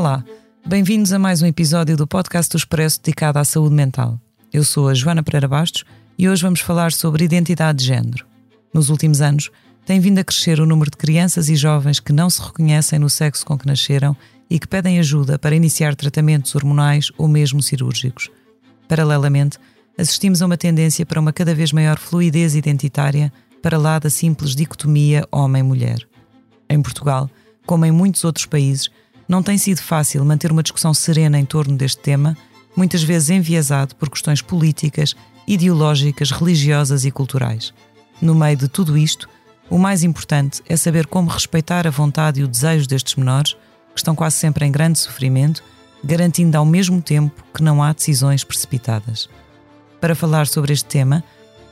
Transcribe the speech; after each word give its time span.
Olá, 0.00 0.24
bem-vindos 0.66 1.12
a 1.12 1.18
mais 1.18 1.42
um 1.42 1.46
episódio 1.46 1.94
do 1.94 2.06
podcast 2.06 2.50
do 2.50 2.56
Expresso 2.56 3.02
dedicado 3.02 3.38
à 3.38 3.44
saúde 3.44 3.74
mental. 3.74 4.18
Eu 4.50 4.64
sou 4.64 4.88
a 4.88 4.94
Joana 4.94 5.22
Pereira 5.22 5.46
Bastos 5.46 5.84
e 6.16 6.26
hoje 6.26 6.40
vamos 6.40 6.60
falar 6.60 6.90
sobre 6.90 7.22
identidade 7.22 7.80
de 7.80 7.84
género. 7.84 8.24
Nos 8.72 8.88
últimos 8.88 9.20
anos, 9.20 9.50
tem 9.84 10.00
vindo 10.00 10.18
a 10.18 10.24
crescer 10.24 10.58
o 10.58 10.64
número 10.64 10.90
de 10.90 10.96
crianças 10.96 11.50
e 11.50 11.54
jovens 11.54 12.00
que 12.00 12.14
não 12.14 12.30
se 12.30 12.40
reconhecem 12.40 12.98
no 12.98 13.10
sexo 13.10 13.44
com 13.44 13.58
que 13.58 13.66
nasceram 13.66 14.16
e 14.48 14.58
que 14.58 14.66
pedem 14.66 14.98
ajuda 14.98 15.38
para 15.38 15.54
iniciar 15.54 15.94
tratamentos 15.94 16.54
hormonais 16.54 17.12
ou 17.18 17.28
mesmo 17.28 17.62
cirúrgicos. 17.62 18.30
Paralelamente, 18.88 19.58
assistimos 19.98 20.40
a 20.40 20.46
uma 20.46 20.56
tendência 20.56 21.04
para 21.04 21.20
uma 21.20 21.30
cada 21.30 21.54
vez 21.54 21.74
maior 21.74 21.98
fluidez 21.98 22.54
identitária 22.54 23.30
para 23.62 23.76
lá 23.76 23.98
da 23.98 24.08
simples 24.08 24.56
dicotomia 24.56 25.28
homem-mulher. 25.30 26.08
Em 26.70 26.80
Portugal, 26.80 27.28
como 27.66 27.84
em 27.84 27.92
muitos 27.92 28.24
outros 28.24 28.46
países, 28.46 28.88
não 29.30 29.44
tem 29.44 29.56
sido 29.56 29.80
fácil 29.80 30.24
manter 30.24 30.50
uma 30.50 30.60
discussão 30.60 30.92
serena 30.92 31.38
em 31.38 31.44
torno 31.44 31.76
deste 31.76 32.02
tema, 32.02 32.36
muitas 32.74 33.00
vezes 33.00 33.30
enviesado 33.30 33.94
por 33.94 34.10
questões 34.10 34.42
políticas, 34.42 35.14
ideológicas, 35.46 36.32
religiosas 36.32 37.04
e 37.04 37.12
culturais. 37.12 37.72
No 38.20 38.34
meio 38.34 38.56
de 38.56 38.66
tudo 38.66 38.98
isto, 38.98 39.28
o 39.70 39.78
mais 39.78 40.02
importante 40.02 40.60
é 40.68 40.76
saber 40.76 41.06
como 41.06 41.30
respeitar 41.30 41.86
a 41.86 41.90
vontade 41.90 42.40
e 42.40 42.42
o 42.42 42.48
desejo 42.48 42.88
destes 42.88 43.14
menores, 43.14 43.52
que 43.94 44.00
estão 44.00 44.16
quase 44.16 44.34
sempre 44.34 44.66
em 44.66 44.72
grande 44.72 44.98
sofrimento, 44.98 45.62
garantindo 46.02 46.58
ao 46.58 46.66
mesmo 46.66 47.00
tempo 47.00 47.44
que 47.54 47.62
não 47.62 47.80
há 47.80 47.92
decisões 47.92 48.42
precipitadas. 48.42 49.28
Para 50.00 50.16
falar 50.16 50.48
sobre 50.48 50.72
este 50.72 50.86
tema, 50.86 51.22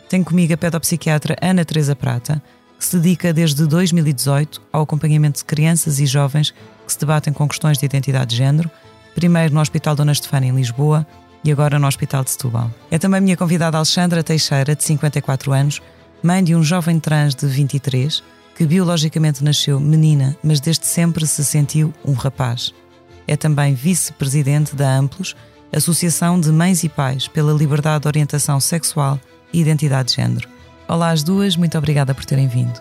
tenho 0.08 0.24
comigo 0.24 0.54
a 0.54 0.56
pedopsiquiatra 0.56 1.36
Ana 1.42 1.64
Teresa 1.64 1.96
Prata, 1.96 2.40
que 2.78 2.84
se 2.84 2.96
dedica 2.96 3.32
desde 3.32 3.66
2018 3.66 4.62
ao 4.72 4.82
acompanhamento 4.82 5.40
de 5.40 5.44
crianças 5.44 5.98
e 5.98 6.06
jovens 6.06 6.54
que 6.88 6.94
se 6.94 6.98
debatem 6.98 7.32
com 7.32 7.46
questões 7.46 7.78
de 7.78 7.84
identidade 7.84 8.30
de 8.30 8.36
género, 8.36 8.68
primeiro 9.14 9.54
no 9.54 9.60
Hospital 9.60 9.94
Dona 9.94 10.12
Estefânia 10.12 10.48
em 10.48 10.54
Lisboa 10.54 11.06
e 11.44 11.52
agora 11.52 11.78
no 11.78 11.86
Hospital 11.86 12.24
de 12.24 12.30
Setúbal. 12.30 12.70
É 12.90 12.98
também 12.98 13.20
minha 13.20 13.36
convidada 13.36 13.76
Alexandra 13.76 14.24
Teixeira, 14.24 14.74
de 14.74 14.82
54 14.82 15.52
anos, 15.52 15.80
mãe 16.22 16.42
de 16.42 16.54
um 16.54 16.62
jovem 16.62 16.98
trans 16.98 17.34
de 17.34 17.46
23, 17.46 18.22
que 18.56 18.66
biologicamente 18.66 19.44
nasceu 19.44 19.78
menina, 19.78 20.36
mas 20.42 20.60
desde 20.60 20.86
sempre 20.86 21.26
se 21.26 21.44
sentiu 21.44 21.92
um 22.04 22.12
rapaz. 22.12 22.72
É 23.26 23.36
também 23.36 23.74
vice-presidente 23.74 24.74
da 24.74 24.90
Amplos, 24.90 25.36
Associação 25.72 26.40
de 26.40 26.50
Mães 26.50 26.82
e 26.82 26.88
Pais 26.88 27.28
pela 27.28 27.52
Liberdade 27.52 28.02
de 28.02 28.08
Orientação 28.08 28.58
Sexual 28.58 29.20
e 29.52 29.60
Identidade 29.60 30.08
de 30.08 30.16
Género. 30.16 30.48
Olá 30.88 31.10
às 31.10 31.22
duas, 31.22 31.54
muito 31.54 31.76
obrigada 31.76 32.14
por 32.14 32.24
terem 32.24 32.48
vindo. 32.48 32.80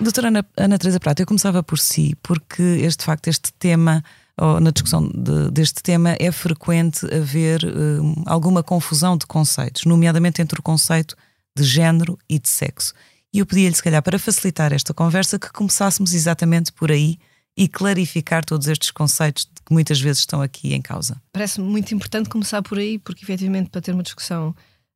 Doutora 0.00 0.28
Ana, 0.28 0.44
Ana 0.56 0.78
Teresa 0.78 0.98
Prata, 0.98 1.22
eu 1.22 1.26
começava 1.26 1.62
por 1.62 1.78
si, 1.78 2.16
porque 2.22 2.62
este 2.62 3.00
de 3.00 3.04
facto, 3.04 3.28
este 3.28 3.52
tema, 3.52 4.02
ou 4.36 4.58
na 4.58 4.70
discussão 4.70 5.06
de- 5.06 5.50
deste 5.50 5.82
tema, 5.82 6.16
é 6.18 6.32
frequente 6.32 7.04
haver 7.14 7.60
hum, 7.64 8.22
alguma 8.26 8.62
confusão 8.62 9.16
de 9.16 9.26
conceitos, 9.26 9.84
nomeadamente 9.84 10.40
entre 10.40 10.58
o 10.58 10.62
conceito 10.62 11.14
de 11.56 11.62
género 11.64 12.18
e 12.28 12.38
de 12.38 12.48
sexo. 12.48 12.94
E 13.32 13.40
eu 13.40 13.46
pedia-lhe, 13.46 13.74
se 13.74 13.82
calhar, 13.82 14.02
para 14.02 14.18
facilitar 14.18 14.72
esta 14.72 14.94
conversa, 14.94 15.38
que 15.38 15.52
começássemos 15.52 16.14
exatamente 16.14 16.72
por 16.72 16.90
aí 16.90 17.18
e 17.56 17.68
clarificar 17.68 18.42
todos 18.44 18.68
estes 18.68 18.90
conceitos 18.90 19.44
que 19.66 19.72
muitas 19.72 20.00
vezes 20.00 20.20
estão 20.20 20.40
aqui 20.40 20.72
em 20.72 20.80
causa. 20.80 21.20
Parece-me 21.32 21.66
muito 21.68 21.94
importante 21.94 22.30
começar 22.30 22.62
por 22.62 22.78
aí, 22.78 22.98
porque 22.98 23.22
efetivamente 23.24 23.68
para 23.68 23.82
ter 23.82 23.92
uma 23.92 24.02
discussão 24.02 24.54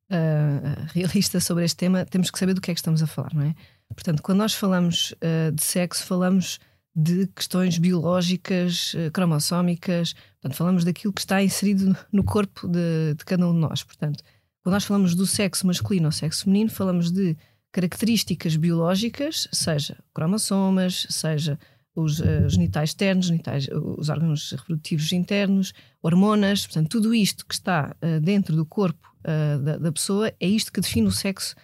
ah, 0.09 0.87
realista 0.93 1.39
sobre 1.39 1.63
este 1.63 1.77
tema, 1.77 2.05
temos 2.05 2.31
que 2.31 2.39
saber 2.39 2.53
do 2.55 2.61
que 2.61 2.71
é 2.71 2.73
que 2.73 2.79
estamos 2.79 3.03
a 3.03 3.07
falar, 3.07 3.33
não 3.33 3.43
é? 3.43 3.55
Portanto, 3.93 4.21
quando 4.21 4.39
nós 4.39 4.53
falamos 4.53 5.13
ah, 5.21 5.51
de 5.51 5.63
sexo, 5.63 6.05
falamos 6.05 6.59
de 6.95 7.27
questões 7.27 7.77
biológicas, 7.77 8.95
ah, 8.95 9.11
cromossómicas, 9.11 10.13
portanto, 10.41 10.57
falamos 10.57 10.83
daquilo 10.83 11.13
que 11.13 11.21
está 11.21 11.43
inserido 11.43 11.95
no 12.11 12.23
corpo 12.23 12.67
de, 12.67 13.13
de 13.15 13.25
cada 13.25 13.47
um 13.47 13.53
de 13.53 13.59
nós. 13.59 13.83
Portanto, 13.83 14.23
quando 14.63 14.73
nós 14.73 14.85
falamos 14.85 15.13
do 15.13 15.27
sexo 15.27 15.67
masculino 15.67 16.07
ou 16.07 16.11
sexo 16.11 16.45
feminino, 16.45 16.69
falamos 16.69 17.11
de 17.11 17.37
características 17.71 18.55
biológicas, 18.55 19.47
seja 19.51 19.97
cromossomas, 20.13 21.05
seja 21.09 21.59
os 21.95 22.19
eh, 22.19 22.47
genitais 22.49 22.89
externos, 22.89 23.27
genitais, 23.27 23.67
os 23.69 24.09
órgãos 24.09 24.51
reprodutivos 24.51 25.11
internos, 25.11 25.73
hormonas, 26.01 26.65
portanto, 26.65 26.89
tudo 26.89 27.13
isto 27.13 27.45
que 27.45 27.53
está 27.53 27.95
eh, 28.01 28.19
dentro 28.19 28.55
do 28.55 28.65
corpo 28.65 29.13
eh, 29.23 29.57
da, 29.57 29.77
da 29.77 29.91
pessoa 29.91 30.33
é 30.39 30.47
isto 30.47 30.71
que 30.71 30.81
define 30.81 31.07
o 31.07 31.11
sexo 31.11 31.55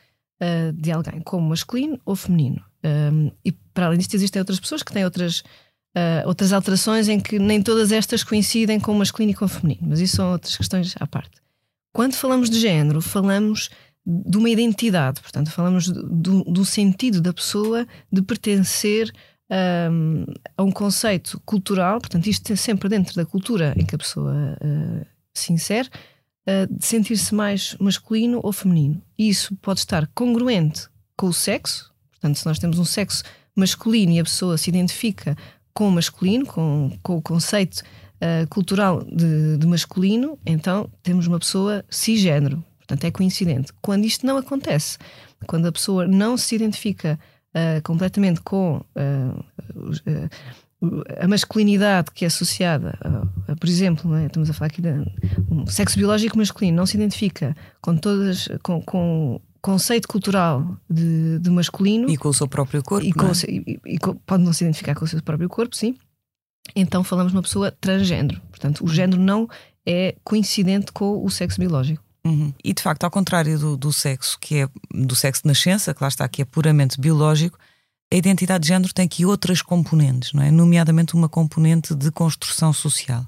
eh, 0.43 0.71
de 0.73 0.91
alguém, 0.91 1.21
como 1.21 1.49
masculino 1.49 1.99
ou 2.03 2.15
feminino. 2.15 2.65
Um, 2.83 3.29
e 3.45 3.51
para 3.51 3.85
além 3.85 3.99
disto, 3.99 4.15
existem 4.15 4.39
outras 4.39 4.59
pessoas 4.59 4.81
que 4.81 4.91
têm 4.91 5.05
outras, 5.05 5.43
eh, 5.93 6.23
outras 6.25 6.51
alterações 6.51 7.07
em 7.07 7.19
que 7.19 7.37
nem 7.37 7.61
todas 7.61 7.91
estas 7.91 8.23
coincidem 8.23 8.79
com 8.79 8.91
o 8.91 8.95
masculino 8.95 9.33
e 9.33 9.35
com 9.35 9.45
o 9.45 9.47
feminino, 9.47 9.87
mas 9.87 9.99
isso 9.99 10.15
são 10.15 10.31
outras 10.31 10.57
questões 10.57 10.95
à 10.99 11.05
parte. 11.05 11.39
Quando 11.93 12.15
falamos 12.15 12.49
de 12.49 12.59
género, 12.59 13.01
falamos 13.01 13.69
de 14.03 14.35
uma 14.35 14.49
identidade, 14.49 15.21
portanto, 15.21 15.51
falamos 15.51 15.87
do, 15.87 16.43
do 16.43 16.65
sentido 16.65 17.21
da 17.21 17.31
pessoa 17.31 17.85
de 18.11 18.23
pertencer 18.23 19.13
um, 19.91 20.25
a 20.57 20.63
um 20.63 20.71
conceito 20.71 21.39
cultural, 21.45 21.99
portanto, 21.99 22.25
isto 22.25 22.51
é 22.51 22.55
sempre 22.55 22.89
dentro 22.89 23.13
da 23.13 23.27
cultura 23.27 23.75
em 23.77 23.85
que 23.85 23.93
a 23.93 23.99
pessoa 23.99 24.57
uh, 24.59 25.05
se 25.35 25.53
insere, 25.53 25.87
de 26.45 26.85
sentir-se 26.85 27.33
mais 27.35 27.75
masculino 27.79 28.39
ou 28.43 28.51
feminino. 28.51 29.01
Isso 29.17 29.55
pode 29.57 29.79
estar 29.81 30.07
congruente 30.07 30.87
com 31.15 31.27
o 31.27 31.33
sexo, 31.33 31.93
portanto, 32.11 32.37
se 32.37 32.45
nós 32.45 32.57
temos 32.57 32.79
um 32.79 32.85
sexo 32.85 33.23
masculino 33.55 34.11
e 34.13 34.19
a 34.19 34.23
pessoa 34.23 34.57
se 34.57 34.69
identifica 34.69 35.37
com 35.73 35.87
o 35.87 35.91
masculino, 35.91 36.45
com, 36.45 36.91
com 37.03 37.17
o 37.17 37.21
conceito 37.21 37.81
uh, 38.21 38.47
cultural 38.49 39.03
de, 39.03 39.57
de 39.57 39.67
masculino, 39.67 40.37
então 40.45 40.89
temos 41.03 41.27
uma 41.27 41.39
pessoa 41.39 41.85
cisgênero. 41.89 42.63
Portanto, 42.77 43.05
é 43.05 43.11
coincidente. 43.11 43.71
Quando 43.81 44.05
isto 44.05 44.25
não 44.25 44.37
acontece, 44.37 44.97
quando 45.47 45.67
a 45.67 45.71
pessoa 45.71 46.07
não 46.07 46.35
se 46.35 46.55
identifica 46.55 47.19
uh, 47.55 47.81
completamente 47.83 48.41
com 48.41 48.77
uh, 48.77 49.39
uh, 49.75 50.29
a 51.19 51.27
masculinidade 51.27 52.11
que 52.11 52.25
é 52.25 52.27
associada, 52.27 52.97
a, 53.01 53.51
a, 53.51 53.55
por 53.55 53.69
exemplo, 53.69 54.15
é? 54.15 54.25
estamos 54.25 54.49
a 54.49 54.53
falar 54.53 54.67
aqui 54.67 54.81
de 54.81 54.89
um 55.49 55.67
sexo 55.67 55.97
biológico 55.97 56.37
masculino, 56.37 56.77
não 56.77 56.85
se 56.85 56.97
identifica 56.97 57.55
com 57.79 57.95
todas, 57.95 58.49
com, 58.63 58.81
com 58.81 59.35
o 59.35 59.41
conceito 59.61 60.07
cultural 60.07 60.77
de, 60.89 61.37
de, 61.39 61.49
masculino 61.51 62.09
e 62.09 62.17
com 62.17 62.29
o 62.29 62.33
seu 62.33 62.47
próprio 62.47 62.81
corpo, 62.83 63.05
e, 63.05 63.13
com, 63.13 63.25
não 63.25 63.31
é? 63.31 63.33
e, 63.47 63.79
e 63.85 63.97
com, 63.99 64.15
pode 64.15 64.43
não 64.43 64.51
se 64.51 64.63
identificar 64.63 64.95
com 64.95 65.05
o 65.05 65.07
seu 65.07 65.21
próprio 65.21 65.47
corpo, 65.47 65.75
sim. 65.75 65.95
Então 66.75 67.03
falamos 67.03 67.31
de 67.31 67.37
uma 67.37 67.43
pessoa 67.43 67.71
transgênero. 67.71 68.41
Portanto, 68.49 68.83
o 68.83 68.87
género 68.87 69.21
não 69.21 69.47
é 69.85 70.15
coincidente 70.23 70.91
com 70.91 71.23
o 71.23 71.29
sexo 71.29 71.59
biológico. 71.59 72.03
Uhum. 72.25 72.53
E 72.63 72.73
de 72.73 72.81
facto, 72.81 73.03
ao 73.03 73.11
contrário 73.11 73.57
do, 73.57 73.77
do, 73.77 73.91
sexo, 73.91 74.37
que 74.39 74.57
é 74.57 74.69
do 74.93 75.15
sexo 75.15 75.43
de 75.43 75.47
nascença, 75.47 75.93
que 75.93 76.03
lá 76.03 76.07
está, 76.07 76.27
que 76.27 76.41
é 76.41 76.45
puramente 76.45 76.99
biológico, 76.99 77.57
a 78.11 78.15
identidade 78.15 78.63
de 78.63 78.67
género 78.67 78.93
tem 78.93 79.05
aqui 79.05 79.25
outras 79.25 79.61
componentes, 79.61 80.33
não 80.33 80.43
é? 80.43 80.51
Nomeadamente 80.51 81.15
uma 81.15 81.29
componente 81.29 81.95
de 81.95 82.11
construção 82.11 82.73
social. 82.73 83.25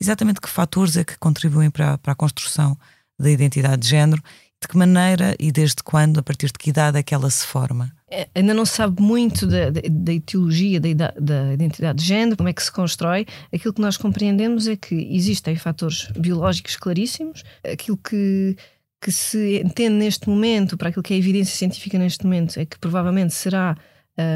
Exatamente 0.00 0.40
que 0.40 0.48
fatores 0.48 0.96
é 0.96 1.04
que 1.04 1.18
contribuem 1.18 1.68
para, 1.68 1.98
para 1.98 2.12
a 2.12 2.16
construção 2.16 2.78
da 3.18 3.28
identidade 3.28 3.82
de 3.82 3.88
género? 3.88 4.22
De 4.62 4.68
que 4.68 4.76
maneira 4.76 5.34
e 5.38 5.50
desde 5.50 5.82
quando, 5.82 6.20
a 6.20 6.22
partir 6.22 6.46
de 6.46 6.52
que 6.52 6.70
idade 6.70 6.98
é 6.98 7.02
que 7.02 7.14
ela 7.14 7.28
se 7.30 7.46
forma? 7.46 7.90
É, 8.10 8.28
ainda 8.34 8.54
não 8.54 8.64
se 8.64 8.76
sabe 8.76 9.02
muito 9.02 9.46
da, 9.46 9.70
da, 9.70 9.80
da 9.88 10.12
etiologia 10.12 10.78
da, 10.78 11.12
da, 11.18 11.54
identidade 11.54 11.98
de 11.98 12.04
género, 12.04 12.36
como 12.36 12.48
é 12.48 12.52
que 12.52 12.62
se 12.62 12.70
constrói. 12.70 13.26
Aquilo 13.52 13.74
que 13.74 13.80
nós 13.80 13.96
compreendemos 13.96 14.68
é 14.68 14.76
que 14.76 14.94
existem 14.94 15.56
fatores 15.56 16.08
biológicos 16.16 16.76
claríssimos, 16.76 17.42
aquilo 17.64 17.96
que, 17.96 18.54
que 19.02 19.10
se 19.10 19.60
entende 19.64 19.96
neste 19.96 20.28
momento, 20.28 20.76
para 20.76 20.90
aquilo 20.90 21.02
que 21.02 21.14
é 21.14 21.16
evidência 21.16 21.56
científica 21.56 21.98
neste 21.98 22.24
momento, 22.24 22.58
é 22.58 22.66
que 22.66 22.78
provavelmente 22.78 23.34
será 23.34 23.76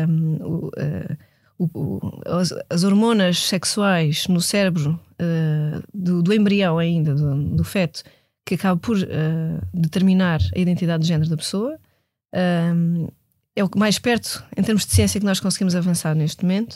um, 0.08 0.36
o, 0.42 0.66
uh, 0.68 1.16
o, 1.58 2.00
as, 2.26 2.52
as, 2.68 2.84
hormonas 2.84 3.38
sexuais 3.38 4.26
no 4.28 4.40
cérebro 4.40 4.98
uh, 5.20 5.82
do, 5.92 6.22
do, 6.22 6.32
embrião 6.32 6.78
ainda, 6.78 7.14
do, 7.14 7.56
do 7.56 7.64
feto, 7.64 8.02
que 8.44 8.54
acaba 8.54 8.78
por 8.78 8.96
uh, 8.96 9.66
determinar 9.72 10.40
a 10.54 10.58
identidade 10.58 11.02
de 11.02 11.08
género 11.08 11.30
da 11.30 11.36
pessoa. 11.36 11.78
Um, 12.34 13.08
é 13.56 13.62
o 13.62 13.70
mais 13.76 13.98
perto, 13.98 14.44
em 14.56 14.62
termos 14.62 14.84
de 14.84 14.92
ciência, 14.92 15.20
que 15.20 15.26
nós 15.26 15.38
conseguimos 15.38 15.76
avançar 15.76 16.14
neste 16.14 16.42
momento. 16.42 16.74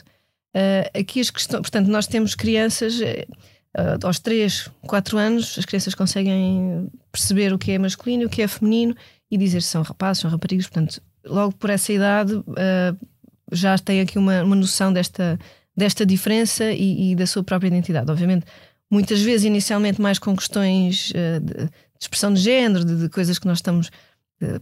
Uh, 0.55 0.99
aqui 0.99 1.21
as 1.21 1.31
questões, 1.31 1.61
portanto, 1.61 1.89
nós 1.89 2.07
temos 2.07 2.35
crianças 2.35 3.01
uh, 3.01 4.07
aos 4.07 4.19
3, 4.21 4.71
4 4.83 5.19
anos, 5.19 5.57
as 5.59 5.65
crianças 5.65 5.95
conseguem 5.95 6.89
perceber 7.11 7.53
o 7.53 7.59
que 7.59 7.73
é 7.73 7.79
masculino 7.79 8.27
o 8.27 8.29
que 8.29 8.43
é 8.43 8.49
feminino 8.49 8.95
e 9.31 9.37
dizer 9.37 9.61
se 9.61 9.69
são 9.69 9.83
rapazes, 9.83 10.23
são 10.23 10.31
raparigas. 10.31 10.67
Portanto, 10.67 11.03
logo 11.29 11.55
por 11.55 11.71
essa 11.71 11.93
idade 11.93 12.35
uh, 12.35 13.07
já 13.53 13.79
tem 13.79 14.01
aqui 14.01 14.19
uma, 14.19 14.43
uma 14.43 14.57
noção 14.57 14.93
desta, 14.93 15.39
desta 15.77 16.05
diferença 16.05 16.71
e, 16.73 17.13
e, 17.13 17.17
da 17.17 17.27
sua 17.27 17.43
própria 17.43 17.69
identidade. 17.69 18.11
Obviamente, 18.11 18.47
muitas 18.91 19.21
vezes, 19.21 19.45
inicialmente, 19.45 20.01
mais 20.01 20.19
com 20.19 20.37
questões 20.37 21.13
de, 21.13 21.69
expressão 22.01 22.33
de 22.33 22.41
género, 22.41 22.85
de, 22.85 22.97
de 22.97 23.09
coisas 23.09 23.39
que 23.39 23.47
nós 23.47 23.59
estamos 23.59 23.91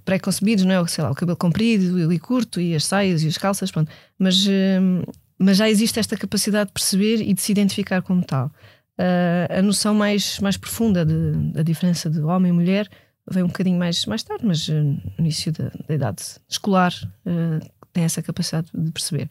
pré-concebidos, 0.05 0.65
não 0.65 0.73
é? 0.73 0.87
Sei 0.87 1.03
lá, 1.05 1.11
o 1.11 1.15
cabelo 1.15 1.37
comprido 1.37 2.13
e 2.13 2.19
curto 2.19 2.61
e 2.61 2.75
as 2.75 2.85
saias 2.85 3.23
e 3.23 3.29
as 3.29 3.37
calças, 3.37 3.71
pronto. 3.71 3.91
Mas, 4.19 4.47
hum, 4.47 5.03
mas 5.39 5.57
já 5.57 5.69
existe 5.69 5.99
esta 5.99 6.17
capacidade 6.17 6.69
de 6.69 6.73
perceber 6.73 7.21
e 7.21 7.35
de 7.35 7.41
se 7.41 7.53
identificar 7.53 8.03
como 8.03 8.25
tal. 8.25 8.51
Uh, 8.99 9.59
a 9.59 9.63
noção 9.63 9.95
mais, 9.95 10.39
mais 10.41 10.57
profunda 10.57 11.05
da 11.05 11.63
diferença 11.63 12.09
de 12.09 12.21
homem 12.21 12.51
e 12.51 12.55
mulher 12.55 12.89
vem 13.31 13.43
um 13.43 13.49
bocadinho 13.49 13.79
mais, 13.79 14.07
mais 14.07 14.23
tarde, 14.23 14.45
mas 14.45 14.69
uh, 14.69 14.75
no 14.75 15.01
início 15.19 15.53
da, 15.53 15.71
da 15.87 15.95
idade 15.95 16.23
escolar 16.49 16.93
uh, 17.27 17.71
tem 17.93 18.05
essa 18.05 18.23
capacidade 18.23 18.69
de 18.75 18.91
perceber. 18.91 19.29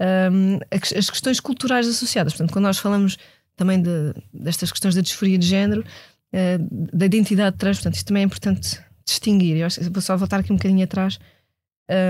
Um, 0.00 0.58
as 0.72 1.10
questões 1.10 1.40
culturais 1.40 1.86
associadas, 1.86 2.32
portanto, 2.32 2.52
quando 2.52 2.64
nós 2.64 2.78
falamos 2.78 3.16
também 3.56 3.80
de, 3.80 4.14
destas 4.32 4.70
questões 4.70 4.94
da 4.94 5.00
disforia 5.00 5.38
de 5.38 5.46
género, 5.46 5.84
da 6.92 7.06
identidade 7.06 7.56
trans, 7.56 7.76
portanto, 7.76 7.94
isto 7.94 8.06
também 8.06 8.22
é 8.22 8.26
importante 8.26 8.80
distinguir. 9.06 9.56
Eu 9.56 9.66
acho, 9.66 9.80
vou 9.92 10.02
só 10.02 10.16
voltar 10.16 10.40
aqui 10.40 10.52
um 10.52 10.56
bocadinho 10.56 10.82
atrás. 10.82 11.18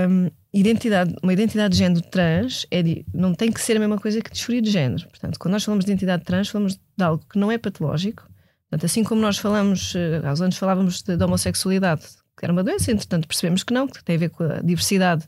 Um, 0.09 0.31
identidade, 0.53 1.13
uma 1.21 1.33
identidade 1.33 1.73
de 1.73 1.79
género 1.79 2.01
trans 2.01 2.65
é 2.71 2.81
de, 2.81 3.05
não 3.13 3.33
tem 3.35 3.51
que 3.51 3.61
ser 3.61 3.75
a 3.75 3.79
mesma 3.79 3.99
coisa 3.99 4.21
que 4.21 4.31
disforia 4.31 4.61
de 4.61 4.71
género. 4.71 5.07
Portanto, 5.09 5.37
quando 5.37 5.51
nós 5.51 5.63
falamos 5.63 5.85
de 5.85 5.91
identidade 5.91 6.23
trans, 6.23 6.49
falamos 6.49 6.75
de 6.75 7.03
algo 7.03 7.23
que 7.29 7.37
não 7.37 7.51
é 7.51 7.57
patológico. 7.57 8.27
Portanto, 8.69 8.85
assim 8.85 9.03
como 9.03 9.21
nós 9.21 9.37
falamos, 9.37 9.93
eh, 9.95 10.21
há 10.23 10.31
uns 10.31 10.41
anos 10.41 10.57
falávamos 10.57 11.01
de, 11.01 11.15
de 11.15 11.23
homossexualidade, 11.23 12.01
que 12.37 12.45
era 12.45 12.51
uma 12.51 12.63
doença, 12.63 12.91
entretanto 12.91 13.27
percebemos 13.27 13.63
que 13.63 13.73
não, 13.73 13.87
que 13.87 14.03
tem 14.03 14.15
a 14.15 14.19
ver 14.19 14.29
com 14.29 14.43
a 14.43 14.59
diversidade 14.61 15.25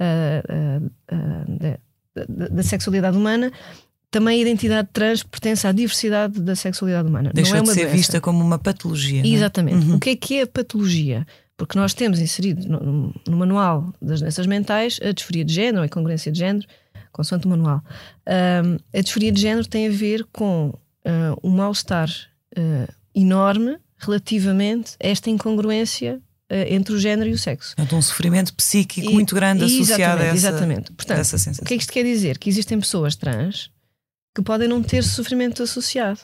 uh, 0.00 0.86
uh, 0.86 1.58
da, 1.58 2.26
da, 2.28 2.48
da, 2.48 2.62
sexualidade 2.62 3.16
humana. 3.16 3.52
Também 4.10 4.38
a 4.38 4.42
identidade 4.42 4.88
trans 4.92 5.22
pertence 5.22 5.66
à 5.66 5.72
diversidade 5.72 6.38
da 6.40 6.54
sexualidade 6.54 7.08
humana. 7.08 7.30
Deixou 7.32 7.54
não 7.54 7.60
é 7.60 7.62
de 7.62 7.68
uma 7.68 7.74
ser 7.74 7.80
doença. 7.82 7.96
vista 7.96 8.20
como 8.20 8.44
uma 8.44 8.58
patologia. 8.58 9.26
Exatamente. 9.26 9.86
Uhum. 9.86 9.96
O 9.96 10.00
que 10.00 10.10
é 10.10 10.16
que 10.16 10.38
é 10.38 10.42
a 10.42 10.46
patologia? 10.46 11.26
Porque 11.56 11.78
nós 11.78 11.94
temos 11.94 12.18
inserido 12.18 12.68
no, 12.68 13.14
no, 13.26 13.36
manual 13.36 13.94
das 14.02 14.20
doenças 14.20 14.46
mentais 14.46 14.98
a 15.02 15.12
disforia 15.12 15.44
de 15.44 15.54
género, 15.54 15.82
a 15.82 15.86
incongruência 15.86 16.30
de 16.30 16.38
género, 16.38 16.66
consoante 17.10 17.46
o 17.46 17.48
manual. 17.48 17.82
Um, 18.26 18.76
a 18.92 19.00
disforia 19.00 19.32
de 19.32 19.40
género 19.40 19.66
tem 19.66 19.86
a 19.86 19.90
ver 19.90 20.26
com 20.30 20.68
uh, 20.70 21.38
um 21.42 21.50
mal-estar 21.50 22.10
uh, 22.56 22.92
enorme 23.14 23.78
relativamente 23.98 24.96
a 25.02 25.08
esta 25.08 25.30
incongruência 25.30 26.20
uh, 26.50 26.54
entre 26.68 26.94
o 26.94 26.98
género 26.98 27.30
e 27.30 27.32
o 27.32 27.38
sexo. 27.38 27.74
Portanto, 27.76 27.96
um 27.96 28.02
sofrimento 28.02 28.54
psíquico 28.54 29.10
e, 29.10 29.14
muito 29.14 29.34
grande 29.34 29.64
associado 29.64 30.22
a 30.22 30.26
essa, 30.26 30.36
exatamente. 30.36 30.92
Portanto, 30.92 31.18
essa 31.18 31.38
sensação. 31.38 31.64
O 31.64 31.66
que 31.66 31.74
é 31.74 31.76
que 31.76 31.82
isto 31.82 31.92
quer 31.92 32.04
dizer? 32.04 32.38
Que 32.38 32.48
existem 32.48 32.78
pessoas 32.78 33.16
trans 33.16 33.70
que 34.34 34.42
podem 34.42 34.68
não 34.68 34.82
ter 34.82 35.04
sofrimento 35.04 35.62
associado. 35.62 36.20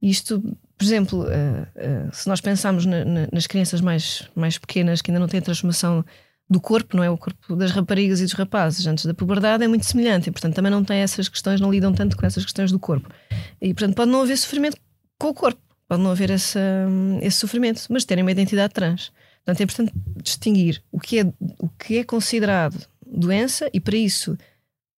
Isto, 0.00 0.40
por 0.76 0.84
exemplo, 0.84 1.22
uh, 1.22 1.26
uh, 1.26 2.14
se 2.14 2.28
nós 2.28 2.40
pensarmos 2.40 2.86
na, 2.86 3.04
na, 3.04 3.28
nas 3.32 3.46
crianças 3.46 3.80
mais, 3.80 4.28
mais 4.34 4.58
pequenas 4.58 5.02
que 5.02 5.10
ainda 5.10 5.20
não 5.20 5.28
têm 5.28 5.40
transformação 5.40 6.04
do 6.50 6.60
corpo, 6.60 6.96
não 6.96 7.04
é? 7.04 7.10
O 7.10 7.18
corpo 7.18 7.54
das 7.56 7.72
raparigas 7.72 8.20
e 8.20 8.24
dos 8.24 8.32
rapazes 8.32 8.86
antes 8.86 9.04
da 9.04 9.12
puberdade 9.12 9.62
é 9.62 9.68
muito 9.68 9.84
semelhante 9.84 10.28
e, 10.28 10.32
portanto, 10.32 10.54
também 10.54 10.70
não 10.70 10.82
têm 10.82 10.98
essas 10.98 11.28
questões, 11.28 11.60
não 11.60 11.70
lidam 11.70 11.92
tanto 11.92 12.16
com 12.16 12.24
essas 12.24 12.44
questões 12.44 12.72
do 12.72 12.78
corpo. 12.78 13.10
E, 13.60 13.74
portanto, 13.74 13.94
pode 13.94 14.10
não 14.10 14.22
haver 14.22 14.38
sofrimento 14.38 14.78
com 15.18 15.28
o 15.28 15.34
corpo, 15.34 15.60
pode 15.88 16.02
não 16.02 16.10
haver 16.10 16.30
essa, 16.30 16.60
esse 17.22 17.38
sofrimento, 17.38 17.82
mas 17.90 18.04
terem 18.04 18.22
uma 18.22 18.30
identidade 18.30 18.72
trans. 18.72 19.10
Portanto, 19.44 19.60
é 19.60 19.64
importante 19.64 19.92
distinguir 20.22 20.82
o 20.92 21.00
que 21.00 21.20
é, 21.20 21.32
o 21.58 21.68
que 21.68 21.98
é 21.98 22.04
considerado 22.04 22.86
doença 23.06 23.70
e, 23.72 23.80
para 23.80 23.96
isso, 23.96 24.36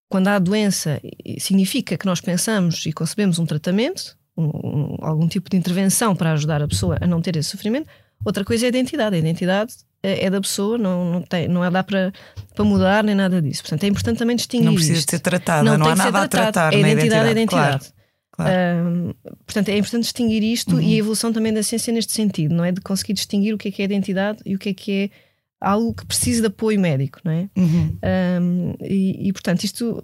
quando 0.08 0.28
há 0.28 0.38
doença, 0.38 1.00
significa 1.38 1.96
que 1.96 2.04
nós 2.04 2.20
pensamos 2.20 2.84
e 2.84 2.92
concebemos 2.92 3.38
um 3.38 3.46
tratamento, 3.46 4.16
um, 4.36 4.44
um, 4.44 4.96
algum 5.00 5.28
tipo 5.28 5.48
de 5.48 5.56
intervenção 5.56 6.16
para 6.16 6.32
ajudar 6.32 6.60
a 6.60 6.68
pessoa 6.68 6.98
a 7.00 7.06
não 7.06 7.22
ter 7.22 7.36
esse 7.36 7.50
sofrimento. 7.50 7.88
Outra 8.24 8.44
coisa 8.44 8.66
é 8.66 8.66
a 8.66 8.68
identidade. 8.70 9.14
A 9.14 9.18
identidade 9.20 9.72
é, 10.02 10.24
é 10.24 10.30
da 10.30 10.40
pessoa, 10.40 10.76
não, 10.76 11.12
não, 11.12 11.22
tem, 11.22 11.46
não 11.46 11.64
é 11.64 11.70
dá 11.70 11.84
para, 11.84 12.12
para 12.54 12.64
mudar 12.64 13.04
nem 13.04 13.14
nada 13.14 13.40
disso. 13.40 13.62
Portanto, 13.62 13.84
é 13.84 13.86
importante 13.86 14.18
também 14.18 14.34
distinguir. 14.34 14.66
Não 14.66 14.74
precisa 14.74 14.98
isto. 14.98 15.10
ser 15.10 15.20
tratada, 15.20 15.62
não, 15.62 15.78
não 15.78 15.86
há 15.86 15.94
nada 15.94 16.22
a 16.22 16.28
tratar. 16.28 16.74
É 16.74 16.80
identidade, 16.80 17.28
é 17.28 17.30
identidade. 17.30 17.78
Claro, 17.78 17.99
claro. 18.44 19.16
portanto, 19.46 19.68
é 19.68 19.78
importante 19.78 20.02
distinguir 20.04 20.42
isto 20.42 20.76
Uhum. 20.76 20.82
e 20.82 20.94
a 20.94 20.98
evolução 20.98 21.32
também 21.32 21.52
da 21.52 21.62
ciência 21.62 21.92
neste 21.92 22.12
sentido, 22.12 22.54
não 22.54 22.64
é? 22.64 22.72
De 22.72 22.80
conseguir 22.80 23.12
distinguir 23.12 23.54
o 23.54 23.58
que 23.58 23.68
é 23.68 23.70
que 23.70 23.82
é 23.82 23.84
identidade 23.84 24.40
e 24.44 24.54
o 24.54 24.58
que 24.58 24.68
é 24.70 24.74
que 24.74 24.92
é 24.92 25.10
algo 25.60 25.94
que 25.94 26.06
precisa 26.06 26.40
de 26.40 26.46
apoio 26.46 26.80
médico, 26.80 27.20
não 27.24 27.32
é? 27.32 27.50
Uhum. 27.56 27.98
Um, 28.40 28.74
e, 28.80 29.28
e, 29.28 29.32
portanto, 29.32 29.62
isto 29.64 30.02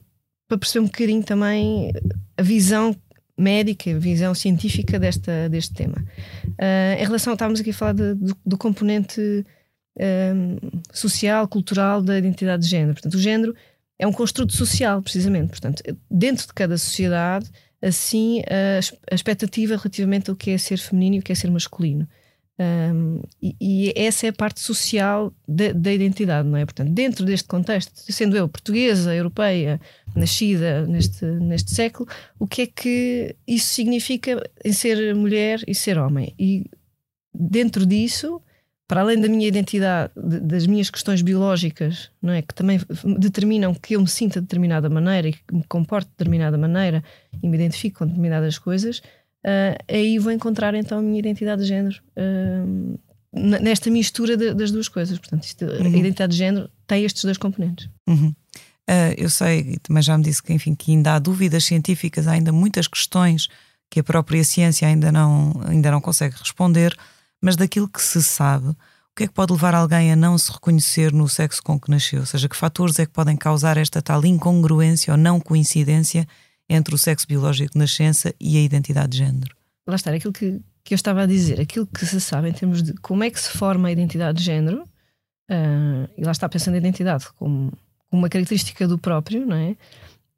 para 0.49 0.59
perceber 0.59 0.85
um 0.85 0.87
bocadinho 0.87 1.25
também 1.25 1.93
a 2.37 2.43
visão 2.43 2.95
médica, 3.39 3.91
a 3.91 3.99
visão 3.99 4.35
científica 4.35 4.99
desta, 4.99 5.49
deste 5.49 5.75
tema. 5.75 6.05
Uh, 6.47 7.01
em 7.01 7.05
relação, 7.05 7.33
estávamos 7.33 7.61
aqui 7.61 7.71
a 7.71 7.75
falar 7.75 7.93
de, 7.93 8.15
do, 8.15 8.37
do, 8.45 8.59
componente 8.59 9.45
um, 9.99 10.81
social, 10.93 11.47
cultural 11.49 12.01
da 12.01 12.19
identidade 12.19 12.63
de 12.63 12.69
género. 12.69 12.95
Portanto, 12.95 13.15
o 13.15 13.19
género 13.21 13.55
é 13.99 14.07
um 14.07 14.13
construto 14.13 14.53
social, 14.55 15.03
precisamente. 15.03 15.49
Portanto, 15.49 15.83
dentro 16.11 16.47
de 16.47 16.55
cada 16.55 16.79
sociedade, 16.79 17.51
assim, 17.83 18.43
a, 18.49 18.81
a 19.13 19.15
expectativa 19.15 19.77
relativamente 19.77 20.31
ao 20.31 20.37
que 20.37 20.51
é 20.51 20.59
ser 20.59 20.79
feminino 20.79 21.17
e 21.17 21.19
o 21.19 21.23
que 21.23 21.33
é 21.33 21.35
ser 21.35 21.51
masculino. 21.51 22.09
Um, 22.59 23.21
e, 23.43 23.55
e, 23.61 23.93
essa 23.95 24.27
é 24.27 24.31
a 24.31 24.33
parte 24.33 24.61
social 24.61 25.31
da, 25.47 25.73
da, 25.73 25.93
identidade, 25.93 26.49
não 26.49 26.57
é? 26.57 26.65
Portanto, 26.65 26.91
dentro 26.91 27.27
deste 27.27 27.47
contexto, 27.47 28.11
sendo 28.11 28.35
eu 28.35 28.49
portuguesa, 28.49 29.15
europeia, 29.15 29.79
nascida 30.15 30.87
neste, 30.87 31.27
neste 31.27 31.75
século, 31.75 32.09
o 32.39 32.47
que 32.47 32.63
é 32.63 32.67
que 32.67 33.37
isso 33.47 33.67
significa 33.75 34.43
em 34.65 34.73
ser 34.73 35.15
mulher 35.15 35.61
e 35.67 35.75
ser 35.75 35.99
homem? 35.99 36.35
E 36.39 36.65
dentro 37.35 37.85
disso, 37.85 38.41
para 38.89 39.01
além 39.01 39.21
da 39.21 39.29
minha 39.29 39.47
identidade, 39.49 40.13
de, 40.17 40.41
das 40.41 40.67
minhas 40.67 40.91
questões 40.91 41.21
biológicas, 41.23 42.11
não 42.23 42.33
é? 42.33 42.43
Que 42.43 42.55
também 42.55 42.81
determinam 43.19 43.75
que 43.75 43.97
eu 43.97 44.01
me 44.01 44.09
sinta 44.09 44.41
de 44.41 44.47
determinada 44.47 44.89
maneira 44.89 45.29
e 45.29 45.33
que 45.33 45.43
me 45.53 45.65
comporte 45.65 46.07
de 46.07 46.13
determinada 46.17 46.57
maneira 46.57 47.03
e 47.43 47.49
me 47.49 47.57
identifico 47.57 47.99
com 47.99 48.07
determinadas 48.07 48.59
coisas. 48.59 48.99
Uh, 49.45 49.77
aí 49.89 50.19
vou 50.19 50.33
encontrar 50.33 50.75
então 50.75 50.99
a 50.99 51.03
minha 51.03 51.19
identidade 51.19 51.63
de 51.63 51.69
género 51.69 51.97
uh, 52.17 52.99
nesta 53.33 53.91
mistura 53.91 54.37
de, 54.37 54.55
das 54.55 54.71
duas 54.71 54.89
coisas. 54.89 55.19
Portanto, 55.19 55.45
isto, 55.45 55.65
uhum. 55.65 55.87
a 55.87 55.99
identidade 55.99 56.33
de 56.33 56.39
género 56.39 56.71
tem 56.87 57.05
estes 57.05 57.25
dois 57.25 57.39
componentes. 57.39 57.89
Uhum. 58.07 58.35
Uh, 58.89 59.15
eu 59.17 59.29
sei, 59.29 59.79
mas 59.89 60.05
já 60.05 60.17
me 60.17 60.23
disse 60.23 60.41
que, 60.41 60.53
enfim, 60.53 60.75
que 60.75 60.93
ainda 60.93 61.15
há 61.15 61.19
dúvidas 61.19 61.65
científicas, 61.65 62.29
há 62.29 62.33
ainda 62.33 62.53
muitas 62.53 62.87
questões 62.87 63.49
que 63.91 64.01
a 64.01 64.05
própria 64.05 64.45
ciência 64.45 64.87
ainda 64.87 65.11
não, 65.11 65.61
ainda 65.67 65.91
não 65.91 66.01
consegue 66.01 66.37
responder, 66.39 66.97
mas 67.47 67.55
daquilo 67.55 67.89
que 67.89 68.03
se 68.03 68.21
sabe, 68.25 68.71
o 68.71 68.77
que 69.15 69.23
é 69.23 69.27
que 69.29 69.33
pode 69.33 69.53
levar 69.53 69.73
alguém 69.73 70.11
a 70.11 70.17
não 70.17 70.37
se 70.37 70.51
reconhecer 70.51 71.13
no 71.13 71.29
sexo 71.29 71.63
com 71.63 71.79
que 71.79 71.89
nasceu? 71.89 72.19
Ou 72.19 72.27
seja, 72.27 72.49
que 72.49 72.57
fatores 72.57 72.99
é 72.99 73.07
que 73.07 73.13
podem 73.13 73.37
causar 73.37 73.77
esta 73.77 74.03
tal 74.03 74.27
incongruência 74.27 75.13
ou 75.13 75.17
não 75.17 75.39
coincidência 75.39 76.27
entre 76.69 76.93
o 76.93 76.99
sexo 76.99 77.25
biológico 77.25 77.75
de 77.75 77.79
nascença 77.79 78.35
e 78.41 78.57
a 78.57 78.61
identidade 78.61 79.11
de 79.11 79.19
género. 79.19 79.55
Lá 79.87 79.95
está, 79.95 80.13
aquilo 80.13 80.33
que, 80.33 80.61
que 80.83 80.93
eu 80.93 80.97
estava 80.97 81.23
a 81.23 81.27
dizer, 81.27 81.61
aquilo 81.61 81.87
que 81.87 82.05
se 82.05 82.21
sabe 82.21 82.49
em 82.49 82.53
termos 82.53 82.83
de 82.83 82.95
como 82.95 83.23
é 83.23 83.31
que 83.31 83.39
se 83.39 83.51
forma 83.51 83.87
a 83.87 83.93
identidade 83.93 84.39
de 84.39 84.45
género, 84.45 84.83
uh, 84.83 86.11
e 86.19 86.25
lá 86.25 86.33
está 86.33 86.49
pensando 86.49 86.75
a 86.75 86.79
identidade 86.79 87.27
como, 87.37 87.73
uma 88.11 88.29
característica 88.29 88.89
do 88.89 88.99
próprio, 88.99 89.47
não 89.47 89.55
é? 89.55 89.77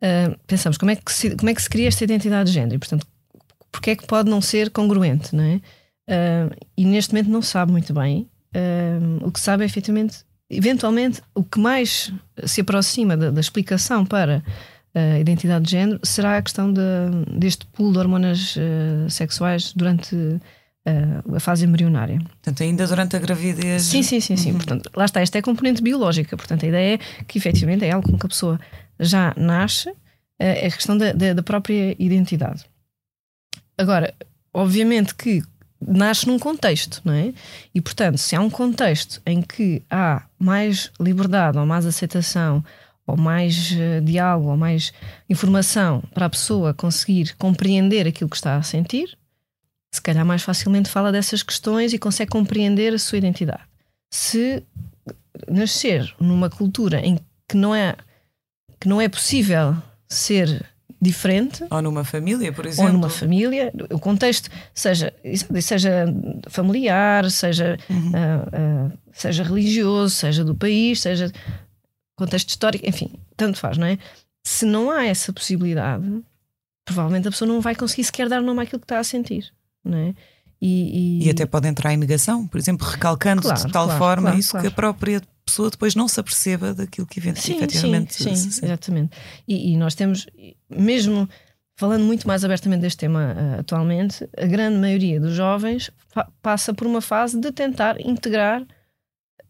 Uh, 0.02 0.38
pensamos 0.46 0.76
como 0.76 0.90
é, 0.90 0.96
que 0.96 1.10
se, 1.10 1.34
como 1.36 1.48
é 1.48 1.54
que 1.54 1.62
se 1.62 1.70
cria 1.70 1.88
esta 1.88 2.04
identidade 2.04 2.50
de 2.50 2.54
género 2.54 2.74
e, 2.74 2.78
portanto, 2.78 3.06
porque 3.72 3.92
é 3.92 3.96
que 3.96 4.06
pode 4.06 4.28
não 4.28 4.42
ser 4.42 4.68
congruente, 4.68 5.34
não 5.34 5.44
é? 5.44 5.62
Uh, 6.08 6.56
e 6.74 6.86
neste 6.86 7.12
momento 7.12 7.30
não 7.30 7.42
sabe 7.42 7.70
muito 7.70 7.92
bem 7.92 8.26
uh, 8.56 9.26
o 9.26 9.30
que 9.30 9.38
sabe 9.38 9.62
é 9.62 9.66
efetivamente, 9.66 10.24
eventualmente, 10.48 11.20
o 11.34 11.44
que 11.44 11.60
mais 11.60 12.12
se 12.44 12.62
aproxima 12.62 13.16
da, 13.16 13.30
da 13.30 13.40
explicação 13.40 14.06
para 14.06 14.42
a 14.94 15.18
identidade 15.18 15.66
de 15.66 15.70
género 15.70 16.00
será 16.02 16.38
a 16.38 16.42
questão 16.42 16.72
de, 16.72 16.80
deste 17.36 17.66
pool 17.66 17.92
de 17.92 17.98
hormonas 17.98 18.56
uh, 18.56 19.08
sexuais 19.08 19.72
durante 19.74 20.14
uh, 20.16 21.36
a 21.36 21.40
fase 21.40 21.66
embrionária. 21.66 22.18
Portanto, 22.18 22.62
ainda 22.62 22.86
durante 22.86 23.16
a 23.16 23.18
gravidez. 23.18 23.82
Sim, 23.82 24.02
sim, 24.02 24.20
sim, 24.20 24.36
sim. 24.36 24.50
Uhum. 24.50 24.56
Portanto, 24.56 24.90
lá 24.96 25.04
está, 25.04 25.20
esta 25.20 25.38
é 25.38 25.40
a 25.40 25.42
componente 25.42 25.82
biológica. 25.82 26.36
Portanto, 26.36 26.64
a 26.64 26.68
ideia 26.68 26.94
é 26.94 27.24
que 27.24 27.38
efetivamente 27.38 27.84
é 27.84 27.90
algo 27.90 28.10
com 28.10 28.18
que 28.18 28.26
a 28.26 28.28
pessoa 28.28 28.58
já 28.98 29.34
nasce, 29.36 29.90
uh, 29.90 29.94
é 30.38 30.66
a 30.66 30.70
questão 30.70 30.96
da, 30.96 31.12
da, 31.12 31.34
da 31.34 31.42
própria 31.42 31.94
identidade. 31.98 32.64
Agora, 33.76 34.12
obviamente 34.52 35.14
que 35.14 35.42
nasce 35.80 36.26
num 36.26 36.38
contexto, 36.38 37.00
não 37.04 37.12
é? 37.12 37.32
E 37.74 37.80
portanto, 37.80 38.18
se 38.18 38.34
há 38.34 38.40
um 38.40 38.50
contexto 38.50 39.20
em 39.24 39.42
que 39.42 39.82
há 39.90 40.24
mais 40.38 40.90
liberdade 41.00 41.58
ou 41.58 41.66
mais 41.66 41.86
aceitação 41.86 42.64
ou 43.06 43.16
mais 43.16 43.72
uh, 43.72 44.00
diálogo 44.02 44.50
ou 44.50 44.56
mais 44.56 44.92
informação 45.30 46.02
para 46.12 46.26
a 46.26 46.30
pessoa 46.30 46.74
conseguir 46.74 47.34
compreender 47.36 48.06
aquilo 48.06 48.28
que 48.28 48.36
está 48.36 48.56
a 48.56 48.62
sentir, 48.62 49.16
se 49.94 50.02
calhar 50.02 50.24
mais 50.24 50.42
facilmente 50.42 50.90
fala 50.90 51.10
dessas 51.10 51.42
questões 51.42 51.92
e 51.92 51.98
consegue 51.98 52.30
compreender 52.30 52.92
a 52.92 52.98
sua 52.98 53.18
identidade. 53.18 53.62
Se 54.12 54.62
nascer 55.48 56.14
numa 56.20 56.50
cultura 56.50 57.00
em 57.00 57.18
que 57.48 57.56
não 57.56 57.74
é 57.74 57.96
que 58.80 58.88
não 58.88 59.00
é 59.00 59.08
possível 59.08 59.76
ser 60.08 60.64
diferente. 61.00 61.64
Ou 61.70 61.82
numa 61.82 62.04
família, 62.04 62.52
por 62.52 62.66
exemplo. 62.66 62.86
Ou 62.86 62.92
numa 62.92 63.10
família, 63.10 63.72
o 63.90 63.98
contexto, 63.98 64.50
seja, 64.74 65.12
seja 65.60 66.06
familiar, 66.48 67.30
seja, 67.30 67.78
uhum. 67.88 68.08
uh, 68.08 68.86
uh, 68.88 68.98
seja 69.12 69.42
religioso, 69.42 70.14
seja 70.14 70.44
do 70.44 70.54
país, 70.54 71.00
seja 71.00 71.30
contexto 72.16 72.48
histórico, 72.48 72.88
enfim, 72.88 73.12
tanto 73.36 73.58
faz, 73.58 73.78
não 73.78 73.86
é? 73.86 73.96
Se 74.44 74.64
não 74.66 74.90
há 74.90 75.06
essa 75.06 75.32
possibilidade, 75.32 76.04
provavelmente 76.84 77.28
a 77.28 77.30
pessoa 77.30 77.46
não 77.46 77.60
vai 77.60 77.76
conseguir 77.76 78.04
sequer 78.04 78.28
dar 78.28 78.42
nome 78.42 78.62
àquilo 78.62 78.80
que 78.80 78.84
está 78.84 78.98
a 78.98 79.04
sentir, 79.04 79.52
não 79.84 79.98
é? 79.98 80.14
E, 80.60 81.20
e... 81.22 81.26
e 81.26 81.30
até 81.30 81.46
pode 81.46 81.68
entrar 81.68 81.94
em 81.94 81.96
negação, 81.96 82.46
por 82.46 82.58
exemplo, 82.58 82.84
recalcando 82.84 83.42
claro, 83.42 83.66
de 83.66 83.72
tal 83.72 83.84
claro, 83.84 83.98
forma 83.98 84.22
claro, 84.22 84.38
isso 84.38 84.58
que 84.58 84.66
a 84.66 84.70
própria 84.70 85.22
pessoa 85.46 85.70
depois 85.70 85.94
não 85.94 86.08
se 86.08 86.18
aperceba 86.18 86.74
daquilo 86.74 87.06
que 87.06 87.20
sim, 87.20 87.56
efetivamente 87.56 88.14
sim, 88.14 88.34
sim, 88.34 88.50
sim, 88.50 88.66
exatamente. 88.66 89.16
E, 89.46 89.72
e, 89.72 89.76
nós 89.76 89.94
temos, 89.94 90.26
mesmo 90.68 91.28
falando 91.76 92.02
muito 92.02 92.26
mais 92.26 92.44
abertamente 92.44 92.80
deste 92.80 92.98
tema 92.98 93.34
uh, 93.36 93.60
atualmente, 93.60 94.28
a 94.36 94.46
grande 94.46 94.78
maioria 94.78 95.20
dos 95.20 95.34
jovens 95.34 95.90
passa 96.42 96.74
por 96.74 96.86
uma 96.86 97.00
fase 97.00 97.38
de 97.38 97.52
tentar 97.52 98.00
integrar 98.00 98.66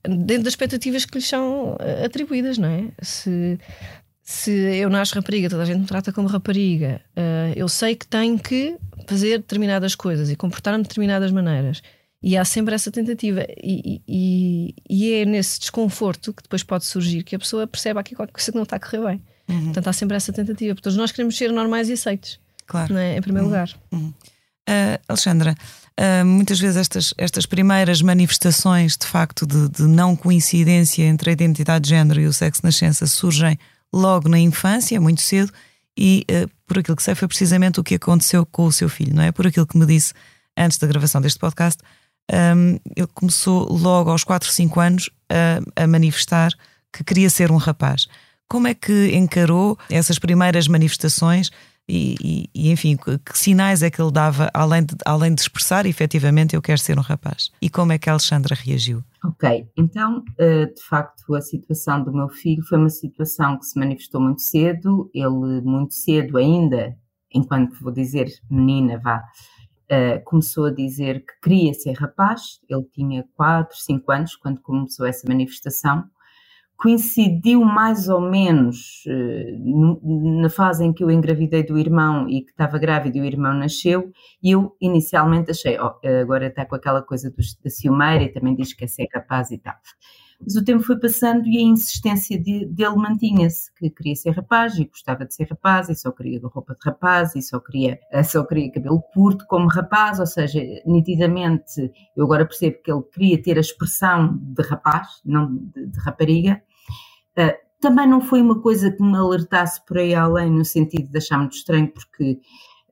dentro 0.02 0.44
das 0.44 0.52
expectativas 0.52 1.04
que 1.06 1.16
lhes 1.16 1.26
são 1.26 1.72
uh, 1.72 2.04
atribuídas, 2.04 2.58
não 2.58 2.68
é? 2.68 2.88
Se, 3.00 3.58
se 4.22 4.50
eu 4.50 4.90
nasço 4.90 5.14
rapariga, 5.14 5.48
toda 5.48 5.62
a 5.62 5.66
gente 5.66 5.80
me 5.80 5.86
trata 5.86 6.12
como 6.12 6.28
rapariga, 6.28 7.00
uh, 7.16 7.52
eu 7.56 7.66
sei 7.66 7.96
que 7.96 8.06
tenho 8.06 8.38
que 8.38 8.76
fazer 9.06 9.38
determinadas 9.38 9.94
coisas 9.94 10.30
e 10.30 10.36
comportar-me 10.36 10.82
de 10.82 10.88
determinadas 10.88 11.32
maneiras. 11.32 11.82
E 12.22 12.36
há 12.36 12.44
sempre 12.44 12.74
essa 12.74 12.90
tentativa. 12.90 13.46
E, 13.62 14.02
e, 14.06 14.74
e, 14.90 15.14
é 15.14 15.24
nesse 15.24 15.60
desconforto 15.60 16.34
que 16.34 16.42
depois 16.42 16.62
pode 16.62 16.84
surgir 16.84 17.22
que 17.22 17.36
a 17.36 17.38
pessoa 17.38 17.66
percebe 17.66 18.00
aqui 18.00 18.14
qualquer 18.14 18.32
coisa 18.32 18.50
que 18.50 18.56
não 18.56 18.64
está 18.64 18.76
a 18.76 18.80
correr 18.80 19.02
bem. 19.02 19.22
Uhum. 19.48 19.64
Portanto, 19.66 19.88
há 19.88 19.92
sempre 19.92 20.16
essa 20.16 20.32
tentativa. 20.32 20.74
Porque 20.74 20.84
todos 20.84 20.96
nós 20.96 21.10
queremos 21.10 21.36
ser 21.36 21.50
normais 21.52 21.88
e 21.88 21.94
aceitos. 21.94 22.38
Claro. 22.66 22.96
É? 22.96 23.16
Em 23.16 23.20
primeiro 23.20 23.46
uhum. 23.46 23.52
lugar. 23.52 23.70
Uhum. 23.90 24.12
Uh, 24.68 25.00
Alexandra, 25.08 25.54
uh, 25.98 26.26
muitas 26.26 26.60
vezes 26.60 26.76
estas, 26.76 27.14
estas 27.16 27.46
primeiras 27.46 28.02
manifestações 28.02 28.98
de 28.98 29.06
facto 29.06 29.46
de, 29.46 29.66
de, 29.70 29.82
não 29.84 30.14
coincidência 30.14 31.04
entre 31.04 31.30
a 31.30 31.32
identidade 31.32 31.84
de 31.84 31.88
género 31.88 32.20
e 32.20 32.26
o 32.26 32.32
sexo 32.34 32.60
nascença 32.62 33.06
surgem 33.06 33.58
logo 33.90 34.28
na 34.28 34.38
infância, 34.38 35.00
muito 35.00 35.22
cedo, 35.22 35.50
e 35.96 36.26
uh, 36.30 36.50
por 36.66 36.78
aquilo 36.78 36.96
que 36.96 37.02
sei 37.02 37.14
foi 37.14 37.26
precisamente 37.26 37.80
o 37.80 37.82
que 37.82 37.94
aconteceu 37.94 38.44
com 38.44 38.66
o 38.66 38.72
seu 38.72 38.90
filho, 38.90 39.14
não 39.14 39.22
é? 39.22 39.32
Por 39.32 39.46
aquilo 39.46 39.66
que 39.66 39.78
me 39.78 39.86
disse 39.86 40.12
antes 40.54 40.76
da 40.76 40.86
gravação 40.86 41.22
deste 41.22 41.38
podcast, 41.38 41.82
um, 42.30 42.78
ele 42.94 43.08
começou 43.14 43.72
logo 43.72 44.10
aos 44.10 44.22
4, 44.22 44.50
5 44.50 44.80
anos 44.80 45.10
a, 45.30 45.82
a 45.82 45.86
manifestar 45.86 46.52
que 46.92 47.02
queria 47.02 47.30
ser 47.30 47.50
um 47.50 47.56
rapaz. 47.56 48.06
Como 48.48 48.66
é 48.66 48.74
que 48.74 49.14
encarou 49.14 49.78
essas 49.90 50.18
primeiras 50.18 50.68
manifestações 50.68 51.50
e, 51.88 52.48
e, 52.54 52.70
enfim, 52.70 52.96
que 52.96 53.38
sinais 53.38 53.82
é 53.82 53.90
que 53.90 54.00
ele 54.00 54.12
dava 54.12 54.50
além 54.52 54.84
de, 54.84 54.94
além 55.06 55.34
de 55.34 55.40
expressar 55.40 55.86
efetivamente 55.86 56.54
eu 56.54 56.62
quero 56.62 56.78
ser 56.78 56.98
um 56.98 57.02
rapaz? 57.02 57.50
E 57.62 57.70
como 57.70 57.92
é 57.92 57.98
que 57.98 58.08
a 58.08 58.12
Alexandra 58.12 58.54
reagiu? 58.54 59.02
Ok, 59.24 59.66
então 59.76 60.22
eh, 60.38 60.66
de 60.66 60.82
facto 60.82 61.34
a 61.34 61.40
situação 61.40 62.04
do 62.04 62.12
meu 62.12 62.28
filho 62.28 62.62
foi 62.64 62.78
uma 62.78 62.90
situação 62.90 63.58
que 63.58 63.64
se 63.64 63.78
manifestou 63.78 64.20
muito 64.20 64.42
cedo, 64.42 65.10
ele 65.14 65.60
muito 65.62 65.94
cedo 65.94 66.36
ainda, 66.36 66.94
enquanto 67.32 67.80
vou 67.80 67.92
dizer 67.92 68.28
menina, 68.50 68.98
vá, 68.98 69.24
uh, 69.90 70.22
começou 70.24 70.66
a 70.66 70.70
dizer 70.70 71.24
que 71.24 71.40
queria 71.42 71.74
ser 71.74 71.92
rapaz, 71.92 72.60
ele 72.68 72.84
tinha 72.92 73.24
4, 73.34 73.76
5 73.76 74.12
anos 74.12 74.36
quando 74.36 74.60
começou 74.60 75.06
essa 75.06 75.26
manifestação. 75.28 76.04
Coincidiu 76.78 77.64
mais 77.64 78.08
ou 78.08 78.20
menos 78.20 79.02
uh, 79.06 80.40
na 80.40 80.48
fase 80.48 80.84
em 80.84 80.92
que 80.92 81.02
eu 81.02 81.10
engravidei 81.10 81.64
do 81.64 81.76
irmão 81.76 82.28
e 82.28 82.42
que 82.42 82.52
estava 82.52 82.78
grávida 82.78 83.18
e 83.18 83.20
o 83.20 83.24
irmão 83.24 83.52
nasceu, 83.52 84.12
e 84.40 84.52
eu 84.52 84.76
inicialmente 84.80 85.50
achei, 85.50 85.76
oh, 85.80 85.98
agora 86.22 86.46
está 86.46 86.64
com 86.64 86.76
aquela 86.76 87.02
coisa 87.02 87.30
do, 87.30 87.36
da 87.64 87.68
ciumeira 87.68 88.22
e 88.22 88.32
também 88.32 88.54
diz 88.54 88.72
que 88.72 88.84
é 88.84 88.86
ser 88.86 89.08
capaz 89.08 89.50
e 89.50 89.58
tal. 89.58 89.74
Mas 90.40 90.54
o 90.54 90.64
tempo 90.64 90.84
foi 90.84 90.98
passando 90.98 91.48
e 91.48 91.58
a 91.58 91.62
insistência 91.62 92.40
de, 92.40 92.64
dele 92.66 92.94
mantinha-se, 92.94 93.74
que 93.74 93.90
queria 93.90 94.14
ser 94.14 94.30
rapaz 94.30 94.78
e 94.78 94.84
gostava 94.84 95.26
de 95.26 95.34
ser 95.34 95.48
rapaz 95.50 95.88
e 95.88 95.96
só 95.96 96.12
queria 96.12 96.40
roupa 96.40 96.74
de 96.74 96.88
rapaz 96.88 97.34
e 97.34 97.42
só 97.42 97.58
queria, 97.58 97.98
eh, 98.12 98.22
só 98.22 98.44
queria 98.44 98.70
cabelo 98.70 99.02
curto 99.12 99.44
como 99.48 99.66
rapaz, 99.66 100.20
ou 100.20 100.26
seja, 100.26 100.60
nitidamente 100.86 101.90
eu 102.16 102.24
agora 102.24 102.46
percebo 102.46 102.76
que 102.84 102.92
ele 102.92 103.02
queria 103.12 103.42
ter 103.42 103.56
a 103.56 103.60
expressão 103.60 104.38
de 104.40 104.62
rapaz, 104.62 105.20
não 105.24 105.56
de, 105.56 105.86
de 105.86 105.98
rapariga. 106.00 106.62
Uh, 107.38 107.68
também 107.80 108.08
não 108.08 108.20
foi 108.20 108.42
uma 108.42 108.60
coisa 108.60 108.90
que 108.90 109.00
me 109.00 109.16
alertasse 109.16 109.84
por 109.86 109.98
aí 109.98 110.14
além, 110.14 110.50
no 110.50 110.64
sentido 110.64 111.08
de 111.08 111.18
achar 111.18 111.38
muito 111.38 111.54
estranho, 111.54 111.88
porque 111.88 112.40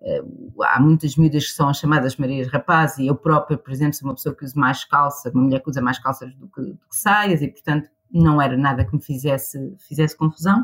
uh, 0.00 0.62
há 0.62 0.80
muitas 0.80 1.16
miúdas 1.16 1.46
que 1.46 1.52
são 1.52 1.68
as 1.68 1.78
chamadas 1.78 2.16
Marias 2.16 2.46
Rapaz, 2.48 2.96
e 2.98 3.08
eu 3.08 3.16
própria, 3.16 3.58
por 3.58 3.72
exemplo, 3.72 3.94
sou 3.94 4.08
uma 4.08 4.14
pessoa 4.14 4.34
que 4.34 4.44
usa 4.44 4.58
mais 4.58 4.84
calça, 4.84 5.30
uma 5.30 5.42
mulher 5.42 5.60
que 5.60 5.70
usa 5.70 5.82
mais 5.82 5.98
calças 5.98 6.32
do 6.36 6.48
que, 6.48 6.60
do 6.60 6.86
que 6.88 6.96
saias, 6.96 7.42
e 7.42 7.48
portanto 7.48 7.90
não 8.12 8.40
era 8.40 8.56
nada 8.56 8.84
que 8.84 8.94
me 8.94 9.02
fizesse, 9.02 9.58
fizesse 9.88 10.16
confusão. 10.16 10.60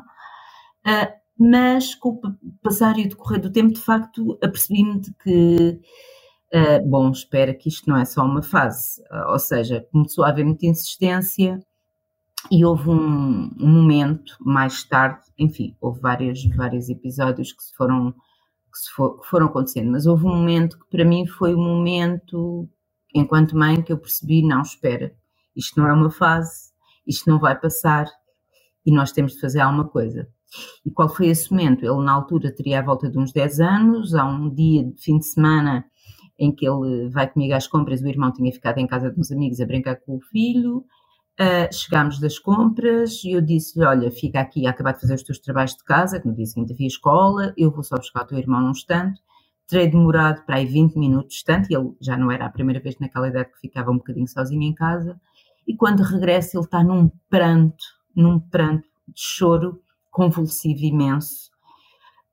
Uh, 0.87 1.23
mas 1.37 1.95
com 1.97 2.11
o 2.11 2.21
passar 2.62 2.97
e 2.99 3.07
o 3.07 3.09
decorrer 3.09 3.41
do 3.41 3.51
tempo, 3.51 3.73
de 3.73 3.81
facto, 3.81 4.39
apercebi-me 4.41 5.01
de 5.01 5.12
que, 5.15 5.81
uh, 6.55 6.89
bom, 6.89 7.11
espera 7.11 7.53
que 7.53 7.69
isto 7.69 7.91
não 7.91 7.97
é 7.97 8.05
só 8.05 8.25
uma 8.25 8.43
fase, 8.43 9.03
ou 9.29 9.39
seja, 9.41 9.85
começou 9.91 10.25
a 10.25 10.29
haver 10.29 10.45
muita 10.45 10.67
insistência 10.67 11.61
e 12.50 12.64
houve 12.64 12.88
um, 12.88 13.50
um 13.58 13.68
momento 13.68 14.37
mais 14.40 14.84
tarde, 14.84 15.20
enfim, 15.38 15.76
houve 15.80 16.00
vários, 16.00 16.44
vários 16.54 16.88
episódios 16.88 17.52
que 17.52 17.62
se 17.62 17.75
foram 17.75 18.12
que, 18.12 18.94
for, 18.94 19.20
que 19.20 19.28
foram 19.28 19.46
acontecendo, 19.46 19.90
mas 19.90 20.06
houve 20.06 20.25
um 20.25 20.34
momento 20.34 20.78
que 20.78 20.87
para 20.90 21.04
mim 21.04 21.26
foi 21.26 21.54
o 21.54 21.58
um 21.58 21.64
momento, 21.64 22.68
enquanto 23.14 23.56
mãe, 23.56 23.82
que 23.82 23.92
eu 23.92 23.99
percebi: 23.99 24.42
não, 24.42 24.62
espera, 24.62 25.14
isto 25.54 25.78
não 25.78 25.88
é 25.88 25.92
uma 25.92 26.11
fase, 26.11 26.72
isto 27.06 27.28
não 27.30 27.38
vai 27.38 27.58
passar 27.58 28.06
e 28.84 28.92
nós 28.92 29.12
temos 29.12 29.34
de 29.34 29.40
fazer 29.40 29.61
alguma 29.61 29.87
coisa. 29.87 30.28
E 30.84 30.90
qual 30.90 31.08
foi 31.08 31.28
esse 31.28 31.50
momento? 31.50 31.84
Ele, 31.84 32.04
na 32.04 32.12
altura, 32.12 32.54
teria 32.54 32.80
a 32.80 32.82
volta 32.82 33.08
de 33.08 33.18
uns 33.18 33.32
10 33.32 33.61
anos, 33.61 34.14
há 34.14 34.25
um 34.25 34.52
dia 34.52 34.84
de 34.84 35.00
fim 35.00 35.18
de 35.18 35.26
semana 35.26 35.84
em 36.38 36.52
que 36.52 36.66
ele 36.66 37.08
vai 37.08 37.30
comigo 37.30 37.54
às 37.54 37.66
compras, 37.66 38.02
o 38.02 38.08
irmão 38.08 38.32
tinha 38.32 38.52
ficado 38.52 38.78
em 38.78 38.87
casa 38.87 39.11
de 39.11 39.20
uns 39.20 39.30
amigos 39.30 39.61
a 39.61 39.66
brincar 39.66 39.96
com 39.96 40.16
o 40.16 40.20
filho, 40.20 40.84
Uh, 41.42 41.66
chegámos 41.75 42.20
das 42.20 42.38
compras 42.38 43.25
e 43.25 43.32
eu 43.32 43.40
disse-lhe: 43.40 43.84
Olha, 43.84 44.12
fica 44.12 44.38
aqui 44.38 44.64
acabar 44.64 44.92
de 44.92 45.00
fazer 45.00 45.14
os 45.14 45.25
teus 45.25 45.40
trabalhos 45.40 45.75
de 45.75 45.82
casa, 45.82 46.20
que 46.20 46.28
no 46.28 46.34
dia 46.37 46.46
seguinte 46.46 46.72
havia 46.72 46.87
escola, 46.87 47.52
eu 47.56 47.68
vou 47.68 47.82
só 47.82 47.96
buscar 47.96 48.22
o 48.22 48.26
teu 48.26 48.38
irmão 48.38 48.61
num 48.61 48.70
instante. 48.70 49.20
Terei 49.66 49.88
demorado 49.88 50.44
para 50.44 50.56
aí 50.56 50.66
20 50.66 50.96
minutos 50.96 51.42
tanto, 51.42 51.68
e 51.68 51.75
ele 51.75 51.96
já 52.00 52.16
não 52.16 52.30
era 52.30 52.46
a 52.46 52.50
primeira 52.50 52.80
vez 52.80 52.96
naquela 53.00 53.26
idade 53.26 53.50
que 53.50 53.58
ficava 53.58 53.90
um 53.90 53.96
bocadinho 53.96 54.28
sozinho 54.28 54.62
em 54.62 54.72
casa. 54.72 55.20
E 55.66 55.75
quando 55.75 56.04
regressa, 56.04 56.56
ele 56.56 56.64
está 56.64 56.84
num 56.84 57.11
pranto, 57.28 57.82
num 58.14 58.38
pranto 58.38 58.87
de 59.08 59.20
choro 59.20 59.82
convulsivo 60.12 60.84
imenso. 60.84 61.50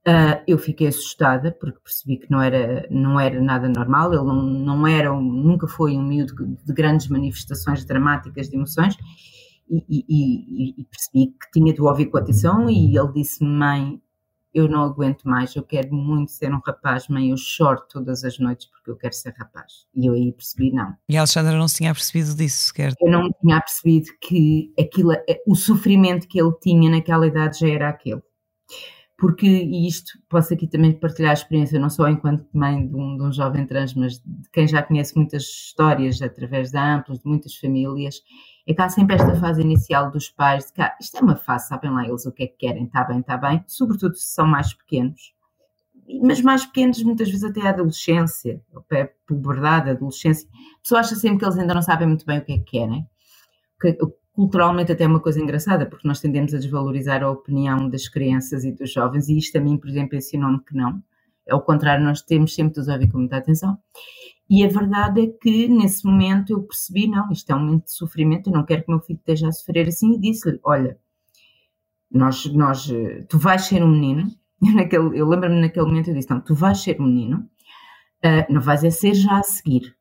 Uh, 0.08 0.41
eu 0.48 0.58
fiquei 0.58 0.88
assustada 0.88 1.51
porque 1.51 1.77
percebi 1.82 2.18
que 2.18 2.32
não 2.32 2.41
era, 2.41 2.88
não 2.89 3.20
era 3.20 3.39
nada 3.41 3.68
normal, 3.68 4.13
ele 4.13 4.24
não, 4.24 4.41
não 4.41 4.88
era, 4.88 5.12
nunca 5.12 5.68
foi 5.68 5.98
um 5.98 6.01
miúdo 6.01 6.34
de 6.65 6.74
grandes 6.74 7.10
manifestações 7.10 7.84
dramáticas 7.84 8.50
de 8.50 8.56
emoções 8.56 8.96
e, 9.70 9.84
e, 9.89 10.82
e, 10.82 10.86
percebi 10.86 11.27
que 11.27 11.51
tinha 11.53 11.74
de 11.74 11.82
ouvir 11.82 12.08
com 12.08 12.18
atenção 12.18 12.70
e 12.70 12.98
ele 12.98 13.12
disse 13.13 13.44
mãe, 13.44 14.01
eu 14.53 14.68
não 14.68 14.84
aguento 14.84 15.25
mais, 15.25 15.56
eu 15.56 15.63
quero 15.63 15.94
muito 15.94 16.32
ser 16.32 16.51
um 16.51 16.62
rapaz, 16.65 17.08
mãe, 17.08 17.29
eu 17.29 17.38
choro 17.38 17.82
todas 17.91 18.24
as 18.24 18.39
noites 18.39 18.68
porque 18.68 18.89
eu 18.89 18.96
quero 18.96 19.13
ser 19.13 19.34
rapaz. 19.38 19.86
E 19.94 20.08
eu 20.08 20.13
aí 20.13 20.32
percebi, 20.32 20.72
não. 20.72 20.96
E 21.08 21.18
a 21.18 21.22
Alexandra 21.22 21.56
não 21.56 21.68
se 21.68 21.75
tinha 21.75 21.94
percebido 21.94 22.36
disso 22.36 22.68
sequer. 22.68 22.94
Eu 23.00 23.12
não 23.12 23.29
tinha 23.41 23.62
percebido 23.62 24.08
que 24.20 24.74
aquilo, 24.79 25.12
o 25.46 25.56
sofrimento 25.56 26.27
que 26.27 26.41
ele 26.41 26.53
tinha 26.62 26.89
naquela 26.89 27.27
idade 27.27 27.60
já 27.60 27.68
era 27.68 27.89
aquele. 27.89 28.24
Porque, 29.19 29.45
e 29.45 29.85
isto 29.85 30.17
posso 30.29 30.53
aqui 30.53 30.65
também 30.65 30.93
partilhar 30.93 31.31
a 31.31 31.33
experiência, 31.33 31.77
não 31.77 31.89
só 31.89 32.07
enquanto 32.07 32.47
mãe 32.53 32.88
de 32.88 32.95
um, 32.95 33.17
de 33.17 33.23
um 33.23 33.33
jovem 33.33 33.67
trans, 33.67 33.93
mas 33.93 34.13
de 34.13 34.49
quem 34.49 34.65
já 34.65 34.81
conhece 34.81 35.13
muitas 35.17 35.43
histórias 35.43 36.21
através 36.21 36.71
da 36.71 36.95
Amplos, 36.95 37.19
de 37.19 37.27
muitas 37.27 37.53
famílias, 37.55 38.23
é 38.65 38.73
que 38.73 38.81
há 38.81 38.88
sempre 38.88 39.15
esta 39.15 39.35
fase 39.35 39.61
inicial 39.61 40.09
dos 40.09 40.29
pais 40.29 40.67
de 40.67 40.73
que 40.73 40.81
ah, 40.81 40.95
isto 41.01 41.17
é 41.17 41.19
uma 41.19 41.35
fase, 41.35 41.67
sabem 41.67 41.91
lá 41.91 42.07
eles 42.07 42.25
o 42.25 42.31
que 42.31 42.43
é 42.43 42.47
que 42.47 42.55
querem, 42.57 42.85
está 42.85 43.03
bem, 43.03 43.19
está 43.19 43.35
bem, 43.35 43.61
sobretudo 43.67 44.15
se 44.15 44.27
são 44.27 44.47
mais 44.47 44.73
pequenos. 44.73 45.33
Mas 46.21 46.41
mais 46.41 46.65
pequenos, 46.65 47.03
muitas 47.03 47.27
vezes 47.29 47.43
até 47.43 47.61
a 47.61 47.71
adolescência, 47.71 48.61
a 48.73 49.09
puberdade, 49.27 49.89
a 49.89 49.93
adolescência, 49.93 50.47
a 50.77 50.81
pessoa 50.81 51.01
acha 51.01 51.15
sempre 51.15 51.39
que 51.39 51.45
eles 51.45 51.57
ainda 51.57 51.73
não 51.73 51.81
sabem 51.81 52.07
muito 52.07 52.25
bem 52.25 52.39
o 52.39 52.45
que 52.45 52.53
é 52.53 52.57
que 52.57 52.63
querem. 52.63 53.05
Culturalmente 54.33 54.91
até 54.91 55.03
é 55.03 55.07
uma 55.07 55.19
coisa 55.19 55.41
engraçada, 55.41 55.86
porque 55.86 56.07
nós 56.07 56.21
tendemos 56.21 56.53
a 56.53 56.57
desvalorizar 56.57 57.24
a 57.24 57.29
opinião 57.29 57.89
das 57.89 58.07
crianças 58.07 58.63
e 58.63 58.71
dos 58.71 58.91
jovens, 58.91 59.27
e 59.27 59.38
isto 59.38 59.57
a 59.57 59.62
mim, 59.62 59.77
por 59.77 59.89
exemplo, 59.89 60.17
ensinou-me 60.17 60.63
que 60.63 60.75
não. 60.75 61.01
É 61.45 61.55
o 61.55 61.62
contrário, 61.62 62.03
nós 62.03 62.21
temos 62.21 62.53
sempre 62.53 62.74
de 62.74 62.79
os 62.79 62.88
ouvir 62.88 63.12
com 63.12 63.17
muita 63.17 63.38
atenção. 63.38 63.77
E 64.50 64.63
a 64.63 64.67
verdade 64.67 65.21
é 65.21 65.27
que 65.27 65.67
nesse 65.67 66.05
momento 66.05 66.51
eu 66.51 66.63
percebi, 66.63 67.07
não, 67.07 67.31
isto 67.31 67.50
é 67.51 67.55
um 67.55 67.59
momento 67.59 67.86
de 67.86 67.91
sofrimento, 67.91 68.50
eu 68.50 68.53
não 68.53 68.65
quero 68.65 68.83
que 68.83 68.91
meu 68.91 69.00
filho 69.00 69.19
esteja 69.19 69.48
a 69.48 69.51
sofrer 69.51 69.88
assim, 69.88 70.15
e 70.15 70.19
disse-lhe, 70.19 70.59
olha, 70.63 70.98
nós, 72.12 72.45
nós, 72.53 72.88
tu 73.27 73.38
vais 73.38 73.63
ser 73.63 73.83
um 73.83 73.88
menino, 73.88 74.31
eu, 74.62 74.74
naquele, 74.74 75.19
eu 75.19 75.27
lembro-me 75.27 75.62
naquele 75.62 75.86
momento, 75.86 76.09
eu 76.09 76.15
disse, 76.15 76.29
não, 76.29 76.41
tu 76.41 76.55
vais 76.55 76.79
ser 76.79 77.00
um 77.00 77.05
menino, 77.05 77.50
uh, 78.25 78.53
não 78.53 78.62
vais 78.62 78.83
é 78.83 78.89
ser 78.89 79.13
já 79.13 79.38
a 79.38 79.43
seguir. 79.43 79.95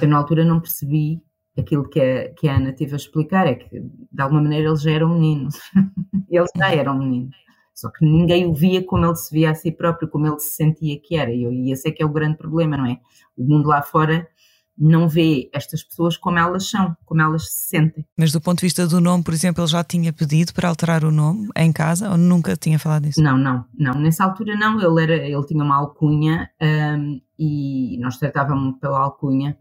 Eu 0.00 0.08
na 0.08 0.18
altura 0.18 0.44
não 0.44 0.60
percebi 0.60 1.20
aquilo 1.58 1.88
que 1.88 2.00
a, 2.00 2.34
que 2.34 2.48
a 2.48 2.56
Ana 2.56 2.72
teve 2.72 2.92
a 2.92 2.96
explicar, 2.96 3.46
é 3.46 3.54
que 3.54 3.80
de 3.80 4.22
alguma 4.22 4.42
maneira 4.42 4.68
ele 4.68 4.76
já 4.76 4.90
era 4.90 5.06
um 5.06 5.14
menino, 5.14 5.48
ele 6.28 6.46
já 6.56 6.74
era 6.74 6.92
um 6.92 6.98
menino. 6.98 7.30
Só 7.74 7.90
que 7.90 8.04
ninguém 8.04 8.46
o 8.46 8.54
via 8.54 8.84
como 8.84 9.04
ele 9.04 9.16
se 9.16 9.34
via 9.34 9.50
a 9.50 9.54
si 9.54 9.72
próprio, 9.72 10.08
como 10.08 10.26
ele 10.26 10.38
se 10.38 10.50
sentia 10.50 10.98
que 11.00 11.16
era. 11.16 11.32
E 11.32 11.72
esse 11.72 11.88
é 11.88 11.90
que 11.90 12.02
é 12.02 12.06
o 12.06 12.08
grande 12.10 12.36
problema, 12.36 12.76
não 12.76 12.86
é? 12.86 13.00
O 13.36 13.42
mundo 13.42 13.68
lá 13.68 13.82
fora 13.82 14.28
não 14.76 15.08
vê 15.08 15.48
estas 15.52 15.82
pessoas 15.82 16.16
como 16.16 16.38
elas 16.38 16.68
são, 16.68 16.96
como 17.04 17.22
elas 17.22 17.44
se 17.48 17.68
sentem. 17.68 18.04
Mas 18.18 18.32
do 18.32 18.40
ponto 18.40 18.58
de 18.58 18.66
vista 18.66 18.86
do 18.86 19.00
nome, 19.00 19.22
por 19.22 19.32
exemplo, 19.32 19.62
ele 19.62 19.70
já 19.70 19.84
tinha 19.84 20.12
pedido 20.12 20.52
para 20.52 20.68
alterar 20.68 21.04
o 21.04 21.10
nome 21.10 21.48
em 21.56 21.72
casa 21.72 22.10
ou 22.10 22.16
nunca 22.16 22.56
tinha 22.56 22.78
falado 22.78 23.04
disso? 23.04 23.22
Não, 23.22 23.38
não, 23.38 23.64
não. 23.78 23.94
Nessa 23.94 24.24
altura 24.24 24.56
não. 24.56 24.80
Ele, 24.80 25.02
era, 25.02 25.16
ele 25.16 25.46
tinha 25.46 25.62
uma 25.62 25.76
alcunha 25.76 26.50
um, 26.60 27.20
e 27.38 27.98
nós 28.00 28.16
tratávamos 28.18 28.78
pela 28.80 28.98
alcunha. 28.98 29.56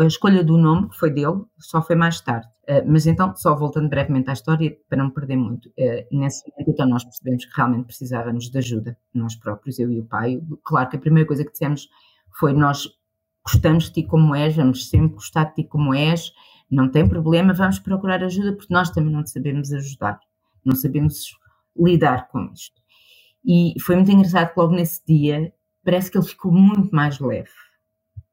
A 0.00 0.04
escolha 0.04 0.44
do 0.44 0.58
nome, 0.58 0.90
que 0.90 0.98
foi 0.98 1.10
dele, 1.10 1.42
só 1.58 1.82
foi 1.82 1.96
mais 1.96 2.20
tarde. 2.20 2.46
Uh, 2.68 2.84
mas 2.86 3.06
então, 3.06 3.34
só 3.34 3.56
voltando 3.56 3.88
brevemente 3.88 4.28
à 4.28 4.34
história, 4.34 4.76
para 4.88 4.98
não 4.98 5.10
perder 5.10 5.36
muito, 5.36 5.70
uh, 5.70 6.18
nesse 6.18 6.42
momento 6.50 6.70
então 6.70 6.86
nós 6.86 7.02
percebemos 7.02 7.46
que 7.46 7.56
realmente 7.56 7.86
precisávamos 7.86 8.50
de 8.50 8.58
ajuda, 8.58 8.98
nós 9.14 9.34
próprios, 9.36 9.78
eu 9.78 9.90
e 9.90 9.98
o 10.00 10.04
pai. 10.04 10.38
Claro 10.62 10.90
que 10.90 10.96
a 10.96 11.00
primeira 11.00 11.26
coisa 11.26 11.44
que 11.44 11.50
dissemos 11.50 11.88
foi 12.38 12.52
nós 12.52 12.86
gostamos 13.50 13.84
de 13.84 13.92
ti 13.92 14.02
como 14.02 14.34
és, 14.34 14.54
vamos 14.54 14.90
sempre 14.90 15.14
gostar 15.14 15.44
de 15.44 15.54
ti 15.54 15.64
como 15.64 15.94
és, 15.94 16.32
não 16.70 16.90
tem 16.90 17.08
problema, 17.08 17.54
vamos 17.54 17.78
procurar 17.78 18.22
ajuda 18.22 18.52
porque 18.52 18.72
nós 18.72 18.90
também 18.90 19.10
não 19.10 19.24
sabemos 19.24 19.72
ajudar, 19.72 20.20
não 20.62 20.76
sabemos 20.76 21.30
lidar 21.74 22.28
com 22.28 22.50
isto. 22.52 22.78
E 23.44 23.74
foi 23.80 23.96
muito 23.96 24.10
engraçado 24.10 24.52
que 24.52 24.60
logo 24.60 24.74
nesse 24.74 25.02
dia 25.06 25.52
parece 25.82 26.10
que 26.10 26.18
ele 26.18 26.26
ficou 26.26 26.52
muito 26.52 26.94
mais 26.94 27.18
leve, 27.18 27.48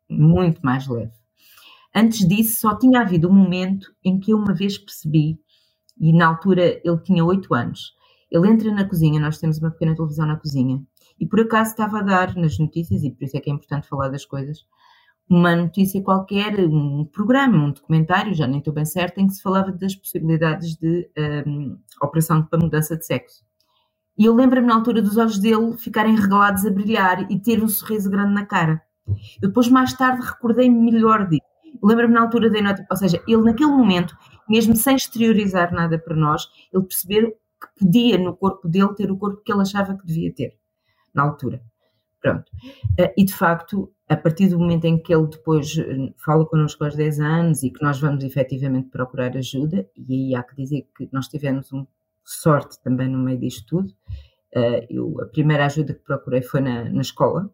muito 0.10 0.60
mais 0.62 0.86
leve. 0.86 1.14
Antes 1.96 2.28
disso, 2.28 2.60
só 2.60 2.78
tinha 2.78 3.00
havido 3.00 3.30
um 3.30 3.34
momento 3.34 3.96
em 4.04 4.20
que 4.20 4.32
eu 4.32 4.38
uma 4.38 4.54
vez 4.54 4.78
percebi, 4.78 5.40
e 5.98 6.12
na 6.12 6.28
altura 6.28 6.82
ele 6.84 6.98
tinha 7.04 7.24
oito 7.24 7.54
anos, 7.54 7.94
ele 8.30 8.50
entra 8.50 8.70
na 8.70 8.84
cozinha, 8.84 9.18
nós 9.22 9.38
temos 9.38 9.60
uma 9.60 9.72
pequena 9.72 9.96
televisão 9.96 10.26
na 10.26 10.36
cozinha, 10.36 10.84
e 11.18 11.26
por 11.26 11.40
acaso 11.40 11.72
estava 11.72 12.00
a 12.00 12.02
dar 12.02 12.36
nas 12.36 12.60
notícias, 12.60 13.02
e 13.02 13.12
por 13.12 13.24
isso 13.24 13.38
é 13.38 13.40
que 13.40 13.50
é 13.50 13.54
importante 13.54 13.88
falar 13.88 14.10
das 14.10 14.26
coisas, 14.26 14.66
uma 15.30 15.56
notícia 15.56 16.02
qualquer, 16.02 16.60
um 16.60 17.06
programa, 17.06 17.66
um 17.66 17.72
documentário, 17.72 18.34
já 18.34 18.46
nem 18.46 18.60
estou 18.60 18.74
bem 18.74 18.86
certa, 18.86 19.20
em 19.20 19.28
que 19.28 19.34
se 19.34 19.42
falava 19.42 19.72
das 19.72 19.96
possibilidades 19.96 20.76
de 20.76 21.10
um, 21.48 21.78
operação 22.02 22.44
para 22.44 22.60
mudança 22.60 22.96
de 22.96 23.06
sexo. 23.06 23.44
E 24.18 24.26
eu 24.26 24.36
lembro-me 24.36 24.68
na 24.68 24.76
altura 24.76 25.02
dos 25.02 25.18
olhos 25.18 25.40
dele 25.40 25.76
ficarem 25.78 26.16
regalados 26.16 26.66
a 26.66 26.70
brilhar 26.70 27.30
e 27.30 27.40
ter 27.40 27.62
um 27.62 27.68
sorriso 27.68 28.10
grande 28.10 28.34
na 28.34 28.46
cara. 28.46 28.82
Eu 29.42 29.50
depois, 29.50 29.68
mais 29.68 29.94
tarde, 29.94 30.26
recordei-me 30.26 30.92
melhor 30.92 31.28
disso. 31.28 31.44
Lembro-me 31.84 32.14
na 32.14 32.22
altura 32.22 32.50
da 32.50 32.62
nota, 32.62 32.86
ou 32.90 32.96
seja, 32.96 33.22
ele 33.28 33.42
naquele 33.42 33.72
momento, 33.72 34.16
mesmo 34.48 34.76
sem 34.76 34.96
exteriorizar 34.96 35.74
nada 35.74 36.00
para 36.00 36.16
nós, 36.16 36.48
ele 36.74 36.84
perceber 36.84 37.36
que 37.60 37.86
podia 37.86 38.18
no 38.18 38.36
corpo 38.36 38.68
dele 38.68 38.94
ter 38.96 39.12
o 39.12 39.18
corpo 39.18 39.42
que 39.44 39.52
ele 39.52 39.62
achava 39.62 39.98
que 39.98 40.06
devia 40.06 40.34
ter, 40.34 40.58
na 41.14 41.24
altura. 41.24 41.62
Pronto. 42.22 42.50
Uh, 43.00 43.12
e 43.18 43.26
de 43.26 43.34
facto, 43.34 43.92
a 44.08 44.16
partir 44.16 44.50
do 44.50 44.60
momento 44.60 44.86
em 44.86 44.98
que 45.02 45.14
ele 45.14 45.28
depois 45.28 45.78
eh, 45.78 46.14
fala 46.24 46.46
connosco 46.46 46.84
aos 46.84 46.96
10 46.96 47.20
anos 47.20 47.64
e 47.64 47.72
que 47.72 47.82
nós 47.82 48.00
vamos 48.00 48.24
efetivamente 48.24 48.90
procurar 48.90 49.36
ajuda, 49.36 49.90
e 49.96 50.14
aí 50.14 50.36
há 50.36 50.44
que 50.44 50.56
dizer 50.56 50.88
que 50.96 51.10
nós 51.12 51.28
tivemos 51.28 51.74
um 51.74 51.86
sorte 52.24 52.82
também 52.84 53.08
no 53.08 53.18
meio 53.18 53.40
disto 53.40 53.66
tudo. 53.68 53.94
Uh, 54.56 54.86
eu, 54.90 55.22
a 55.22 55.26
primeira 55.26 55.66
ajuda 55.66 55.94
que 55.94 56.04
procurei 56.04 56.42
foi 56.42 56.62
na, 56.62 56.86
na 56.86 57.02
escola. 57.02 57.52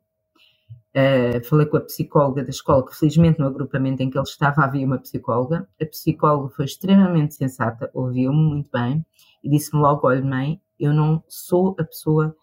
Uh, 0.94 1.44
falei 1.46 1.66
com 1.66 1.78
a 1.78 1.82
psicóloga 1.82 2.44
da 2.44 2.50
escola, 2.50 2.86
que 2.86 2.96
felizmente 2.96 3.40
no 3.40 3.48
agrupamento 3.48 4.04
em 4.04 4.10
que 4.10 4.18
ele 4.18 4.28
estava 4.28 4.64
havia 4.64 4.86
uma 4.86 5.00
psicóloga. 5.00 5.68
A 5.82 5.86
psicóloga 5.86 6.54
foi 6.54 6.66
extremamente 6.66 7.34
sensata, 7.36 7.90
ouviu-me 7.94 8.38
muito 8.38 8.70
bem 8.72 9.06
e 9.44 9.50
disse-me 9.50 9.82
logo: 9.82 10.06
Olha, 10.06 10.22
mãe, 10.22 10.62
eu 10.80 10.94
não 10.94 11.24
sou 11.28 11.76
a 11.80 11.84
pessoa 11.84 12.36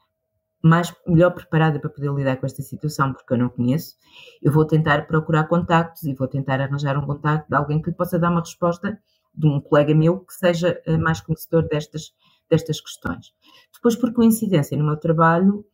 mais 0.68 0.94
melhor 1.06 1.30
preparada 1.32 1.80
para 1.80 1.90
poder 1.90 2.12
lidar 2.12 2.36
com 2.36 2.46
esta 2.46 2.62
situação, 2.62 3.12
porque 3.12 3.32
eu 3.32 3.38
não 3.38 3.48
conheço. 3.48 3.96
Eu 4.42 4.52
vou 4.52 4.64
tentar 4.66 5.06
procurar 5.06 5.44
contactos 5.44 6.04
e 6.04 6.14
vou 6.14 6.28
tentar 6.28 6.60
arranjar 6.60 6.96
um 6.96 7.06
contacto 7.06 7.48
de 7.48 7.56
alguém 7.56 7.80
que 7.80 7.90
possa 7.92 8.18
dar 8.18 8.30
uma 8.30 8.40
resposta 8.40 8.98
de 9.34 9.46
um 9.46 9.60
colega 9.60 9.94
meu 9.94 10.20
que 10.20 10.34
seja 10.34 10.80
eh, 10.84 10.96
mais 10.96 11.20
conhecedor 11.20 11.68
destas, 11.68 12.12
destas 12.50 12.80
questões. 12.80 13.32
Depois, 13.72 13.94
por 13.96 14.12
coincidência, 14.12 14.76
no 14.76 14.84
meu 14.84 14.96
trabalho, 14.96 15.64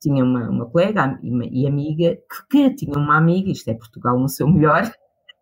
tinha 0.00 0.24
uma, 0.24 0.48
uma 0.48 0.66
colega 0.66 1.18
e, 1.22 1.66
amiga 1.66 2.16
que, 2.16 2.46
que, 2.50 2.74
tinha 2.74 2.98
uma 2.98 3.16
amiga, 3.16 3.50
isto 3.50 3.68
é 3.68 3.74
Portugal 3.74 4.18
no 4.18 4.28
seu 4.28 4.48
melhor, 4.48 4.90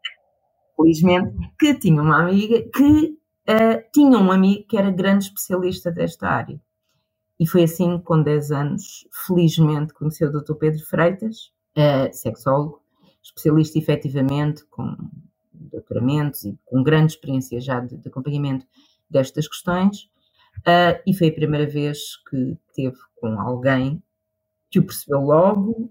felizmente, 0.76 1.36
que 1.58 1.74
tinha 1.74 2.02
uma 2.02 2.20
amiga 2.20 2.62
que 2.74 3.16
uh, 3.48 3.90
tinha 3.92 4.18
um 4.18 4.32
amigo 4.32 4.66
que 4.66 4.76
era 4.76 4.90
grande 4.90 5.24
especialista 5.26 5.92
desta 5.92 6.28
área. 6.28 6.60
E 7.38 7.46
foi 7.46 7.62
assim, 7.62 7.98
com 7.98 8.22
10 8.22 8.50
anos, 8.50 9.06
felizmente 9.26 9.94
conheceu 9.94 10.28
o 10.28 10.32
Dr. 10.32 10.54
Pedro 10.54 10.84
Freitas, 10.84 11.52
uh, 11.76 12.12
sexólogo, 12.12 12.82
especialista 13.22 13.78
efetivamente, 13.78 14.64
com 14.66 14.96
doutoramentos 15.52 16.44
e 16.44 16.58
com 16.64 16.82
grande 16.82 17.12
experiência 17.12 17.60
já 17.60 17.80
de, 17.80 17.96
de 17.96 18.08
acompanhamento 18.08 18.66
destas 19.08 19.46
questões. 19.46 20.10
Uh, 20.58 20.98
e 21.06 21.14
foi 21.14 21.28
a 21.28 21.34
primeira 21.34 21.66
vez 21.66 22.16
que 22.28 22.56
teve 22.74 22.96
com 23.20 23.38
alguém 23.40 24.02
que 24.70 24.80
o 24.80 24.84
percebeu 24.84 25.20
logo, 25.20 25.90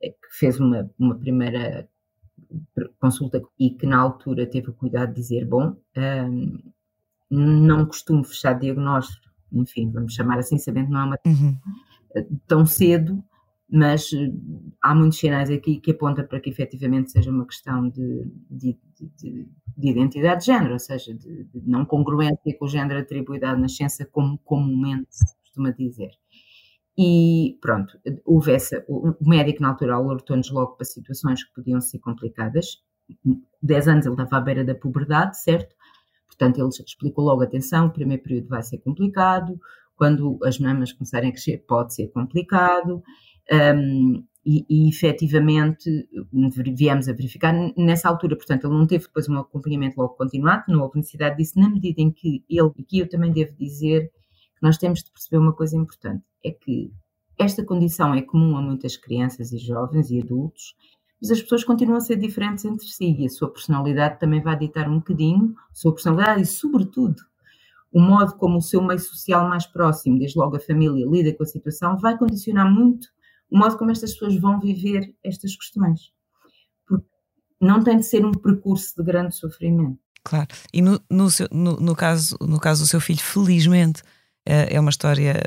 eh, 0.00 0.10
que 0.10 0.28
fez 0.30 0.60
uma, 0.60 0.90
uma 0.98 1.14
primeira 1.14 1.88
consulta 3.00 3.42
e 3.58 3.70
que 3.70 3.86
na 3.86 3.98
altura 3.98 4.46
teve 4.46 4.70
o 4.70 4.74
cuidado 4.74 5.08
de 5.08 5.20
dizer: 5.20 5.46
Bom, 5.46 5.76
um, 5.96 6.72
não 7.30 7.86
costumo 7.86 8.22
fechar 8.22 8.52
diagnóstico 8.58 9.31
enfim, 9.52 9.90
vamos 9.90 10.14
chamar 10.14 10.38
assim, 10.38 10.58
sabendo 10.58 10.86
que 10.86 10.92
não 10.92 11.00
é 11.00 11.04
uma 11.04 11.18
uhum. 11.26 11.58
tão 12.46 12.66
cedo, 12.66 13.22
mas 13.72 14.12
eh, 14.12 14.30
há 14.82 14.94
muitos 14.94 15.18
sinais 15.18 15.50
aqui 15.50 15.80
que 15.80 15.92
apontam 15.92 16.26
para 16.26 16.38
que 16.40 16.50
efetivamente 16.50 17.10
seja 17.10 17.30
uma 17.30 17.46
questão 17.46 17.88
de, 17.88 18.30
de, 18.50 18.78
de, 18.98 19.48
de 19.78 19.88
identidade 19.88 20.40
de 20.40 20.46
género, 20.46 20.74
ou 20.74 20.78
seja, 20.78 21.14
de, 21.14 21.46
não 21.64 21.86
congruência 21.86 22.58
com 22.58 22.66
o 22.66 22.68
género 22.68 23.00
atribuído 23.00 23.46
à 23.46 23.56
nascença, 23.56 24.04
como 24.04 24.38
comumente 24.44 25.08
se 25.10 25.34
costuma 25.40 25.70
dizer. 25.70 26.10
E 26.98 27.56
pronto, 27.62 27.98
houve 28.26 28.52
essa, 28.52 28.84
o 28.86 29.14
médico 29.22 29.62
na 29.62 29.70
altura 29.70 29.94
alertou-nos 29.94 30.50
logo 30.50 30.76
para 30.76 30.84
situações 30.84 31.42
que 31.42 31.54
podiam 31.54 31.80
ser 31.80 31.98
complicadas. 32.00 32.82
10 33.62 33.88
anos 33.88 34.04
ele 34.04 34.14
estava 34.14 34.36
à 34.36 34.40
beira 34.40 34.62
da 34.62 34.74
puberdade, 34.74 35.42
certo? 35.42 35.74
Portanto, 36.42 36.58
ele 36.58 36.84
explicou 36.84 37.24
logo, 37.24 37.42
atenção, 37.42 37.86
o 37.86 37.92
primeiro 37.92 38.20
período 38.20 38.48
vai 38.48 38.62
ser 38.64 38.78
complicado, 38.78 39.60
quando 39.94 40.40
as 40.42 40.58
mamas 40.58 40.92
começarem 40.92 41.30
a 41.30 41.32
crescer 41.32 41.58
pode 41.68 41.94
ser 41.94 42.08
complicado, 42.08 43.00
um, 43.76 44.24
e, 44.44 44.66
e 44.68 44.88
efetivamente 44.88 46.08
viemos 46.74 47.08
a 47.08 47.12
verificar 47.12 47.54
nessa 47.76 48.08
altura, 48.08 48.34
portanto, 48.34 48.66
ele 48.66 48.74
não 48.74 48.88
teve 48.88 49.04
depois 49.04 49.28
um 49.28 49.38
acompanhamento 49.38 50.00
logo 50.00 50.14
continuado, 50.14 50.64
não 50.66 50.82
houve 50.82 50.98
necessidade 50.98 51.36
disso, 51.36 51.60
na 51.60 51.70
medida 51.70 52.00
em 52.00 52.10
que 52.10 52.44
ele, 52.50 52.70
e 52.76 52.82
que 52.82 52.98
eu 52.98 53.08
também 53.08 53.30
devo 53.30 53.52
dizer, 53.56 54.10
nós 54.60 54.76
temos 54.76 55.04
de 55.04 55.12
perceber 55.12 55.38
uma 55.38 55.52
coisa 55.52 55.76
importante: 55.76 56.24
é 56.44 56.50
que 56.50 56.90
esta 57.38 57.64
condição 57.64 58.12
é 58.14 58.22
comum 58.22 58.56
a 58.56 58.62
muitas 58.62 58.96
crianças 58.96 59.52
e 59.52 59.58
jovens 59.58 60.10
e 60.10 60.20
adultos, 60.20 60.74
mas 61.22 61.30
as 61.30 61.40
pessoas 61.40 61.62
continuam 61.62 61.98
a 61.98 62.00
ser 62.00 62.16
diferentes 62.16 62.64
entre 62.64 62.88
si 62.88 63.16
e 63.16 63.26
a 63.26 63.30
sua 63.30 63.48
personalidade 63.48 64.18
também 64.18 64.42
vai 64.42 64.58
ditar 64.58 64.90
um 64.90 64.96
bocadinho, 64.96 65.54
a 65.70 65.74
sua 65.74 65.94
personalidade 65.94 66.42
e, 66.42 66.46
sobretudo, 66.46 67.22
o 67.92 68.00
modo 68.00 68.34
como 68.34 68.58
o 68.58 68.62
seu 68.62 68.82
meio 68.82 68.98
social 68.98 69.48
mais 69.48 69.64
próximo, 69.64 70.18
desde 70.18 70.36
logo 70.36 70.56
a 70.56 70.60
família, 70.60 71.06
lida 71.08 71.32
com 71.32 71.44
a 71.44 71.46
situação, 71.46 71.96
vai 71.96 72.18
condicionar 72.18 72.68
muito 72.68 73.06
o 73.48 73.56
modo 73.56 73.78
como 73.78 73.92
estas 73.92 74.14
pessoas 74.14 74.34
vão 74.34 74.58
viver 74.58 75.14
estas 75.22 75.54
questões. 75.54 76.10
Porque 76.88 77.06
não 77.60 77.84
tem 77.84 77.98
de 77.98 78.06
ser 78.06 78.26
um 78.26 78.32
percurso 78.32 78.96
de 78.96 79.04
grande 79.04 79.36
sofrimento. 79.36 80.00
Claro. 80.24 80.48
E 80.72 80.82
no, 80.82 81.00
no, 81.08 81.30
seu, 81.30 81.46
no, 81.52 81.76
no 81.76 81.94
caso, 81.94 82.36
no 82.40 82.58
caso 82.58 82.82
do 82.82 82.88
seu 82.88 83.00
filho, 83.00 83.20
felizmente, 83.20 84.02
é 84.44 84.80
uma 84.80 84.90
história 84.90 85.40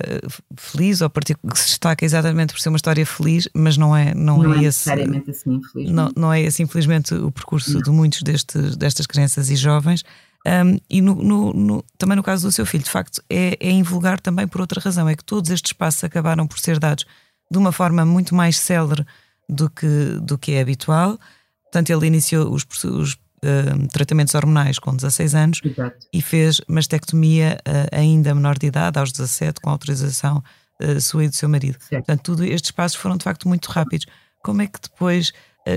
feliz, 0.57 1.01
ou 1.01 1.09
que 1.09 1.59
se 1.59 1.67
destaca 1.67 2.05
exatamente 2.05 2.53
por 2.53 2.61
ser 2.61 2.69
uma 2.69 2.77
história 2.77 3.05
feliz, 3.05 3.47
mas 3.53 3.77
não 3.77 3.95
é, 3.95 4.13
não, 4.15 4.41
não 4.41 4.53
é, 4.53 4.57
é 4.57 4.59
esse. 4.59 4.89
Necessariamente 4.89 5.31
assim, 5.31 5.55
infelizmente. 5.55 5.93
Não, 5.93 6.11
não 6.15 6.33
é 6.33 6.41
esse, 6.41 6.63
infelizmente, 6.63 7.13
o 7.13 7.31
percurso 7.31 7.73
não. 7.73 7.81
de 7.81 7.89
muitos 7.89 8.21
destes, 8.21 8.77
destas 8.77 9.05
crianças 9.05 9.49
e 9.49 9.55
jovens. 9.55 10.03
Um, 10.47 10.77
e 10.89 11.01
no, 11.01 11.15
no, 11.15 11.53
no, 11.53 11.85
também 11.97 12.15
no 12.15 12.23
caso 12.23 12.47
do 12.47 12.51
seu 12.51 12.65
filho, 12.65 12.83
de 12.83 12.89
facto, 12.89 13.21
é, 13.29 13.57
é 13.59 13.71
invulgar 13.71 14.19
também 14.19 14.47
por 14.47 14.61
outra 14.61 14.79
razão: 14.79 15.09
é 15.09 15.15
que 15.15 15.23
todos 15.23 15.49
estes 15.49 15.73
passos 15.73 16.03
acabaram 16.03 16.47
por 16.47 16.59
ser 16.59 16.79
dados 16.79 17.05
de 17.51 17.57
uma 17.57 17.71
forma 17.71 18.05
muito 18.05 18.33
mais 18.33 18.57
célere 18.57 19.05
do 19.49 19.69
que, 19.69 20.19
do 20.21 20.37
que 20.37 20.53
é 20.53 20.61
habitual. 20.61 21.19
Portanto, 21.63 21.89
ele 21.89 22.07
iniciou 22.07 22.53
os, 22.53 22.65
os 22.83 23.17
uh, 23.45 23.87
tratamentos 23.87 24.33
hormonais 24.35 24.79
com 24.79 24.95
16 24.95 25.35
anos 25.35 25.61
Exato. 25.63 26.07
e 26.11 26.21
fez 26.21 26.61
mastectomia 26.67 27.57
uh, 27.67 27.95
ainda 27.95 28.33
menor 28.33 28.57
de 28.57 28.67
idade, 28.67 28.99
aos 28.99 29.11
17, 29.11 29.61
com 29.61 29.69
autorização 29.69 30.43
uh, 30.81 30.99
sua 30.99 31.25
e 31.25 31.29
do 31.29 31.35
seu 31.35 31.47
marido. 31.47 31.77
Certo. 31.79 32.05
Portanto, 32.05 32.23
tudo, 32.23 32.43
estes 32.43 32.71
passos 32.71 32.97
foram 32.97 33.17
de 33.17 33.23
facto 33.23 33.47
muito 33.47 33.67
rápidos. 33.67 34.05
Como 34.43 34.61
é 34.61 34.67
que 34.67 34.79
depois 34.81 35.31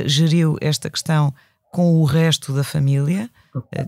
geriu 0.04 0.58
esta 0.60 0.90
questão 0.90 1.32
com 1.72 1.98
o 1.98 2.04
resto 2.04 2.52
da 2.52 2.62
família, 2.62 3.30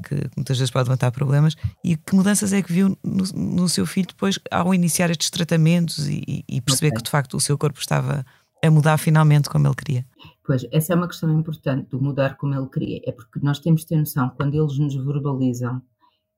que 0.09 0.31
muitas 0.35 0.57
vezes 0.57 0.71
pode 0.71 0.89
levantar 0.89 1.11
problemas, 1.11 1.55
e 1.85 1.95
que 1.95 2.15
mudanças 2.15 2.55
é 2.55 2.63
que 2.63 2.73
viu 2.73 2.97
no, 3.05 3.25
no 3.35 3.69
seu 3.69 3.85
filho 3.85 4.07
depois 4.07 4.39
ao 4.51 4.75
iniciar 4.75 5.11
estes 5.11 5.29
tratamentos 5.29 6.09
e, 6.09 6.43
e 6.49 6.61
perceber 6.63 6.89
okay. 6.89 6.99
que 6.99 7.05
de 7.05 7.11
facto 7.11 7.37
o 7.37 7.41
seu 7.41 7.59
corpo 7.59 7.79
estava 7.79 8.25
a 8.65 8.71
mudar 8.71 8.99
finalmente 8.99 9.49
como 9.49 9.67
ele 9.67 9.75
queria? 9.75 10.07
Pois, 10.51 10.67
essa 10.73 10.95
é 10.95 10.97
uma 10.97 11.07
questão 11.07 11.31
importante 11.39 11.89
do 11.91 12.03
mudar 12.03 12.37
como 12.37 12.57
ele 12.57 12.67
queria. 12.67 13.01
É 13.07 13.13
porque 13.13 13.39
nós 13.41 13.61
temos 13.61 13.83
de 13.83 13.87
ter 13.87 13.97
noção, 13.97 14.31
quando 14.31 14.53
eles 14.57 14.77
nos 14.81 14.97
verbalizam 14.97 15.81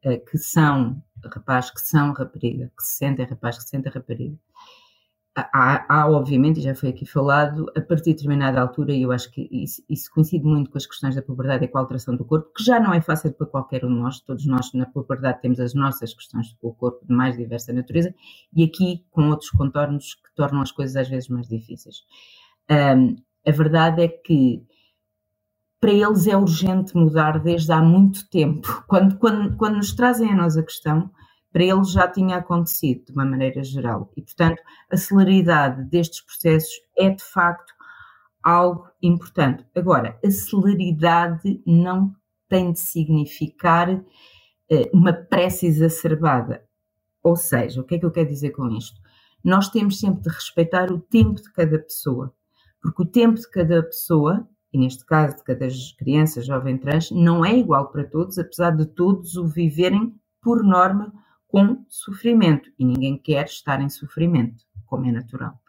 uh, 0.04 0.24
que 0.30 0.36
são 0.36 1.02
rapaz, 1.24 1.70
que 1.70 1.80
são 1.80 2.12
rapariga, 2.12 2.70
que 2.76 2.84
se 2.84 2.98
sentem 2.98 3.24
rapaz, 3.24 3.56
que 3.56 3.62
se 3.62 3.70
sentem 3.70 3.90
rapariga, 3.90 4.36
há, 5.34 5.86
há, 5.88 6.10
obviamente, 6.10 6.60
e 6.60 6.62
já 6.62 6.74
foi 6.74 6.90
aqui 6.90 7.06
falado, 7.06 7.72
a 7.74 7.80
partir 7.80 8.10
de 8.10 8.16
determinada 8.16 8.60
altura, 8.60 8.92
e 8.92 9.00
eu 9.00 9.12
acho 9.12 9.30
que 9.30 9.48
isso, 9.50 9.82
isso, 9.88 10.10
coincide 10.12 10.44
muito 10.44 10.70
com 10.70 10.76
as 10.76 10.84
questões 10.84 11.14
da 11.14 11.22
puberdade 11.22 11.64
e 11.64 11.68
com 11.68 11.78
a 11.78 11.80
alteração 11.80 12.14
do 12.14 12.22
corpo, 12.26 12.52
que 12.54 12.62
já 12.62 12.78
não 12.78 12.92
é 12.92 13.00
fácil 13.00 13.32
para 13.32 13.46
qualquer 13.46 13.82
um 13.82 13.88
de 13.88 13.98
nós, 13.98 14.20
todos 14.20 14.44
nós 14.44 14.74
na 14.74 14.84
puberdade 14.84 15.40
temos 15.40 15.58
as 15.58 15.72
nossas 15.72 16.12
questões 16.12 16.54
com 16.60 16.68
o 16.68 16.74
corpo 16.74 17.02
de 17.06 17.14
mais 17.14 17.38
diversa 17.38 17.72
natureza, 17.72 18.14
e 18.54 18.62
aqui 18.62 19.06
com 19.10 19.30
outros 19.30 19.48
contornos 19.48 20.16
que 20.16 20.34
tornam 20.36 20.60
as 20.60 20.70
coisas 20.70 20.96
às 20.96 21.08
vezes 21.08 21.30
mais 21.30 21.48
difíceis. 21.48 22.02
Um, 22.70 23.16
a 23.46 23.50
verdade 23.50 24.02
é 24.02 24.08
que 24.08 24.64
para 25.80 25.92
eles 25.92 26.28
é 26.28 26.36
urgente 26.36 26.96
mudar 26.96 27.40
desde 27.40 27.72
há 27.72 27.82
muito 27.82 28.28
tempo. 28.30 28.84
Quando, 28.86 29.18
quando, 29.18 29.56
quando 29.56 29.76
nos 29.76 29.92
trazem 29.92 30.30
a 30.30 30.36
nós 30.36 30.56
a 30.56 30.62
questão, 30.62 31.10
para 31.52 31.64
eles 31.64 31.90
já 31.90 32.08
tinha 32.08 32.36
acontecido 32.36 33.06
de 33.06 33.12
uma 33.12 33.24
maneira 33.24 33.62
geral. 33.64 34.10
E, 34.16 34.22
portanto, 34.22 34.62
a 34.90 34.96
celeridade 34.96 35.82
destes 35.84 36.20
processos 36.20 36.72
é 36.96 37.10
de 37.10 37.22
facto 37.22 37.74
algo 38.42 38.88
importante. 39.02 39.66
Agora, 39.74 40.18
a 40.24 40.30
celeridade 40.30 41.60
não 41.66 42.14
tem 42.48 42.72
de 42.72 42.80
significar 42.80 43.90
uh, 43.92 44.04
uma 44.92 45.12
pressa 45.12 45.66
exacerbada. 45.66 46.64
Ou 47.22 47.36
seja, 47.36 47.80
o 47.80 47.84
que 47.84 47.96
é 47.96 47.98
que 47.98 48.06
eu 48.06 48.10
quero 48.10 48.28
dizer 48.28 48.50
com 48.50 48.68
isto? 48.70 49.00
Nós 49.44 49.68
temos 49.68 49.98
sempre 49.98 50.22
de 50.22 50.28
respeitar 50.28 50.90
o 50.92 51.00
tempo 51.00 51.42
de 51.42 51.52
cada 51.52 51.78
pessoa 51.78 52.32
porque 52.82 53.02
o 53.02 53.06
tempo 53.06 53.36
de 53.38 53.48
cada 53.48 53.82
pessoa, 53.82 54.46
e 54.72 54.78
neste 54.78 55.06
caso 55.06 55.36
de 55.36 55.44
cada 55.44 55.68
criança, 55.96 56.42
jovem 56.42 56.76
trans, 56.76 57.10
não 57.12 57.44
é 57.44 57.56
igual 57.56 57.92
para 57.92 58.04
todos, 58.04 58.38
apesar 58.38 58.72
de 58.76 58.86
todos 58.86 59.36
o 59.36 59.46
viverem, 59.46 60.14
por 60.40 60.64
norma, 60.64 61.12
com 61.46 61.84
sofrimento. 61.88 62.70
E 62.78 62.84
ninguém 62.84 63.16
quer 63.16 63.44
estar 63.44 63.80
em 63.80 63.88
sofrimento, 63.88 64.64
como 64.86 65.06
é 65.06 65.12
natural. 65.12 65.60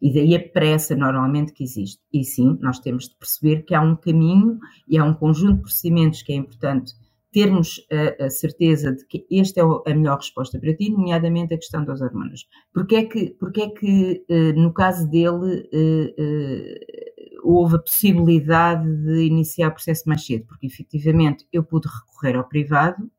E 0.00 0.12
daí 0.12 0.34
a 0.34 0.48
pressa 0.48 0.96
normalmente 0.96 1.52
que 1.52 1.64
existe. 1.64 2.00
E 2.12 2.24
sim, 2.24 2.58
nós 2.60 2.78
temos 2.78 3.08
de 3.08 3.16
perceber 3.16 3.62
que 3.62 3.74
há 3.74 3.80
um 3.80 3.96
caminho 3.96 4.58
e 4.88 4.96
há 4.96 5.04
um 5.04 5.14
conjunto 5.14 5.56
de 5.56 5.62
procedimentos 5.62 6.22
que 6.22 6.32
é 6.32 6.36
importante 6.36 6.94
termos 7.34 7.84
a, 7.90 8.26
a, 8.26 8.30
certeza 8.30 8.92
de 8.92 9.04
que 9.06 9.26
esta 9.28 9.60
é 9.60 9.90
a 9.92 9.94
melhor 9.94 10.18
resposta 10.18 10.56
para 10.56 10.72
ti, 10.72 10.88
nomeadamente 10.88 11.52
a 11.52 11.58
questão 11.58 11.84
das 11.84 12.00
hormonas. 12.00 12.46
Porque 12.72 12.94
é 12.94 13.04
que, 13.04 13.30
porque 13.30 13.62
é 13.62 13.70
que 13.70 14.24
uh, 14.30 14.60
no 14.60 14.72
caso 14.72 15.10
dele, 15.10 15.68
uh, 15.72 16.22
uh, 16.22 17.40
houve 17.42 17.74
a 17.74 17.80
possibilidade 17.80 18.88
de 19.02 19.24
iniciar 19.24 19.68
o 19.68 19.72
processo 19.72 20.08
mais 20.08 20.24
cedo? 20.24 20.46
Porque 20.46 20.68
efetivamente 20.68 21.44
eu 21.52 21.64
pude 21.64 21.88
recorrer 21.88 22.36
ao 22.36 22.48
privado, 22.48 23.10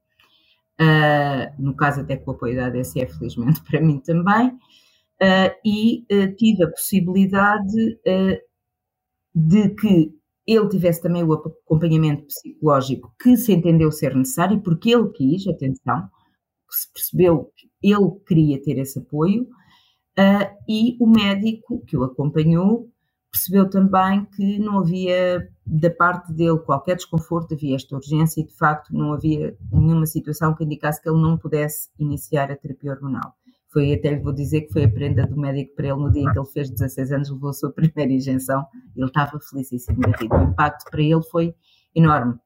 no 1.60 1.76
caso 1.76 2.02
até 2.02 2.18
com 2.18 2.32
o 2.32 2.34
apoio 2.34 2.56
da 2.56 2.68
ADSF, 2.68 3.18
felizmente 3.18 3.62
para 3.70 3.82
mim 3.82 4.00
também, 4.00 4.58
e 5.64 6.06
tive 6.38 6.64
a 6.64 6.70
possibilidade 6.70 8.00
de 9.34 9.70
que 9.76 10.14
ele 10.48 10.70
tivesse 10.70 11.02
também 11.02 11.24
o 11.24 11.34
acompanhamento 11.34 12.26
psicológico 12.26 13.14
que 13.22 13.36
se 13.36 13.54
entendeu 13.54 13.92
ser 13.92 14.16
necessário, 14.16 14.62
porque 14.62 14.92
ele 14.92 15.10
quis, 15.10 15.48
atenção, 15.48 16.08
se 16.70 16.92
percebeu 16.94 17.52
que 17.56 17.70
ele 17.82 18.12
queria 18.28 18.62
ter 18.62 18.78
esse 18.78 19.00
apoio, 19.00 19.44
uh, 19.44 20.56
e 20.68 20.98
o 21.00 21.08
médico 21.08 21.84
que 21.86 21.98
o 21.98 22.04
acompanhou 22.04 22.90
percebeu 23.32 23.70
também 23.70 24.26
que 24.26 24.60
não 24.60 24.80
havia 24.80 25.50
da 25.66 25.90
parte 25.90 26.32
dele 26.32 26.60
qualquer 26.60 26.96
desconforto, 26.96 27.54
havia 27.54 27.76
esta 27.76 27.96
urgência 27.96 28.40
e 28.40 28.46
de 28.46 28.56
facto 28.56 28.94
não 28.94 29.14
havia 29.14 29.58
nenhuma 29.72 30.06
situação 30.06 30.56
que 30.56 30.64
indicasse 30.64 31.02
que 31.02 31.10
ele 31.10 31.22
não 31.22 31.38
pudesse 31.38 31.90
iniciar 32.00 32.50
a 32.50 32.56
terapia 32.56 32.92
hormonal 32.94 33.36
foi 33.76 33.94
até 33.94 34.12
lhe 34.12 34.22
vou 34.22 34.32
dizer 34.32 34.62
que 34.62 34.72
foi 34.72 34.86
a 34.86 34.90
prenda 34.90 35.28
do 35.28 35.36
médico 35.36 35.76
para 35.76 35.88
ele 35.88 35.98
no 35.98 36.10
dia 36.10 36.22
em 36.22 36.32
que 36.32 36.40
ele 36.40 36.48
fez 36.48 36.70
16 36.70 37.12
anos, 37.12 37.30
levou 37.30 37.50
a 37.50 37.54
sua 37.54 37.74
primeira 37.74 38.10
injeção, 38.10 38.66
ele 38.96 39.06
estava 39.06 39.38
felicíssimo 39.42 40.00
da 40.00 40.18
vida. 40.18 40.34
O 40.34 40.44
impacto 40.44 40.90
para 40.90 41.02
ele 41.02 41.22
foi 41.30 41.54
enorme. 41.94 42.40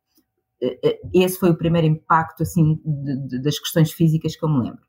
Eh, 0.60 0.80
eh, 0.84 1.00
esse 1.14 1.38
foi 1.40 1.52
o 1.52 1.56
primeiro 1.56 1.86
impacto, 1.86 2.42
assim, 2.42 2.82
de, 2.84 3.28
de, 3.28 3.42
das 3.44 3.60
questões 3.60 3.92
físicas 3.92 4.36
que 4.36 4.44
eu 4.44 4.50
me 4.50 4.64
lembro. 4.64 4.82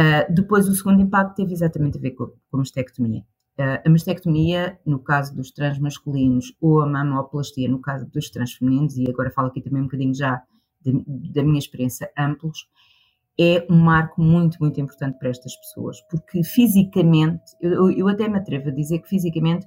Uh, 0.00 0.32
depois, 0.34 0.66
o 0.66 0.74
segundo 0.74 1.02
impacto 1.02 1.36
teve 1.36 1.52
exatamente 1.52 1.98
a 1.98 2.00
ver 2.00 2.12
com, 2.12 2.26
com 2.26 2.56
a 2.56 2.58
mastectomia. 2.58 3.20
Uh, 3.58 3.86
a 3.86 3.90
mastectomia, 3.90 4.80
no 4.86 4.98
caso 4.98 5.36
dos 5.36 5.50
transmasculinos, 5.50 6.56
ou 6.58 6.80
a 6.80 6.86
mamoplastia, 6.86 7.68
no 7.68 7.80
caso 7.80 8.06
dos 8.06 8.30
transfemininos, 8.30 8.96
e 8.96 9.04
agora 9.10 9.30
falo 9.30 9.48
aqui 9.48 9.60
também 9.60 9.82
um 9.82 9.84
bocadinho 9.84 10.14
já 10.14 10.42
de, 10.80 11.04
da 11.32 11.42
minha 11.42 11.58
experiência 11.58 12.10
amplos, 12.18 12.66
é 13.38 13.66
um 13.68 13.76
marco 13.76 14.22
muito, 14.22 14.58
muito 14.60 14.80
importante 14.80 15.18
para 15.18 15.28
estas 15.28 15.56
pessoas, 15.56 16.00
porque 16.02 16.42
fisicamente, 16.44 17.42
eu, 17.60 17.90
eu 17.90 18.08
até 18.08 18.28
me 18.28 18.38
atrevo 18.38 18.68
a 18.68 18.72
dizer 18.72 19.00
que 19.00 19.08
fisicamente, 19.08 19.66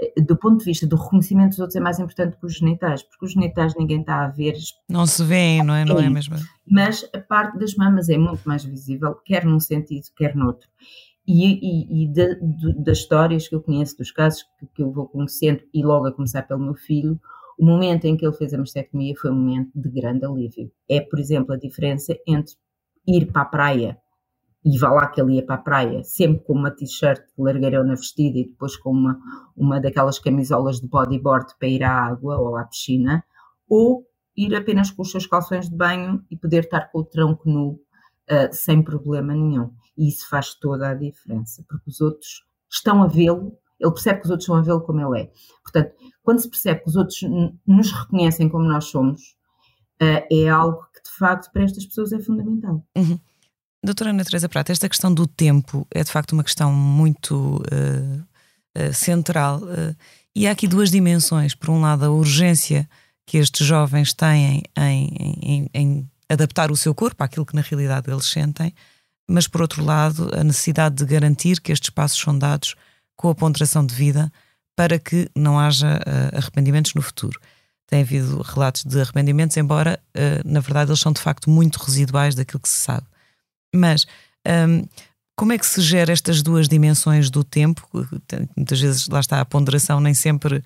eh, 0.00 0.20
do 0.22 0.36
ponto 0.36 0.58
de 0.60 0.64
vista 0.64 0.86
do 0.86 0.96
reconhecimento 0.96 1.50
dos 1.50 1.58
outros, 1.58 1.76
é 1.76 1.80
mais 1.80 1.98
importante 1.98 2.36
que 2.38 2.46
os 2.46 2.54
genitais, 2.54 3.02
porque 3.02 3.26
os 3.26 3.32
genitais 3.32 3.74
ninguém 3.76 4.00
está 4.00 4.24
a 4.24 4.28
ver. 4.28 4.54
Não 4.88 5.06
se 5.06 5.22
vê, 5.22 5.62
não 5.62 5.74
é? 5.74 5.84
Não 5.84 5.98
é 5.98 6.08
mesmo? 6.08 6.36
Mas 6.66 7.08
a 7.14 7.20
parte 7.20 7.58
das 7.58 7.74
mamas 7.74 8.08
é 8.08 8.16
muito 8.16 8.42
mais 8.46 8.64
visível, 8.64 9.14
quer 9.24 9.44
num 9.44 9.60
sentido, 9.60 10.06
quer 10.16 10.34
noutro. 10.34 10.68
E, 11.28 11.44
e, 11.44 12.04
e 12.04 12.06
de, 12.06 12.36
de, 12.36 12.84
das 12.84 12.98
histórias 12.98 13.48
que 13.48 13.54
eu 13.54 13.60
conheço, 13.60 13.98
dos 13.98 14.12
casos 14.12 14.44
que, 14.58 14.66
que 14.74 14.82
eu 14.82 14.92
vou 14.92 15.08
conhecendo, 15.08 15.60
e 15.74 15.82
logo 15.84 16.06
a 16.06 16.12
começar 16.12 16.42
pelo 16.42 16.60
meu 16.60 16.74
filho, 16.74 17.20
o 17.58 17.64
momento 17.64 18.04
em 18.04 18.16
que 18.16 18.24
ele 18.24 18.36
fez 18.36 18.54
a 18.54 18.58
mastectomia 18.58 19.14
foi 19.16 19.30
um 19.30 19.34
momento 19.34 19.70
de 19.74 19.88
grande 19.88 20.24
alívio. 20.24 20.70
É, 20.88 21.00
por 21.00 21.18
exemplo, 21.18 21.52
a 21.52 21.58
diferença 21.58 22.16
entre 22.26 22.54
ir 23.06 23.32
para 23.32 23.42
a 23.42 23.46
praia 23.46 23.98
e 24.66 24.78
vá 24.78 24.90
lá 24.90 25.06
que 25.06 25.20
ele 25.20 25.34
ia 25.34 25.46
para 25.46 25.54
a 25.54 25.58
praia, 25.58 26.02
sempre 26.02 26.44
com 26.44 26.52
uma 26.52 26.72
t-shirt 26.72 27.22
largueirona 27.38 27.94
vestida 27.94 28.36
e 28.36 28.48
depois 28.48 28.76
com 28.76 28.90
uma, 28.90 29.16
uma 29.56 29.80
daquelas 29.80 30.18
camisolas 30.18 30.80
de 30.80 30.88
bodyboard 30.88 31.54
para 31.56 31.68
ir 31.68 31.84
à 31.84 31.92
água 31.92 32.36
ou 32.36 32.56
à 32.56 32.64
piscina, 32.64 33.24
ou 33.68 34.04
ir 34.36 34.52
apenas 34.56 34.90
com 34.90 35.02
os 35.02 35.10
seus 35.12 35.24
calções 35.24 35.70
de 35.70 35.76
banho 35.76 36.20
e 36.28 36.36
poder 36.36 36.64
estar 36.64 36.90
com 36.90 36.98
o 36.98 37.04
tronco 37.04 37.48
nu 37.48 37.80
uh, 38.28 38.52
sem 38.52 38.82
problema 38.82 39.32
nenhum. 39.32 39.70
E 39.96 40.08
isso 40.08 40.28
faz 40.28 40.54
toda 40.54 40.88
a 40.88 40.94
diferença, 40.94 41.64
porque 41.68 41.88
os 41.88 42.00
outros 42.00 42.44
estão 42.68 43.04
a 43.04 43.06
vê-lo, 43.06 43.56
ele 43.78 43.92
percebe 43.92 44.18
que 44.18 44.24
os 44.24 44.30
outros 44.30 44.44
estão 44.44 44.56
a 44.56 44.62
vê-lo 44.62 44.80
como 44.80 45.00
ele 45.00 45.22
é. 45.22 45.32
Portanto, 45.62 45.94
quando 46.24 46.40
se 46.40 46.50
percebe 46.50 46.80
que 46.80 46.88
os 46.88 46.96
outros 46.96 47.20
nos 47.64 47.92
reconhecem 47.92 48.48
como 48.48 48.64
nós 48.64 48.86
somos, 48.86 49.35
é 50.00 50.48
algo 50.48 50.86
que 50.94 51.02
de 51.02 51.10
facto 51.16 51.50
para 51.52 51.64
estas 51.64 51.86
pessoas 51.86 52.12
é 52.12 52.20
fundamental. 52.20 52.84
Uhum. 52.96 53.18
Doutora 53.86 54.10
Ana 54.10 54.24
Teresa 54.24 54.48
Prata, 54.48 54.72
esta 54.72 54.88
questão 54.88 55.14
do 55.14 55.26
tempo 55.26 55.86
é 55.92 56.02
de 56.02 56.10
facto 56.10 56.32
uma 56.32 56.42
questão 56.42 56.72
muito 56.72 57.62
uh, 57.72 58.26
uh, 58.76 58.92
central 58.92 59.60
uh, 59.62 59.94
e 60.34 60.46
há 60.46 60.50
aqui 60.50 60.66
duas 60.66 60.90
dimensões. 60.90 61.54
Por 61.54 61.70
um 61.70 61.80
lado, 61.80 62.04
a 62.04 62.10
urgência 62.10 62.88
que 63.24 63.38
estes 63.38 63.64
jovens 63.64 64.12
têm 64.12 64.62
em, 64.76 65.08
em, 65.40 65.70
em 65.72 66.10
adaptar 66.28 66.72
o 66.72 66.76
seu 66.76 66.94
corpo 66.94 67.22
àquilo 67.22 67.46
que 67.46 67.54
na 67.54 67.60
realidade 67.60 68.10
eles 68.10 68.26
sentem, 68.26 68.74
mas 69.28 69.46
por 69.46 69.62
outro 69.62 69.84
lado, 69.84 70.30
a 70.36 70.42
necessidade 70.42 70.96
de 70.96 71.04
garantir 71.04 71.60
que 71.60 71.70
estes 71.70 71.90
passos 71.90 72.18
são 72.18 72.36
dados 72.36 72.74
com 73.16 73.28
a 73.28 73.34
ponderação 73.34 73.86
de 73.86 73.94
vida 73.94 74.32
para 74.74 74.98
que 74.98 75.28
não 75.34 75.58
haja 75.58 76.00
arrependimentos 76.32 76.92
no 76.94 77.02
futuro 77.02 77.40
tem 77.86 78.02
havido 78.02 78.42
relatos 78.42 78.84
de 78.84 79.00
arrependimentos, 79.00 79.56
embora 79.56 80.00
uh, 80.16 80.48
na 80.48 80.60
verdade 80.60 80.90
eles 80.90 81.00
são 81.00 81.12
de 81.12 81.20
facto 81.20 81.48
muito 81.48 81.76
residuais 81.76 82.34
daquilo 82.34 82.60
que 82.60 82.68
se 82.68 82.78
sabe. 82.78 83.06
Mas 83.74 84.06
um, 84.46 84.86
como 85.36 85.52
é 85.52 85.58
que 85.58 85.66
se 85.66 85.80
gera 85.82 86.12
estas 86.12 86.42
duas 86.42 86.66
dimensões 86.66 87.28
do 87.28 87.44
tempo? 87.44 87.86
Muitas 88.56 88.80
vezes 88.80 89.06
lá 89.08 89.20
está 89.20 89.40
a 89.40 89.44
ponderação, 89.44 90.00
nem 90.00 90.14
sempre, 90.14 90.64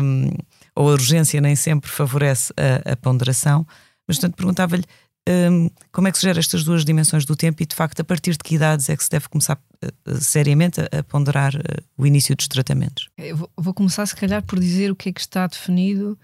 um, 0.00 0.30
ou 0.74 0.88
a 0.88 0.92
urgência 0.92 1.40
nem 1.40 1.54
sempre 1.54 1.90
favorece 1.90 2.52
a, 2.56 2.92
a 2.92 2.96
ponderação. 2.96 3.66
Mas, 4.08 4.16
portanto, 4.16 4.36
perguntava-lhe 4.36 4.84
um, 5.28 5.70
como 5.92 6.08
é 6.08 6.12
que 6.12 6.18
se 6.18 6.24
gera 6.24 6.40
estas 6.40 6.64
duas 6.64 6.86
dimensões 6.86 7.26
do 7.26 7.36
tempo 7.36 7.62
e, 7.62 7.66
de 7.66 7.74
facto, 7.74 8.00
a 8.00 8.04
partir 8.04 8.32
de 8.32 8.38
que 8.38 8.54
idades 8.54 8.88
é 8.88 8.96
que 8.96 9.04
se 9.04 9.10
deve 9.10 9.28
começar 9.28 9.60
uh, 9.84 10.16
seriamente 10.16 10.80
a, 10.80 11.02
ponderar 11.02 11.54
uh, 11.54 11.60
o 11.98 12.06
início 12.06 12.34
dos 12.34 12.48
tratamentos? 12.48 13.10
Eu 13.18 13.48
vou, 13.56 13.74
começar, 13.74 14.06
se 14.06 14.16
calhar, 14.16 14.42
por 14.42 14.58
dizer 14.58 14.90
o 14.90 14.96
que 14.96 15.10
é 15.10 15.12
que 15.12 15.20
está 15.20 15.46
definido 15.46 16.18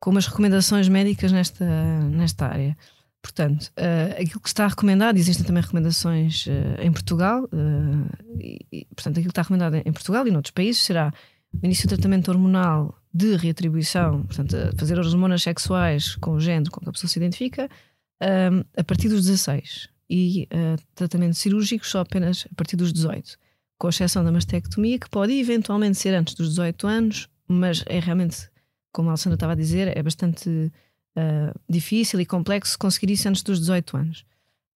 como 0.00 0.18
as 0.18 0.26
recomendações 0.26 0.88
médicas 0.88 1.30
nesta, 1.30 1.64
nesta 2.10 2.46
área. 2.46 2.76
Portanto, 3.22 3.70
uh, 3.76 4.12
aquilo 4.20 4.40
que 4.40 4.48
está 4.48 4.66
recomendado, 4.66 5.18
existem 5.18 5.44
também 5.44 5.62
recomendações 5.62 6.46
uh, 6.46 6.80
em 6.80 6.90
Portugal, 6.90 7.44
uh, 7.44 8.38
e, 8.40 8.86
portanto, 8.94 9.18
aquilo 9.18 9.24
que 9.24 9.30
está 9.32 9.42
recomendado 9.42 9.76
em 9.76 9.92
Portugal 9.92 10.26
e 10.26 10.30
noutros 10.30 10.52
países 10.52 10.82
será 10.82 11.12
o 11.52 11.66
início 11.66 11.86
do 11.86 11.90
tratamento 11.90 12.30
hormonal 12.30 12.94
de 13.12 13.36
reatribuição, 13.36 14.22
portanto, 14.22 14.56
fazer 14.78 14.98
as 14.98 15.12
hormonas 15.12 15.42
sexuais 15.42 16.16
com 16.16 16.32
o 16.32 16.40
género 16.40 16.70
com 16.70 16.80
que 16.80 16.88
a 16.88 16.92
pessoa 16.92 17.10
se 17.10 17.18
identifica, 17.18 17.68
a 18.76 18.84
partir 18.84 19.08
dos 19.08 19.26
16 19.26 19.88
e 20.08 20.48
tratamento 20.94 21.34
cirúrgico 21.34 21.84
só 21.84 22.00
apenas 22.00 22.46
a 22.50 22.54
partir 22.54 22.76
dos 22.76 22.92
18, 22.92 23.36
com 23.76 23.88
exceção 23.88 24.22
da 24.22 24.30
mastectomia, 24.30 24.96
que 24.96 25.10
pode 25.10 25.32
eventualmente 25.32 25.98
ser 25.98 26.14
antes 26.14 26.34
dos 26.34 26.50
18 26.50 26.86
anos, 26.86 27.28
mas 27.48 27.82
é 27.86 27.98
realmente, 27.98 28.48
como 28.92 29.08
a 29.08 29.12
Alessandra 29.12 29.34
estava 29.34 29.52
a 29.52 29.56
dizer, 29.56 29.96
é 29.96 30.02
bastante 30.02 30.48
uh, 30.50 31.60
difícil 31.68 32.20
e 32.20 32.26
complexo 32.26 32.78
conseguir 32.78 33.12
isso 33.12 33.28
antes 33.28 33.42
dos 33.42 33.60
18 33.60 33.96
anos. 33.96 34.24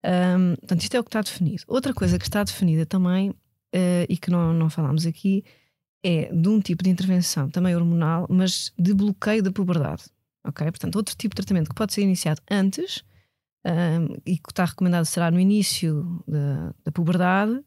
Um, 0.05 0.55
portanto, 0.55 0.81
isto 0.81 0.95
é 0.95 0.99
o 0.99 1.03
que 1.03 1.09
está 1.09 1.21
definido. 1.21 1.63
Outra 1.67 1.93
coisa 1.93 2.19
que 2.19 2.25
está 2.25 2.43
definida 2.43 2.85
também, 2.85 3.29
uh, 3.29 4.05
e 4.09 4.17
que 4.17 4.29
não, 4.29 4.53
não 4.53 4.69
falámos 4.69 5.05
aqui, 5.05 5.43
é 6.03 6.33
de 6.33 6.49
um 6.49 6.59
tipo 6.59 6.83
de 6.83 6.89
intervenção, 6.89 7.49
também 7.49 7.75
hormonal, 7.75 8.27
mas 8.29 8.73
de 8.77 8.93
bloqueio 8.93 9.41
da 9.41 9.51
puberdade. 9.51 10.03
Ok? 10.45 10.65
Portanto, 10.65 10.95
outro 10.97 11.15
tipo 11.15 11.33
de 11.33 11.37
tratamento 11.37 11.69
que 11.69 11.75
pode 11.75 11.93
ser 11.93 12.01
iniciado 12.01 12.41
antes 12.51 13.03
um, 13.65 14.15
e 14.25 14.37
que 14.37 14.51
está 14.51 14.65
recomendado 14.65 15.05
será 15.05 15.31
no 15.31 15.39
início 15.39 16.21
da, 16.27 16.75
da 16.83 16.91
puberdade, 16.91 17.63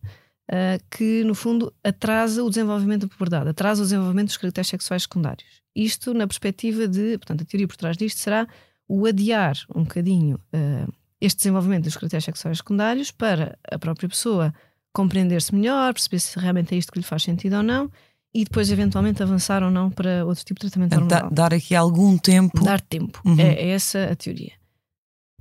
uh, 0.50 0.82
que 0.90 1.24
no 1.24 1.35
fundo 1.35 1.72
atrasa 1.82 2.42
o 2.42 2.48
desenvolvimento 2.48 3.02
da 3.02 3.09
puberdade, 3.09 3.50
atrasa 3.50 3.82
o 3.82 3.85
desenvolvimento 3.85 4.28
dos 4.28 4.37
caracteres 4.37 4.68
sexuais 4.68 5.02
secundários. 5.02 5.62
Isto 5.74 6.14
na 6.14 6.26
perspectiva 6.26 6.88
de, 6.88 7.18
portanto, 7.18 7.42
a 7.42 7.44
teoria 7.44 7.68
por 7.68 7.76
trás 7.76 7.96
disto 7.96 8.18
será 8.18 8.46
o 8.88 9.06
adiar 9.06 9.56
um 9.74 9.82
bocadinho 9.82 10.37
uh, 10.54 10.92
este 11.20 11.38
desenvolvimento 11.38 11.85
dos 11.85 11.96
caracteres 11.96 12.24
sexuais 12.24 12.59
secundários 12.59 13.11
para 13.11 13.59
a 13.70 13.78
própria 13.78 14.09
pessoa 14.09 14.54
compreender-se 14.92 15.54
melhor, 15.54 15.92
perceber 15.92 16.20
se 16.20 16.38
realmente 16.38 16.74
é 16.74 16.78
isto 16.78 16.92
que 16.92 16.98
lhe 16.98 17.04
faz 17.04 17.22
sentido 17.22 17.56
ou 17.56 17.62
não 17.62 17.90
e 18.37 18.44
depois 18.44 18.70
eventualmente 18.70 19.22
avançar 19.22 19.62
ou 19.62 19.70
não 19.70 19.90
para 19.90 20.24
outro 20.24 20.44
tipo 20.44 20.61
de 20.61 20.70
tratamento 20.70 20.94
hormonal. 20.94 21.30
Dar 21.30 21.54
aqui 21.54 21.74
algum 21.74 22.18
tempo. 22.18 22.62
Dar 22.62 22.80
tempo. 22.80 23.20
Uhum. 23.24 23.38
É, 23.38 23.54
é, 23.54 23.68
essa 23.70 24.04
a 24.04 24.16
teoria. 24.16 24.52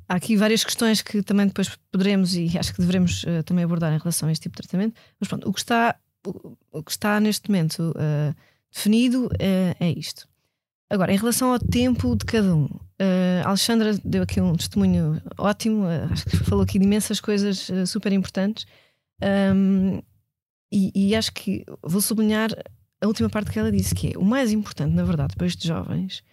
Há 0.07 0.15
aqui 0.15 0.35
várias 0.35 0.63
questões 0.63 1.01
que 1.01 1.23
também 1.23 1.47
depois 1.47 1.69
poderemos 1.91 2.35
e 2.35 2.57
acho 2.57 2.73
que 2.73 2.81
devemos 2.81 3.23
uh, 3.23 3.43
também 3.43 3.63
abordar 3.63 3.93
em 3.93 3.97
relação 3.97 4.29
a 4.29 4.31
este 4.31 4.43
tipo 4.43 4.55
de 4.55 4.67
tratamento. 4.67 4.99
Mas 5.19 5.27
pronto, 5.27 5.49
o 5.49 5.53
que 5.53 5.59
está, 5.59 5.95
o, 6.71 6.83
que 6.83 6.91
está 6.91 7.19
neste 7.19 7.49
momento 7.49 7.91
uh, 7.91 8.35
definido 8.71 9.29
é, 9.39 9.75
é 9.79 9.89
isto. 9.89 10.27
Agora, 10.89 11.11
em 11.11 11.17
relação 11.17 11.51
ao 11.51 11.59
tempo 11.59 12.15
de 12.15 12.25
cada 12.25 12.55
um, 12.55 12.65
uh, 12.65 13.43
a 13.43 13.49
Alexandra 13.49 13.97
deu 14.03 14.21
aqui 14.23 14.39
um 14.39 14.55
testemunho 14.55 15.19
ótimo, 15.37 15.85
uh, 15.85 16.11
acho 16.11 16.25
que 16.25 16.37
falou 16.37 16.63
aqui 16.63 16.77
de 16.77 16.85
imensas 16.85 17.19
coisas 17.19 17.69
uh, 17.69 17.87
super 17.87 18.13
importantes. 18.13 18.65
Um, 19.21 20.01
e, 20.71 20.91
e, 20.93 21.15
acho 21.15 21.31
que 21.31 21.63
vou 21.81 22.01
sublinhar 22.01 22.51
a 23.01 23.07
última 23.07 23.29
parte 23.29 23.49
que 23.49 23.57
ela 23.57 23.71
disse, 23.71 23.95
que 23.95 24.13
é 24.13 24.17
o 24.17 24.25
mais 24.25 24.51
importante, 24.51 24.93
na 24.93 25.03
verdade, 25.03 25.35
para 25.35 25.47
estes 25.47 25.65
jovens 25.65 26.23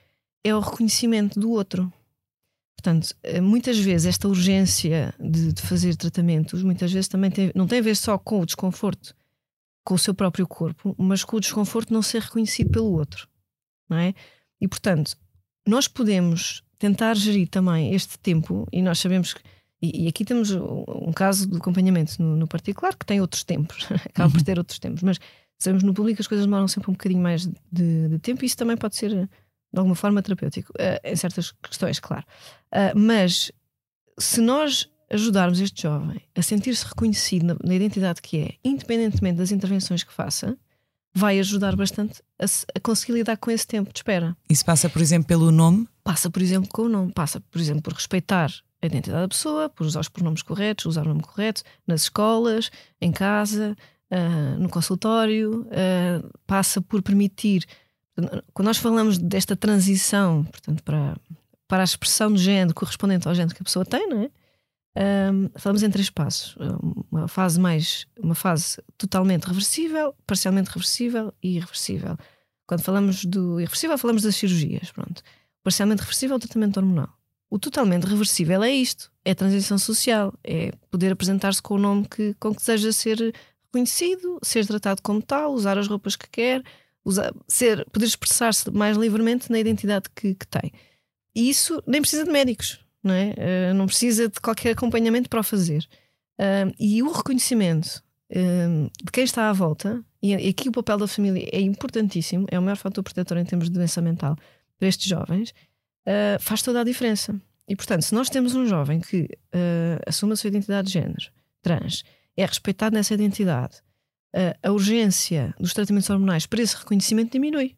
é 0.45 0.55
o 0.55 0.61
reconhecimento 0.61 1.39
do 1.39 1.51
outro. 1.51 1.93
Portanto, 2.77 3.15
muitas 3.43 3.79
vezes 3.79 4.07
esta 4.07 4.27
urgência 4.27 5.15
de, 5.21 5.53
de 5.53 5.63
fazer 5.63 5.95
tratamentos, 5.95 6.63
muitas 6.63 6.93
vezes 6.93 7.07
também 7.07 7.31
tem, 7.31 7.53
não 7.55 7.67
tem 7.67 7.79
a 7.79 7.83
ver 7.83 7.95
só 7.95 8.19
com 8.19 8.41
o 8.41 8.47
desconforto 8.47 9.15
com 9.85 9.95
o 9.95 9.99
seu 9.99 10.15
próprio 10.15 10.47
corpo, 10.47 10.95
mas 10.99 11.25
com 11.25 11.37
o 11.37 11.41
desconforto 11.41 11.93
não 11.93 12.03
ser 12.03 12.23
reconhecido 12.23 12.71
pelo 12.71 12.93
outro, 12.93 13.29
não 13.89 13.97
é? 13.97 14.15
E 14.61 14.69
portanto, 14.69 15.17
nós 15.67 15.89
podemos 15.89 16.63
tentar 16.79 17.15
gerir 17.15 17.49
também 17.49 17.95
este 17.95 18.19
tempo, 18.19 18.67
e 18.73 18.83
nós 18.83 18.99
sabemos 18.99 19.35
que. 19.35 19.41
E, 19.81 20.05
e 20.05 20.09
aqui 20.09 20.25
temos 20.25 20.53
um 20.53 21.13
caso 21.13 21.49
de 21.49 21.57
acompanhamento 21.57 22.23
no, 22.23 22.37
no 22.37 22.47
particular 22.47 22.95
que 22.97 23.05
tem 23.05 23.21
outros 23.21 23.43
tempos, 23.43 23.89
acaba 24.07 24.31
por 24.31 24.39
uhum. 24.39 24.45
ter 24.45 24.59
outros 24.59 24.79
tempos, 24.79 25.03
mas 25.03 25.19
sabemos 25.59 25.83
no 25.83 25.93
público 25.93 26.21
as 26.21 26.29
coisas 26.29 26.47
demoram 26.47 26.69
sempre 26.69 26.91
um 26.91 26.95
bocadinho 26.95 27.23
mais 27.23 27.47
de, 27.71 28.09
de 28.09 28.19
tempo 28.21 28.45
e 28.45 28.47
isso 28.47 28.57
também 28.57 28.77
pode 28.77 28.97
ser 28.97 29.29
de 29.73 29.79
alguma 29.79 29.95
forma 29.95 30.23
terapêutico, 30.23 30.73
uh, 30.73 31.01
em 31.03 31.17
certas 31.17 31.53
questões, 31.63 31.99
claro. 31.99 32.25
Uh, 32.73 32.99
mas 32.99 33.51
se 34.19 34.41
nós 34.41 34.89
ajudarmos 35.11 35.61
este 35.61 35.83
jovem 35.83 36.21
a 36.35 36.43
sentir-se 36.43 36.87
reconhecido 36.87 37.45
na, 37.45 37.57
na, 37.63 37.75
identidade 37.75 38.21
que 38.23 38.39
é, 38.39 38.55
independentemente 38.65 39.39
das 39.39 39.53
intervenções 39.53 40.03
que 40.03 40.13
faça, 40.13 40.57
vai 41.15 41.39
ajudar 41.39 41.77
bastante 41.77 42.23
a, 42.39 42.45
a, 42.45 42.81
conseguir 42.81 43.13
lidar 43.13 43.37
com 43.37 43.51
esse 43.51 43.67
tempo 43.67 43.93
de 43.93 43.99
espera. 43.99 44.37
Isso 44.49 44.65
passa, 44.65 44.89
por 44.89 45.03
exemplo, 45.03 45.29
pelo 45.29 45.51
nome? 45.51 45.87
Passa, 46.03 46.31
por 46.31 46.41
exemplo, 46.41 46.69
com 46.71 46.83
o 46.83 46.89
nome. 46.89 47.13
Passa, 47.13 47.41
por 47.41 47.61
exemplo, 47.61 47.83
por 47.83 47.93
respeitar 47.93 48.51
a 48.81 48.87
identidade 48.87 49.23
da 49.23 49.29
pessoa, 49.29 49.69
por 49.69 49.87
usar 49.87 50.01
os 50.01 50.09
pronomes 50.09 50.43
corretos, 50.43 50.87
usar 50.87 51.05
o 51.05 51.09
nome 51.11 51.23
correto 51.23 51.63
nas 51.87 52.05
escolas, 52.05 52.71
em 53.01 53.13
casa, 53.13 53.77
uh, 54.11 54.59
no 54.59 54.69
consultório. 54.69 55.67
Passa 56.47 56.81
por 56.81 57.03
permitir. 57.03 57.67
Quando 58.53 58.67
nós 58.67 58.79
falamos 58.79 59.19
desta 59.19 59.57
transição, 59.57 60.45
portanto, 60.45 60.83
para, 60.83 61.17
para 61.67 61.83
a 61.83 61.85
expressão 61.85 62.33
de 62.33 62.43
género 62.43 62.75
correspondente 62.75 63.27
ao 63.27 63.35
género 63.35 63.55
que 63.55 63.63
a 63.63 63.65
pessoa 63.65 63.85
tem, 63.85 64.09
não 64.09 64.23
é? 64.23 64.31
Um, 64.95 65.49
falamos 65.57 65.83
em 65.83 65.91
três 65.91 66.11
passos. 66.11 66.55
Uma 67.11 67.27
fase 67.27 67.59
mais, 67.59 68.07
uma 68.19 68.35
fase 68.35 68.83
totalmente 68.99 69.45
reversível, 69.45 70.15
parcialmente 70.27 70.69
reversível 70.71 71.33
e 71.43 71.57
irreversível. 71.57 72.17
Quando 72.67 72.83
falamos 72.83 73.25
do 73.25 73.59
irreversível, 73.59 73.97
falamos 73.97 74.23
das 74.23 74.37
cirurgias. 74.37 74.91
Pronto. 74.93 75.23
Parcialmente 75.63 76.03
reversível, 76.03 76.37
o 76.37 76.41
tratamento 76.41 76.77
hormonal. 76.79 77.09
O 77.49 77.59
totalmente 77.59 78.05
reversível 78.05 78.63
é 78.63 78.71
isto: 78.71 79.11
é 79.25 79.35
transição 79.35 79.79
social, 79.79 80.35
é 80.45 80.73
poder 80.91 81.13
apresentar-se 81.13 81.63
com 81.63 81.75
o 81.75 81.79
nome 81.79 82.07
que, 82.09 82.35
com 82.35 82.51
que 82.51 82.59
deseja 82.59 82.93
ser 82.93 83.35
reconhecido, 83.65 84.39
ser 84.43 84.67
tratado 84.67 85.01
como 85.03 85.23
tal, 85.23 85.53
usar 85.55 85.79
as 85.79 85.89
roupas 85.89 86.17
que 86.17 86.29
quer, 86.29 86.63
usar, 87.05 87.33
ser, 87.49 87.85
poder 87.91 88.07
expressar-se 88.07 88.71
mais 88.71 88.97
livremente 88.97 89.51
na 89.51 89.59
identidade 89.59 90.09
que, 90.15 90.35
que 90.35 90.47
tem. 90.47 90.73
E 91.35 91.49
isso 91.49 91.83
nem 91.87 92.01
precisa 92.01 92.25
de 92.25 92.31
médicos 92.31 92.83
não 93.03 93.15
é? 93.15 93.35
Uh, 93.71 93.75
não 93.75 93.87
precisa 93.87 94.29
de 94.29 94.41
qualquer 94.41 94.73
acompanhamento 94.73 95.29
para 95.29 95.41
o 95.41 95.43
fazer. 95.43 95.87
Uh, 96.39 96.73
e 96.79 97.03
o 97.03 97.11
reconhecimento 97.11 98.03
uh, 98.31 98.91
de 99.03 99.13
quem 99.13 99.25
está 99.25 99.51
à 99.51 99.53
volta, 99.53 100.03
e 100.23 100.35
aqui 100.35 100.69
o 100.69 100.73
papel 100.73 100.99
da 100.99 101.09
família 101.09 101.49
é 101.53 101.61
importantíssimo, 101.61 102.47
é 102.51 102.59
o 102.59 102.63
maior 102.63 102.77
fator 102.77 103.03
protetor 103.03 103.39
em 103.39 103.45
termos 103.45 103.69
de 103.69 103.75
doença 103.75 104.01
mental 104.01 104.37
para 104.79 104.89
estes 104.89 105.09
jovens, 105.09 105.53
faz 106.39 106.63
toda 106.63 106.81
a 106.81 106.85
diferença. 106.85 107.35
E 107.69 107.75
portanto, 107.75 108.03
se 108.03 108.15
nós 108.15 108.31
temos 108.31 108.55
um 108.55 108.65
jovem 108.65 109.01
que 109.01 109.29
assume 110.07 110.35
a 110.35 110.37
sua 110.37 110.47
identidade 110.47 110.87
de 110.87 110.95
género, 110.95 111.29
trans, 111.61 112.05
é 112.37 112.47
respeitado 112.47 112.95
nessa 112.95 113.15
identidade, 113.15 113.83
a 114.63 114.73
urgência 114.73 115.55
dos 115.59 115.75
tratamentos 115.75 116.09
hormonais 116.09 116.47
para 116.47 116.63
esse 116.63 116.77
reconhecimento 116.77 117.33
diminui. 117.33 117.77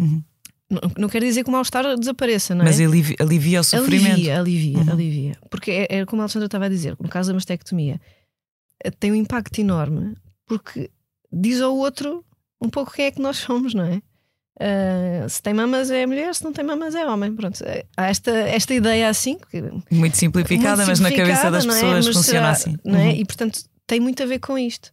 Uhum. 0.00 0.22
Não, 0.68 0.80
não 0.98 1.08
quer 1.08 1.20
dizer 1.20 1.44
que 1.44 1.50
o 1.50 1.52
mal-estar 1.52 1.84
desapareça, 1.98 2.54
não 2.54 2.62
é? 2.62 2.64
Mas 2.64 2.80
alivia, 2.80 3.16
alivia 3.20 3.60
o 3.60 3.64
sofrimento. 3.64 4.12
Alivia, 4.12 4.38
alivia, 4.38 4.78
uhum. 4.78 4.90
alivia. 4.90 5.38
Porque 5.50 5.70
é, 5.70 5.98
é, 5.98 6.06
como 6.06 6.22
a 6.22 6.24
Alexandra 6.24 6.46
estava 6.46 6.64
a 6.64 6.68
dizer, 6.68 6.96
no 6.98 7.08
caso 7.08 7.28
da 7.28 7.34
mastectomia, 7.34 8.00
eh, 8.82 8.90
tem 8.90 9.12
um 9.12 9.14
impacto 9.14 9.60
enorme 9.60 10.16
porque 10.46 10.90
diz 11.30 11.60
ao 11.60 11.76
outro 11.76 12.24
um 12.60 12.70
pouco 12.70 12.92
quem 12.92 13.06
é 13.06 13.10
que 13.10 13.20
nós 13.20 13.36
somos, 13.38 13.74
não 13.74 13.84
é? 13.84 14.00
Uh, 14.60 15.28
se 15.28 15.42
tem 15.42 15.54
mamas 15.54 15.90
é 15.90 16.06
mulher, 16.06 16.34
se 16.34 16.44
não 16.44 16.52
tem 16.52 16.64
mamas 16.64 16.94
é 16.94 17.06
homem. 17.06 17.34
Pronto, 17.34 17.62
é, 17.64 17.84
há 17.96 18.08
esta, 18.08 18.30
esta 18.30 18.72
ideia 18.72 19.08
assim. 19.08 19.38
Que, 19.50 19.62
muito 19.90 20.16
simplificada, 20.16 20.84
muito 20.84 20.88
mas 20.88 21.00
na 21.00 21.10
cabeça 21.10 21.50
das 21.50 21.64
é? 21.64 21.68
pessoas 21.68 22.06
é? 22.06 22.12
funciona 22.12 22.22
será, 22.22 22.50
assim. 22.50 22.76
Não 22.84 22.98
é? 22.98 23.08
Uhum. 23.08 23.10
E 23.12 23.24
portanto 23.24 23.60
tem 23.86 23.98
muito 23.98 24.22
a 24.22 24.26
ver 24.26 24.38
com 24.38 24.56
isto. 24.56 24.92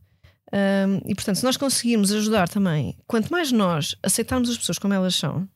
Um, 0.52 0.98
e 1.06 1.14
portanto, 1.14 1.38
se 1.38 1.44
nós 1.44 1.58
conseguirmos 1.58 2.12
ajudar 2.12 2.50
também, 2.50 2.98
quanto 3.06 3.32
mais 3.32 3.52
nós 3.52 3.96
aceitarmos 4.02 4.50
as 4.50 4.58
pessoas 4.58 4.80
como 4.80 4.94
elas 4.94 5.16
são, 5.16 5.48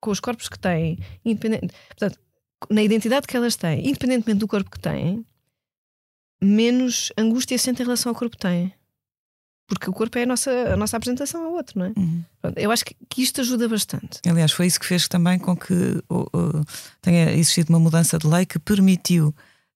com 0.00 0.10
os 0.10 0.18
corpos 0.18 0.48
que 0.48 0.58
têm, 0.58 0.98
independente, 1.24 1.72
portanto, 1.88 2.18
na 2.68 2.82
identidade 2.82 3.26
que 3.26 3.36
elas 3.36 3.56
têm, 3.56 3.88
independentemente 3.88 4.40
do 4.40 4.48
corpo 4.48 4.70
que 4.70 4.80
têm, 4.80 5.24
menos 6.42 7.12
angústia 7.16 7.58
sentem 7.58 7.84
em 7.84 7.86
relação 7.86 8.10
ao 8.10 8.16
corpo 8.16 8.36
que 8.36 8.42
têm. 8.42 8.72
Porque 9.68 9.88
o 9.88 9.92
corpo 9.92 10.18
é 10.18 10.24
a 10.24 10.26
nossa, 10.26 10.50
a 10.50 10.76
nossa 10.76 10.96
apresentação 10.96 11.44
ao 11.44 11.52
outro, 11.52 11.78
não 11.78 11.86
é? 11.86 11.92
Uhum. 11.96 12.24
Eu 12.56 12.72
acho 12.72 12.84
que, 12.84 12.96
que, 13.08 13.22
isto 13.22 13.40
ajuda 13.40 13.68
bastante. 13.68 14.18
Aliás, 14.26 14.50
foi 14.50 14.66
isso 14.66 14.80
que 14.80 14.86
fez 14.86 15.06
também 15.06 15.38
com 15.38 15.56
que 15.56 16.02
uh, 16.10 16.22
uh, 16.22 16.64
tenha 17.00 17.30
existido 17.30 17.72
uma 17.72 17.78
mudança 17.78 18.18
de 18.18 18.26
lei 18.26 18.44
que 18.44 18.58
permitiu, 18.58 19.32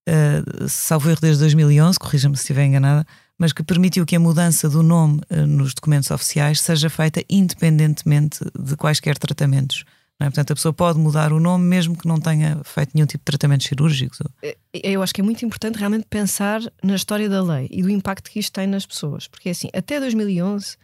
uh, 0.08 0.68
salvo 0.68 1.10
erro 1.10 1.20
desde 1.20 1.38
2011, 1.42 1.96
corrija-me 1.96 2.37
se 2.37 2.42
estiver 2.42 2.64
enganada, 2.64 3.06
mas 3.38 3.53
que 3.53 3.62
permitiu 3.62 4.07
que 4.07 4.16
a 4.16 4.20
mudança 4.20 4.68
do 4.68 4.83
nome 4.83 5.20
uh, 5.31 5.47
nos 5.47 5.75
documentos 5.75 6.11
oficiais 6.11 6.61
seja 6.61 6.88
feita 6.88 7.23
independentemente 7.29 8.44
de 8.59 8.77
quaisquer 8.77 9.18
tratamentos. 9.18 9.85
É? 10.20 10.25
Portanto, 10.27 10.53
a 10.53 10.55
pessoa 10.55 10.73
pode 10.73 10.99
mudar 10.99 11.33
o 11.33 11.40
nome 11.40 11.64
mesmo 11.64 11.97
que 11.97 12.07
não 12.07 12.20
tenha 12.20 12.61
feito 12.64 12.92
nenhum 12.94 13.07
tipo 13.07 13.23
de 13.23 13.25
tratamento 13.25 13.64
cirúrgico. 13.64 14.16
É, 14.42 14.57
eu 14.73 15.03
acho 15.03 15.12
que 15.12 15.20
é 15.20 15.25
muito 15.25 15.44
importante 15.44 15.79
realmente 15.79 16.07
pensar 16.09 16.61
na 16.83 16.94
história 16.94 17.29
da 17.29 17.42
lei 17.42 17.68
e 17.70 17.83
do 17.83 17.90
impacto 17.90 18.31
que 18.31 18.38
isto 18.38 18.53
tem 18.53 18.66
nas 18.66 18.87
pessoas. 18.87 19.27
Porque 19.27 19.51
assim, 19.51 19.68
até 19.75 19.99
2011, 19.99 20.77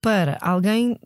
para 0.00 0.38
alguém 0.40 0.98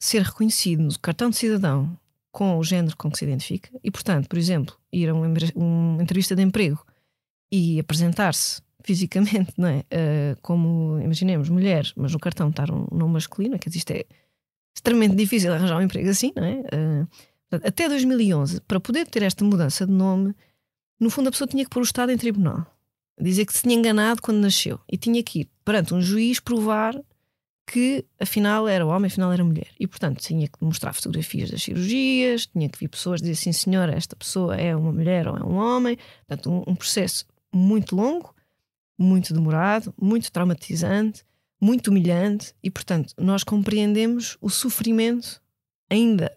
ser 0.00 0.22
reconhecido 0.22 0.82
no 0.82 0.98
cartão 0.98 1.30
de 1.30 1.36
cidadão 1.36 1.96
com 2.32 2.58
o 2.58 2.64
género 2.64 2.96
com 2.96 3.10
que 3.10 3.18
se 3.18 3.24
identifica, 3.24 3.70
e 3.82 3.90
portanto, 3.90 4.28
por 4.28 4.38
exemplo, 4.38 4.76
ir 4.92 5.08
a 5.08 5.14
uma 5.14 6.02
entrevista 6.02 6.36
de 6.36 6.42
emprego 6.42 6.84
e 7.50 7.80
apresentar-se 7.80 8.60
fisicamente, 8.86 9.52
não 9.58 9.68
é? 9.68 9.80
Uh, 9.80 10.40
como, 10.40 11.00
imaginemos, 11.00 11.48
mulher, 11.48 11.90
mas 11.96 12.12
no 12.12 12.20
cartão 12.20 12.48
estar 12.48 12.70
um 12.70 12.86
nome 12.92 13.14
masculino, 13.14 13.58
que 13.58 13.68
isto 13.68 13.90
é 13.90 14.04
extremamente 14.74 15.16
difícil 15.16 15.52
arranjar 15.52 15.76
um 15.76 15.82
emprego 15.82 16.08
assim, 16.08 16.32
não 16.36 16.44
é? 16.44 16.60
Uh, 16.60 17.08
até 17.50 17.88
2011, 17.88 18.60
para 18.60 18.78
poder 18.78 19.06
ter 19.08 19.22
esta 19.22 19.44
mudança 19.44 19.84
de 19.86 19.92
nome, 19.92 20.34
no 21.00 21.10
fundo 21.10 21.28
a 21.28 21.32
pessoa 21.32 21.48
tinha 21.48 21.64
que 21.64 21.70
pôr 21.70 21.80
o 21.80 21.84
Estado 21.84 22.12
em 22.12 22.16
tribunal. 22.16 22.64
Dizer 23.20 23.44
que 23.46 23.54
se 23.54 23.62
tinha 23.62 23.74
enganado 23.74 24.20
quando 24.22 24.38
nasceu. 24.38 24.78
E 24.90 24.96
tinha 24.96 25.22
que 25.22 25.40
ir 25.40 25.48
perante 25.64 25.94
um 25.94 26.00
juiz 26.00 26.38
provar 26.38 26.94
que 27.66 28.04
afinal 28.20 28.68
era 28.68 28.86
homem, 28.86 29.06
afinal 29.06 29.32
era 29.32 29.42
mulher. 29.42 29.68
E 29.80 29.86
portanto 29.86 30.20
tinha 30.20 30.46
que 30.46 30.62
mostrar 30.62 30.92
fotografias 30.92 31.50
das 31.50 31.62
cirurgias, 31.62 32.46
tinha 32.46 32.68
que 32.68 32.78
vir 32.78 32.88
pessoas 32.88 33.20
dizer 33.20 33.32
assim, 33.32 33.52
senhora, 33.52 33.94
esta 33.94 34.14
pessoa 34.14 34.54
é 34.54 34.76
uma 34.76 34.92
mulher 34.92 35.26
ou 35.26 35.36
é 35.36 35.42
um 35.42 35.56
homem. 35.56 35.96
Portanto, 36.26 36.50
um, 36.50 36.72
um 36.72 36.74
processo 36.76 37.26
muito 37.52 37.96
longo, 37.96 38.34
muito 38.98 39.34
demorado, 39.34 39.92
muito 40.00 40.30
traumatizante 40.30 41.24
muito 41.60 41.88
humilhante 41.88 42.54
e, 42.62 42.70
portanto, 42.70 43.14
nós 43.18 43.42
compreendemos 43.42 44.36
o 44.40 44.50
sofrimento 44.50 45.40
ainda 45.90 46.36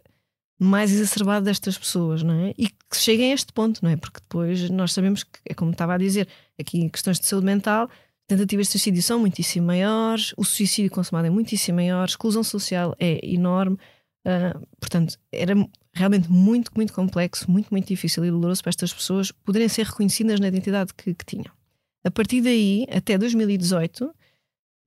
mais 0.57 0.91
exacerbado 0.91 1.45
destas 1.45 1.77
pessoas, 1.77 2.21
não 2.21 2.33
é? 2.33 2.53
E 2.57 2.67
que 2.67 2.95
cheguem 2.95 3.31
a 3.31 3.33
este 3.33 3.53
ponto, 3.53 3.79
não 3.81 3.89
é? 3.89 3.95
Porque 3.95 4.19
depois 4.19 4.69
nós 4.69 4.91
sabemos 4.91 5.23
que, 5.23 5.39
é 5.45 5.53
como 5.53 5.71
estava 5.71 5.93
a 5.93 5.97
dizer, 5.97 6.27
aqui 6.59 6.79
em 6.79 6.89
questões 6.89 7.19
de 7.19 7.27
saúde 7.27 7.45
mental, 7.45 7.89
tentativas 8.27 8.67
de 8.67 8.73
suicídio 8.73 9.01
são 9.01 9.19
muitíssimo 9.19 9.67
maiores, 9.67 10.33
o 10.37 10.43
suicídio 10.43 10.91
consumado 10.91 11.27
é 11.27 11.29
muitíssimo 11.29 11.77
maior, 11.77 12.01
a 12.01 12.05
exclusão 12.05 12.43
social 12.43 12.93
é 12.99 13.25
enorme. 13.25 13.77
Uh, 14.25 14.67
portanto, 14.79 15.17
era 15.31 15.53
realmente 15.93 16.29
muito, 16.29 16.71
muito 16.75 16.91
complexo, 16.91 17.49
muito, 17.49 17.69
muito 17.71 17.87
difícil 17.87 18.25
e 18.25 18.29
doloroso 18.29 18.61
para 18.61 18.69
estas 18.69 18.93
pessoas 18.93 19.31
poderem 19.31 19.69
ser 19.69 19.85
reconhecidas 19.85 20.41
na 20.41 20.49
identidade 20.49 20.93
que, 20.93 21.13
que 21.13 21.25
tinham. 21.25 21.58
A 22.05 22.11
partir 22.11 22.41
daí, 22.41 22.85
até 22.89 23.17
2018, 23.17 24.13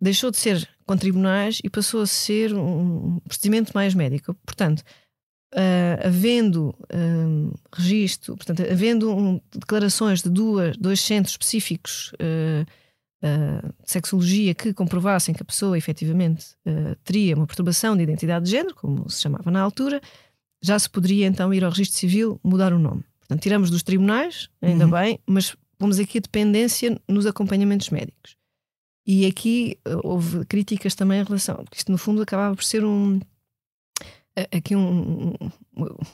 deixou 0.01 0.31
de 0.31 0.39
ser 0.39 0.69
com 0.85 0.97
tribunais 0.97 1.61
e 1.63 1.71
passou 1.71 2.03
a 2.03 2.07
ser 2.07 2.53
um 2.55 3.21
procedimento 3.21 3.73
mais 3.75 3.95
médico. 3.95 4.35
Portanto, 4.45 4.83
uh, 5.55 6.07
havendo 6.07 6.75
um, 6.93 7.53
registro, 7.73 8.37
portanto, 8.37 8.63
havendo 8.63 9.15
um, 9.15 9.41
declarações 9.55 10.23
de 10.23 10.29
duas, 10.31 10.77
dois 10.77 11.01
centros 11.01 11.35
específicos 11.35 12.13
uh, 12.15 12.67
uh, 13.25 13.73
de 13.85 13.91
sexologia 13.91 14.55
que 14.55 14.73
comprovassem 14.73 15.35
que 15.35 15.43
a 15.43 15.47
pessoa 15.47 15.79
efetivamente 15.79 16.57
teria 17.05 17.37
uma 17.37 17.47
perturbação 17.47 17.97
de 17.97 18.03
identidade 18.03 18.45
de 18.45 18.51
género, 18.51 18.75
como 18.75 19.09
se 19.09 19.23
chamava 19.23 19.51
na 19.51 19.61
altura, 19.61 20.01
já 20.63 20.79
se 20.79 20.89
poderia 20.89 21.27
então 21.27 21.53
ir 21.53 21.65
ao 21.65 21.71
registro 21.71 21.99
civil 21.99 22.41
mudar 22.43 22.73
o 22.73 22.79
nome. 22.79 23.05
Portanto, 23.21 23.43
tiramos 23.43 23.71
dos 23.71 23.83
tribunais, 23.83 24.49
ainda 24.61 24.85
uhum. 24.85 24.91
bem, 24.91 25.19
mas 25.27 25.57
vamos 25.83 25.99
aqui 25.99 26.19
a 26.19 26.21
dependência 26.21 26.99
nos 27.07 27.27
acompanhamentos 27.27 27.91
médicos. 27.91 28.37
E 29.07 29.27
aqui 29.27 29.79
eh, 29.85 29.97
houve 30.03 30.45
críticas 30.47 30.95
também 30.95 31.21
em 31.21 31.25
relação, 31.25 31.57
porque 31.57 31.77
isto 31.77 31.93
no 31.93 31.99
fundo 31.99 32.23
acabava 32.23 32.55
por 32.55 32.65
ser 32.65 32.85
um 32.85 33.21
aqui 34.51 34.75
um, 34.75 35.35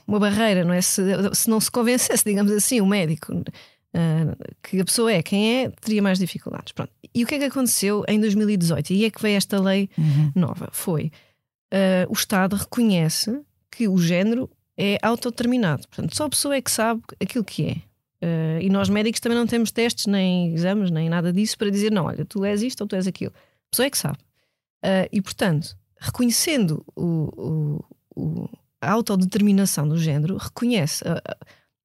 uma 0.07 0.18
barreira, 0.18 0.64
não 0.64 0.72
é? 0.72 0.81
Se, 0.81 1.02
se 1.35 1.48
não 1.48 1.61
se 1.61 1.70
convencesse, 1.70 2.24
digamos 2.24 2.50
assim, 2.50 2.81
o 2.81 2.87
médico 2.87 3.33
uh, 3.33 4.54
que 4.62 4.81
a 4.81 4.85
pessoa 4.85 5.12
é 5.12 5.22
quem 5.22 5.62
é, 5.62 5.70
teria 5.70 6.02
mais 6.02 6.18
dificuldades. 6.18 6.72
Pronto. 6.72 6.92
E 7.14 7.24
o 7.24 7.26
que 7.26 7.37
é 7.37 7.38
que 7.38 7.44
aconteceu 7.44 8.04
em 8.09 8.20
2018? 8.20 8.92
E 8.92 9.04
é 9.04 9.11
que 9.11 9.22
veio 9.22 9.37
esta 9.37 9.61
lei 9.61 9.88
uhum. 9.96 10.33
nova? 10.35 10.68
Foi 10.72 11.12
uh, 11.72 12.11
o 12.11 12.12
Estado 12.12 12.57
reconhece 12.57 13.40
que 13.70 13.88
o 13.88 13.98
género 13.98 14.50
é 14.76 14.98
autodeterminado. 15.02 15.87
Portanto, 15.88 16.16
só 16.16 16.24
a 16.24 16.31
pessoa 16.31 16.57
é 16.57 16.61
que 16.61 16.70
sabe 16.70 17.02
aquilo 17.20 17.44
que 17.44 17.66
é. 17.66 17.76
Uh, 18.22 18.61
e 18.61 18.68
nós 18.68 18.88
médicos 18.88 19.20
também 19.20 19.38
não 19.38 19.46
temos 19.46 19.70
testes, 19.70 20.07
nem 20.07 20.52
exames, 20.52 20.90
nem 20.90 21.09
nada 21.09 21.33
disso 21.33 21.57
para 21.57 21.70
dizer, 21.70 21.92
não, 21.92 22.07
olha, 22.07 22.24
tu 22.24 22.44
és 22.44 22.62
isto 22.62 22.81
ou 22.81 22.87
tu 22.87 22.96
és 22.96 23.07
aquilo. 23.07 23.33
A 23.35 23.70
pessoa 23.70 23.87
é 23.87 23.90
que 23.90 23.98
sabe. 23.98 24.18
Uh, 24.85 25.09
e 25.12 25.22
portanto, 25.22 25.76
reconhecendo 26.00 26.85
o, 26.96 27.85
o, 28.16 28.20
o, 28.20 28.48
a 28.81 28.90
autodeterminação 28.90 29.88
do 29.88 29.96
género, 29.96 30.37
reconhece 30.37 31.04
a, 31.07 31.22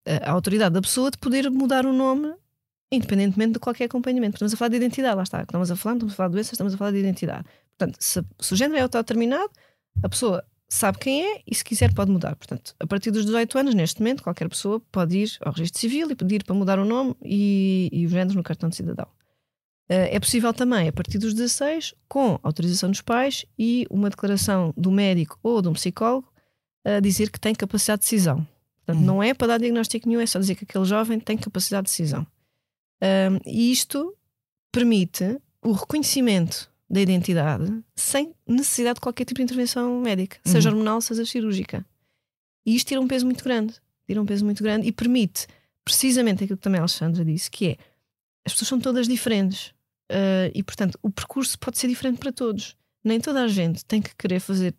a, 0.08 0.30
a, 0.30 0.32
autoridade 0.32 0.74
da 0.74 0.82
pessoa 0.82 1.12
de 1.12 1.17
poder 1.17 1.50
mudar 1.50 1.86
o 1.86 1.93
nome 1.93 2.34
independentemente 2.96 3.54
de 3.54 3.60
qualquer 3.60 3.86
acompanhamento. 3.86 4.36
Estamos 4.36 4.54
a 4.54 4.58
falar 4.58 4.69
de 4.69 4.78
identidade, 4.78 5.15
lá 5.15 5.24
está. 5.24 5.41
Estamos 5.41 5.72
a 5.72 5.76
falar, 5.76 5.96
estamos 5.96 6.13
a 6.13 6.15
falar 6.15 6.30
de 6.30 6.34
doenças, 6.34 6.54
estamos 6.54 6.74
a 6.74 6.78
falar 6.78 6.91
de 6.91 7.00
identidade. 7.00 7.46
Portanto, 7.76 7.98
se, 8.00 8.24
se 8.39 8.54
o 8.54 8.56
género 8.56 8.78
é 8.78 8.82
autodeterminado, 8.82 9.50
a 10.04 10.10
pessoa 10.10 10.46
sabe 10.74 10.98
quem 10.98 11.24
é 11.24 11.42
e 11.46 11.54
se 11.54 11.64
quiser 11.64 11.94
pode 11.94 12.10
mudar. 12.10 12.36
Portanto, 12.36 12.76
a 12.80 12.88
partir 12.88 13.12
dos 13.12 13.26
18 13.26 13.60
anos, 13.60 13.76
neste 13.76 14.02
momento, 14.02 14.24
qualquer 14.24 14.50
pessoa 14.50 14.80
pode 14.92 15.18
ir 15.18 15.32
ao 15.42 15.52
registro 15.52 15.80
civil 15.80 16.10
e 16.10 16.16
pedir 16.16 16.44
para 16.44 16.56
mudar 16.56 16.80
o 16.80 16.86
nome 16.86 17.16
e, 17.24 17.90
e 17.92 18.06
o 18.06 18.10
género 18.10 18.36
no 18.36 18.44
cartão 18.44 18.70
de 18.70 18.76
cidadão. 18.76 19.06
Uh, 19.88 20.10
é 20.10 20.20
possível 20.20 20.52
também, 20.52 20.88
a 20.88 20.92
partir 20.92 21.20
dos 21.20 21.34
16, 21.36 21.94
com 22.08 22.40
autorização 22.42 22.90
dos 22.90 23.02
pais 23.02 23.46
e 23.58 23.86
uma 23.90 24.10
declaração 24.10 24.74
do 24.76 24.92
médico 24.92 25.38
ou 25.44 25.62
de 25.62 25.68
um 25.68 25.74
psicólogo 25.74 26.28
a 26.84 26.98
uh, 26.98 27.02
dizer 27.02 27.30
que 27.30 27.40
tem 27.40 27.54
capacidade 27.54 28.00
de 28.00 28.06
decisão. 28.06 28.48
Portanto, 28.78 29.00
uhum. 29.00 29.06
não 29.06 29.24
é 29.24 29.34
para 29.34 29.48
dar 29.48 29.60
diagnóstico 29.60 30.08
nenhum, 30.08 30.22
é 30.22 30.26
só 30.26 30.40
dizer 30.40 30.56
que 30.56 30.64
aquele 30.64 30.86
jovem 30.86 31.20
tem 31.20 31.38
capacidade 31.38 31.86
de 31.86 31.92
decisão. 31.92 32.26
Uh, 33.04 33.38
e 33.46 33.72
isto 33.72 34.18
permite 34.72 35.40
o 35.62 35.72
reconhecimento 35.72 36.73
da 36.93 37.01
identidade 37.01 37.84
sem 37.95 38.36
necessidade 38.47 38.95
de 38.95 39.01
qualquer 39.01 39.25
tipo 39.25 39.39
de 39.39 39.43
intervenção 39.43 39.99
médica, 39.99 40.38
uhum. 40.45 40.51
seja 40.51 40.69
hormonal, 40.69 41.01
seja 41.01 41.25
cirúrgica. 41.25 41.84
E 42.63 42.75
isto 42.75 42.89
tira 42.89 43.01
um 43.01 43.08
peso 43.08 43.25
muito 43.25 43.43
grande. 43.43 43.73
Tira 44.06 44.21
um 44.21 44.25
peso 44.25 44.45
muito 44.45 44.62
grande 44.62 44.88
e 44.88 44.91
permite 44.91 45.47
precisamente 45.84 46.43
aquilo 46.43 46.56
que 46.56 46.63
também 46.63 46.77
a 46.77 46.84
Alexandra 46.84 47.25
disse, 47.25 47.49
que 47.49 47.69
é 47.69 47.77
as 48.45 48.53
pessoas 48.53 48.67
são 48.67 48.79
todas 48.79 49.08
diferentes 49.08 49.69
uh, 50.12 50.51
e, 50.53 50.62
portanto, 50.62 50.99
o 51.01 51.10
percurso 51.10 51.58
pode 51.58 51.79
ser 51.79 51.88
diferente 51.88 52.19
para 52.19 52.32
todos. 52.32 52.75
Nem 53.03 53.19
toda 53.19 53.41
a 53.41 53.47
gente 53.47 53.84
tem 53.86 54.01
que 54.01 54.15
querer 54.15 54.39
fazer 54.39 54.75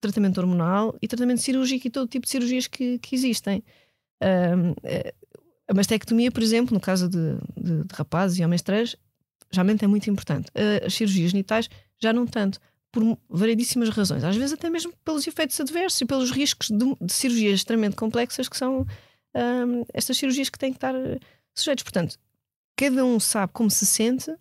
tratamento 0.00 0.38
hormonal 0.38 0.96
e 1.02 1.08
tratamento 1.08 1.40
cirúrgico 1.40 1.86
e 1.86 1.90
todo 1.90 2.08
tipo 2.08 2.24
de 2.24 2.30
cirurgias 2.30 2.68
que, 2.68 2.98
que 3.00 3.16
existem. 3.16 3.64
Uh, 4.22 4.76
a 5.66 5.74
mastectomia, 5.74 6.30
por 6.30 6.42
exemplo, 6.42 6.72
no 6.72 6.80
caso 6.80 7.08
de, 7.08 7.34
de, 7.56 7.84
de 7.84 7.94
rapazes 7.94 8.38
e 8.38 8.44
homens 8.44 8.62
trans, 8.62 8.96
geralmente 9.50 9.84
é 9.84 9.88
muito 9.88 10.08
importante. 10.10 10.50
As 10.84 10.94
cirurgias 10.94 11.30
genitais 11.30 11.68
já 12.00 12.12
não 12.12 12.26
tanto, 12.26 12.60
por 12.90 13.18
variedíssimas 13.28 13.90
razões. 13.90 14.24
Às 14.24 14.36
vezes 14.36 14.54
até 14.54 14.70
mesmo 14.70 14.92
pelos 15.04 15.26
efeitos 15.26 15.60
adversos 15.60 16.00
e 16.00 16.06
pelos 16.06 16.30
riscos 16.30 16.68
de, 16.68 16.96
de 17.00 17.12
cirurgias 17.12 17.60
extremamente 17.60 17.96
complexas 17.96 18.48
que 18.48 18.56
são 18.56 18.86
um, 19.34 19.84
estas 19.92 20.16
cirurgias 20.16 20.48
que 20.48 20.58
têm 20.58 20.72
que 20.72 20.78
estar 20.78 20.94
eh, 20.94 21.18
sujeitos. 21.54 21.82
Portanto, 21.82 22.18
cada 22.76 23.04
um 23.04 23.20
sabe 23.20 23.52
como 23.52 23.70
se 23.70 23.84
sente 23.84 24.34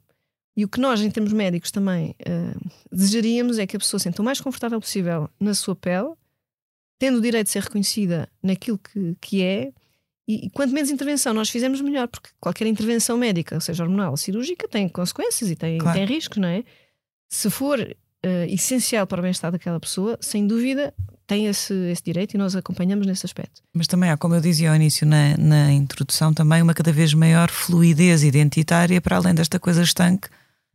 e 0.56 0.64
o 0.64 0.68
que 0.68 0.80
nós, 0.80 1.02
em 1.02 1.12
termos 1.12 1.34
médicos, 1.34 1.70
também 1.70 2.16
uh, 2.22 2.70
desejaríamos 2.92 3.60
é 3.60 3.68
que 3.68 3.76
a 3.76 3.80
pessoa 3.80 4.00
se 4.00 4.06
sinta 4.06 4.24
o 4.24 4.26
mais 4.26 4.42
confortável 4.42 4.82
possível 4.82 5.30
na 5.40 5.54
sua 5.54 5.76
pele, 5.76 6.14
tendo 6.98 7.20
o 7.20 7.22
direito 7.22 7.46
de 7.46 7.52
ser 7.52 7.62
reconhecida 7.62 8.28
naquilo 8.42 8.80
que, 8.80 9.16
que 9.22 9.44
é 9.44 9.72
e, 10.28 10.48
e 10.48 10.50
quanto 10.50 10.74
menos 10.74 10.90
intervenção 10.90 11.34
nós 11.34 11.50
fizermos, 11.50 11.80
melhor, 11.80 12.08
porque 12.08 12.30
qualquer 12.40 12.68
intervenção 12.68 13.18
médica, 13.18 13.60
seja 13.60 13.84
hormonal 13.84 14.12
ou 14.12 14.18
cirúrgica, 14.18 14.68
tem 14.68 14.90
consequências 14.90 15.50
e 15.50 15.56
tem, 15.56 15.78
claro. 15.78 15.98
tem 15.98 16.06
riscos, 16.06 16.38
não 16.38 16.48
é? 16.48 16.64
Se 17.30 17.50
for 17.50 17.80
uh, 17.80 18.46
essencial 18.50 19.08
para 19.08 19.20
o 19.20 19.24
bem-estar 19.24 19.52
daquela 19.52 19.80
pessoa, 19.80 20.18
sem 20.22 20.46
dúvida, 20.46 20.94
tem 21.26 21.48
esse, 21.48 21.74
esse 21.92 22.04
direito 22.04 22.34
e 22.34 22.38
nós 22.38 22.56
acompanhamos 22.56 23.06
nesse 23.06 23.26
aspecto. 23.26 23.62
Mas 23.74 23.88
também 23.88 24.10
há, 24.10 24.18
como 24.18 24.36
eu 24.36 24.42
dizia 24.42 24.70
ao 24.70 24.76
início 24.76 25.06
na, 25.06 25.38
na 25.38 25.72
introdução, 25.72 26.34
também 26.34 26.62
uma 26.62 26.74
cada 26.74 26.92
vez 26.92 27.14
maior 27.14 27.50
fluidez 27.50 28.24
identitária 28.24 29.00
para 29.02 29.18
além 29.18 29.34
desta 29.34 29.60
coisa 29.60 29.82
estanque. 29.82 30.30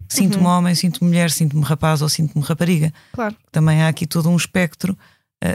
Sinto-me 0.09 0.45
Uhum. 0.45 0.51
homem, 0.51 0.75
sinto-me 0.75 1.09
mulher, 1.09 1.31
sinto-me 1.31 1.63
rapaz 1.63 2.03
ou 2.03 2.09
sinto-me 2.09 2.45
rapariga. 2.45 2.93
Claro. 3.13 3.35
Também 3.51 3.83
há 3.83 3.89
aqui 3.89 4.07
todo 4.07 4.29
um 4.29 4.37
espectro, 4.37 4.97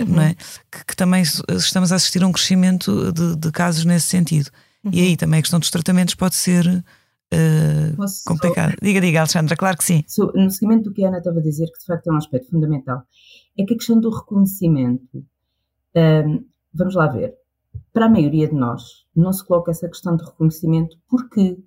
Uhum. 0.03 0.15
não 0.15 0.21
é? 0.23 0.35
Que, 0.71 0.85
que 0.88 0.95
também 0.95 1.21
s- 1.21 1.41
estamos 1.49 1.91
a 1.91 1.95
assistir 1.95 2.23
a 2.23 2.27
um 2.27 2.31
crescimento 2.31 3.11
de, 3.11 3.35
de 3.35 3.51
casos 3.51 3.85
nesse 3.85 4.07
sentido. 4.07 4.49
E 4.85 5.01
Uhum. 5.01 5.07
aí 5.07 5.17
também 5.17 5.39
a 5.39 5.41
questão 5.41 5.59
dos 5.59 5.69
tratamentos 5.69 6.13
pode 6.15 6.35
ser 6.35 6.65
eh, 7.31 7.93
Posso 7.97 8.23
só- 8.23 8.29
complicada. 8.31 8.75
Diga, 8.81 9.01
diga, 9.01 9.19
Alexandra, 9.19 9.55
claro 9.55 9.77
que 9.77 9.83
sim. 9.83 10.03
So- 10.07 10.31
no 10.35 10.49
seguimento 10.49 10.83
do 10.85 10.93
que 10.93 11.03
a 11.03 11.09
Ana 11.09 11.17
estava 11.17 11.39
a 11.39 11.41
dizer, 11.43 11.65
que 11.67 11.79
de 11.79 11.85
facto 11.85 12.07
é 12.07 12.13
um 12.13 12.17
aspecto 12.17 12.49
fundamental, 12.51 13.03
é 13.57 13.63
que 13.65 13.73
a 13.73 13.77
questão 13.77 13.99
do 13.99 14.09
reconhecimento, 14.09 15.25
hum, 15.95 16.45
vamos 16.73 16.95
lá 16.95 17.07
ver, 17.07 17.33
para 17.91 18.05
a 18.05 18.09
maioria 18.09 18.47
de 18.47 18.53
nós 18.55 19.05
não 19.15 19.33
se 19.33 19.43
coloca 19.45 19.71
essa 19.71 19.88
questão 19.89 20.15
de 20.15 20.23
reconhecimento 20.23 20.97
porque 21.09 21.57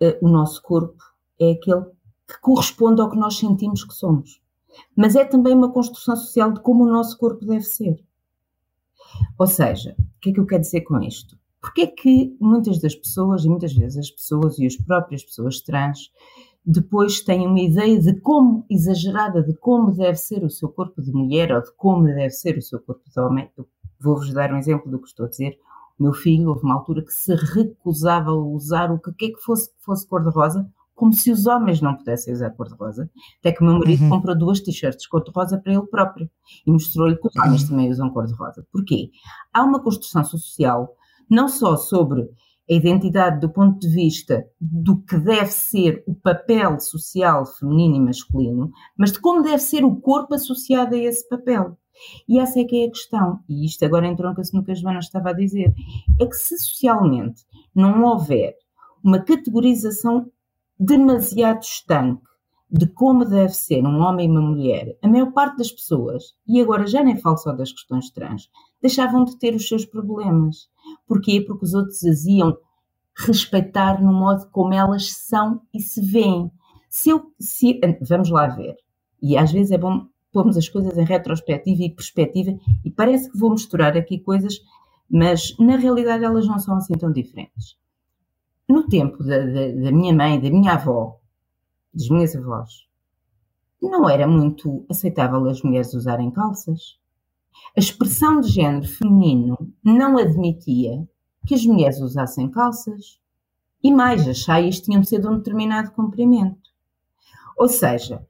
eh, 0.00 0.18
o 0.20 0.28
nosso 0.28 0.60
corpo 0.62 1.02
é 1.40 1.52
aquele 1.52 1.82
que 2.28 2.38
corresponde 2.40 3.00
ao 3.00 3.10
que 3.10 3.16
nós 3.16 3.38
sentimos 3.38 3.84
que 3.84 3.94
somos. 3.94 4.40
Mas 4.96 5.16
é 5.16 5.24
também 5.24 5.54
uma 5.54 5.72
construção 5.72 6.16
social 6.16 6.52
de 6.52 6.60
como 6.60 6.84
o 6.84 6.90
nosso 6.90 7.18
corpo 7.18 7.44
deve 7.44 7.64
ser. 7.64 7.96
Ou 9.38 9.46
seja, 9.46 9.94
o 9.98 10.20
que 10.20 10.30
é 10.30 10.32
que 10.32 10.40
eu 10.40 10.46
quero 10.46 10.62
dizer 10.62 10.82
com 10.82 11.00
isto? 11.00 11.38
Porque 11.60 11.82
é 11.82 11.86
que 11.86 12.36
muitas 12.40 12.78
das 12.78 12.94
pessoas, 12.94 13.44
e 13.44 13.48
muitas 13.48 13.72
vezes 13.72 13.98
as 13.98 14.10
pessoas 14.10 14.58
e 14.58 14.66
as 14.66 14.76
próprias 14.76 15.24
pessoas 15.24 15.60
trans, 15.60 16.10
depois 16.64 17.20
têm 17.20 17.46
uma 17.46 17.60
ideia 17.60 17.98
de 18.00 18.20
como, 18.20 18.64
exagerada, 18.70 19.42
de 19.42 19.54
como 19.54 19.92
deve 19.92 20.16
ser 20.16 20.44
o 20.44 20.50
seu 20.50 20.68
corpo 20.68 21.02
de 21.02 21.12
mulher 21.12 21.52
ou 21.52 21.62
de 21.62 21.70
como 21.76 22.04
deve 22.04 22.30
ser 22.30 22.56
o 22.56 22.62
seu 22.62 22.80
corpo 22.80 23.02
de 23.10 23.20
homem. 23.20 23.50
Vou-vos 24.00 24.32
dar 24.32 24.52
um 24.52 24.58
exemplo 24.58 24.90
do 24.90 24.98
que 24.98 25.08
estou 25.08 25.26
a 25.26 25.28
dizer. 25.28 25.58
O 25.98 26.02
meu 26.02 26.12
filho, 26.12 26.48
houve 26.48 26.64
uma 26.64 26.74
altura 26.74 27.02
que 27.02 27.12
se 27.12 27.34
recusava 27.34 28.30
a 28.30 28.34
usar 28.34 28.90
o 28.90 28.98
que 28.98 29.12
quer 29.12 29.30
que 29.30 29.40
fosse 29.40 29.70
fosse 29.78 30.06
cor-de-rosa, 30.06 30.68
como 30.94 31.12
se 31.12 31.30
os 31.30 31.46
homens 31.46 31.80
não 31.80 31.96
pudessem 31.96 32.32
usar 32.32 32.50
cor-de-rosa. 32.50 33.10
Até 33.40 33.52
que 33.52 33.62
o 33.62 33.66
meu 33.66 33.78
marido 33.78 34.04
Uhum. 34.04 34.10
comprou 34.10 34.36
duas 34.36 34.60
t-shirts 34.60 35.06
cor-de-rosa 35.06 35.58
para 35.58 35.72
ele 35.72 35.86
próprio 35.86 36.30
e 36.66 36.70
mostrou-lhe 36.70 37.16
que 37.16 37.26
os 37.26 37.36
homens 37.36 37.68
também 37.68 37.90
usam 37.90 38.10
cor-de-rosa. 38.10 38.66
Porquê? 38.72 39.10
Há 39.52 39.62
uma 39.64 39.82
construção 39.82 40.24
social, 40.24 40.94
não 41.28 41.48
só 41.48 41.76
sobre 41.76 42.22
a 42.70 42.72
identidade 42.72 43.40
do 43.40 43.50
ponto 43.50 43.78
de 43.78 43.88
vista 43.88 44.46
do 44.60 44.96
que 45.02 45.18
deve 45.18 45.50
ser 45.50 46.02
o 46.06 46.14
papel 46.14 46.80
social 46.80 47.44
feminino 47.44 47.96
e 47.96 48.00
masculino, 48.00 48.70
mas 48.96 49.12
de 49.12 49.20
como 49.20 49.42
deve 49.42 49.58
ser 49.58 49.84
o 49.84 49.96
corpo 49.96 50.34
associado 50.34 50.94
a 50.94 50.98
esse 50.98 51.28
papel. 51.28 51.76
E 52.28 52.40
essa 52.40 52.58
é 52.60 52.64
que 52.64 52.82
é 52.82 52.86
a 52.86 52.90
questão, 52.90 53.40
e 53.48 53.66
isto 53.66 53.84
agora 53.84 54.06
entronca-se 54.06 54.54
no 54.54 54.64
que 54.64 54.72
a 54.72 54.74
Joana 54.74 54.98
estava 54.98 55.30
a 55.30 55.32
dizer, 55.34 55.72
é 56.18 56.26
que 56.26 56.34
se 56.34 56.58
socialmente 56.58 57.42
não 57.74 58.02
houver 58.02 58.54
uma 59.04 59.20
categorização 59.20 60.30
demasiado 60.84 61.62
estanque 61.62 62.24
de 62.70 62.86
como 62.88 63.24
deve 63.24 63.54
ser 63.54 63.84
um 63.84 64.00
homem 64.00 64.26
e 64.26 64.30
uma 64.30 64.40
mulher, 64.40 64.96
a 65.00 65.08
maior 65.08 65.32
parte 65.32 65.58
das 65.58 65.70
pessoas, 65.70 66.34
e 66.46 66.60
agora 66.60 66.86
já 66.86 67.02
nem 67.04 67.16
falo 67.16 67.36
só 67.36 67.52
das 67.52 67.72
questões 67.72 68.10
trans, 68.10 68.50
deixavam 68.82 69.24
de 69.24 69.38
ter 69.38 69.54
os 69.54 69.68
seus 69.68 69.84
problemas. 69.84 70.68
Porquê? 71.06 71.40
Porque 71.40 71.64
os 71.64 71.72
outros 71.72 72.02
as 72.04 72.24
iam 72.24 72.56
respeitar 73.16 74.02
no 74.02 74.12
modo 74.12 74.48
como 74.50 74.74
elas 74.74 75.12
são 75.12 75.60
e 75.72 75.80
se 75.80 76.00
veem. 76.00 76.50
Se 76.88 77.10
eu, 77.10 77.32
se, 77.38 77.80
vamos 78.00 78.28
lá 78.28 78.48
ver, 78.48 78.74
e 79.22 79.36
às 79.36 79.52
vezes 79.52 79.70
é 79.70 79.78
bom 79.78 80.06
pormos 80.32 80.56
as 80.56 80.68
coisas 80.68 80.98
em 80.98 81.04
retrospectiva 81.04 81.82
e 81.84 81.94
perspectiva, 81.94 82.58
e 82.84 82.90
parece 82.90 83.30
que 83.30 83.38
vou 83.38 83.50
misturar 83.50 83.96
aqui 83.96 84.18
coisas, 84.18 84.58
mas 85.08 85.56
na 85.60 85.76
realidade 85.76 86.24
elas 86.24 86.46
não 86.48 86.58
são 86.58 86.76
assim 86.76 86.94
tão 86.94 87.12
diferentes. 87.12 87.76
No 88.68 88.86
tempo 88.88 89.22
da, 89.22 89.38
da, 89.38 89.68
da 89.84 89.92
minha 89.92 90.14
mãe, 90.14 90.40
da 90.40 90.50
minha 90.50 90.72
avó, 90.72 91.20
das 91.92 92.08
minhas 92.08 92.34
avós, 92.34 92.86
não 93.80 94.08
era 94.08 94.26
muito 94.26 94.84
aceitável 94.90 95.46
as 95.48 95.62
mulheres 95.62 95.92
usarem 95.92 96.30
calças. 96.30 96.98
A 97.76 97.80
expressão 97.80 98.40
de 98.40 98.48
género 98.48 98.86
feminino 98.86 99.72
não 99.82 100.16
admitia 100.16 101.06
que 101.46 101.54
as 101.54 101.64
mulheres 101.64 102.00
usassem 102.00 102.50
calças. 102.50 103.20
E 103.82 103.92
mais, 103.92 104.26
as 104.26 104.42
saias 104.42 104.80
tinham 104.80 105.02
de 105.02 105.08
ser 105.08 105.20
de 105.20 105.28
um 105.28 105.36
determinado 105.36 105.90
comprimento. 105.90 106.70
Ou 107.56 107.68
seja, 107.68 108.26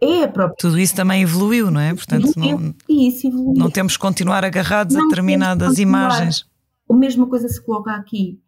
é 0.00 0.24
a 0.24 0.28
própria. 0.28 0.56
Tudo 0.58 0.78
isso 0.78 0.96
também 0.96 1.22
evoluiu, 1.22 1.70
não 1.70 1.80
é? 1.80 1.94
Portanto, 1.94 2.32
não, 2.36 2.74
e 2.88 3.08
isso 3.08 3.28
evoluiu. 3.28 3.54
não 3.54 3.70
temos 3.70 3.96
que 3.96 4.00
continuar 4.00 4.44
agarrados 4.44 4.96
Não 4.96 5.04
a 5.04 5.08
determinadas 5.08 5.78
imagens. 5.78 6.44
A 6.88 6.94
mesma 6.94 7.26
coisa 7.28 7.48
se 7.48 7.64
coloca 7.64 7.92
aqui. 7.92 8.41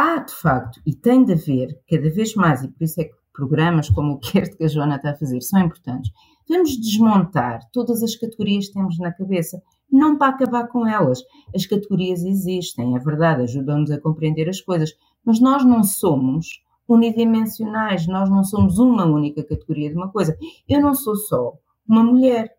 Há, 0.00 0.18
de 0.18 0.32
facto, 0.32 0.80
e 0.86 0.94
tem 0.94 1.24
de 1.24 1.32
haver, 1.32 1.76
cada 1.90 2.08
vez 2.08 2.32
mais, 2.36 2.62
e 2.62 2.68
por 2.68 2.84
isso 2.84 3.00
é 3.00 3.04
que 3.04 3.16
programas 3.32 3.90
como 3.90 4.12
o 4.12 4.18
que 4.20 4.40
que 4.42 4.62
a 4.62 4.68
Joana 4.68 4.94
está 4.94 5.10
a 5.10 5.16
fazer 5.16 5.40
são 5.40 5.58
importantes, 5.58 6.12
devemos 6.46 6.80
desmontar 6.80 7.68
todas 7.72 8.00
as 8.04 8.14
categorias 8.14 8.68
que 8.68 8.74
temos 8.74 8.96
na 9.00 9.12
cabeça, 9.12 9.60
não 9.90 10.16
para 10.16 10.28
acabar 10.28 10.68
com 10.68 10.86
elas. 10.86 11.20
As 11.52 11.66
categorias 11.66 12.22
existem, 12.22 12.94
é 12.94 13.00
verdade, 13.00 13.42
ajudam-nos 13.42 13.90
a 13.90 14.00
compreender 14.00 14.48
as 14.48 14.60
coisas, 14.60 14.94
mas 15.24 15.40
nós 15.40 15.64
não 15.64 15.82
somos 15.82 16.62
unidimensionais, 16.86 18.06
nós 18.06 18.30
não 18.30 18.44
somos 18.44 18.78
uma 18.78 19.04
única 19.04 19.42
categoria 19.42 19.90
de 19.90 19.96
uma 19.96 20.12
coisa. 20.12 20.38
Eu 20.68 20.80
não 20.80 20.94
sou 20.94 21.16
só 21.16 21.54
uma 21.88 22.04
mulher, 22.04 22.54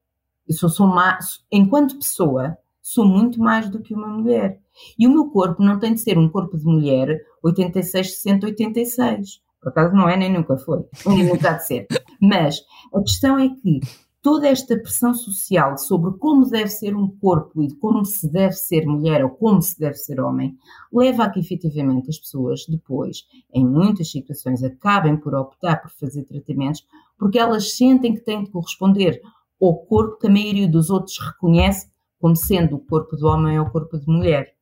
eu 0.46 0.54
sou, 0.54 0.68
sou 0.68 0.88
mais, 0.88 1.42
enquanto 1.50 2.00
pessoa, 2.00 2.58
sou 2.82 3.06
muito 3.06 3.40
mais 3.40 3.70
do 3.70 3.80
que 3.80 3.94
uma 3.94 4.10
mulher. 4.10 4.60
E 4.98 5.08
o 5.08 5.12
meu 5.12 5.30
corpo 5.30 5.64
não 5.64 5.80
tem 5.80 5.94
de 5.94 6.02
ser 6.02 6.18
um 6.18 6.28
corpo 6.28 6.58
de 6.58 6.66
mulher 6.66 7.29
86, 7.44 8.16
60, 8.16 8.48
86. 8.48 9.42
Por 9.62 9.70
acaso 9.70 9.94
não 9.94 10.08
é, 10.08 10.16
nem 10.16 10.32
nunca 10.32 10.58
foi. 10.58 10.86
Nem 11.06 11.26
nunca 11.26 11.52
há 11.52 11.54
de 11.54 11.68
ser. 11.68 11.88
Mas 12.22 12.62
a 12.94 13.02
questão 13.02 13.38
é 13.38 13.50
que 13.50 13.80
toda 14.22 14.48
esta 14.48 14.78
pressão 14.78 15.14
social 15.14 15.78
sobre 15.78 16.18
como 16.18 16.50
deve 16.50 16.70
ser 16.70 16.96
um 16.96 17.08
corpo 17.08 17.64
e 17.64 17.74
como 17.76 18.06
se 18.06 18.30
deve 18.30 18.54
ser 18.54 18.86
mulher 18.86 19.24
ou 19.24 19.30
como 19.30 19.62
se 19.62 19.80
deve 19.80 19.96
ser 19.96 20.20
homem, 20.20 20.58
leva 20.92 21.24
a 21.24 21.30
que 21.30 21.40
efetivamente 21.40 22.10
as 22.10 22.18
pessoas 22.18 22.66
depois, 22.68 23.26
em 23.54 23.66
muitas 23.66 24.12
situações, 24.12 24.64
acabem 24.64 25.18
por 25.18 25.34
optar 25.36 25.82
por 25.82 25.92
fazer 25.92 26.24
tratamentos 26.26 26.86
porque 27.18 27.40
elas 27.40 27.76
sentem 27.76 28.14
que 28.14 28.22
têm 28.22 28.44
de 28.44 28.52
corresponder 28.52 29.22
ao 29.62 29.76
corpo 29.86 30.20
que 30.20 30.28
a 30.28 30.32
maioria 30.32 30.68
dos 30.68 30.90
outros 30.90 31.18
reconhece 31.20 31.90
como 32.20 32.36
sendo 32.36 32.76
o 32.76 32.80
corpo 32.80 33.16
do 33.16 33.28
homem 33.28 33.60
ou 33.60 33.66
o 33.66 33.72
corpo 33.72 33.98
de 33.98 34.08
mulher. 34.08 34.54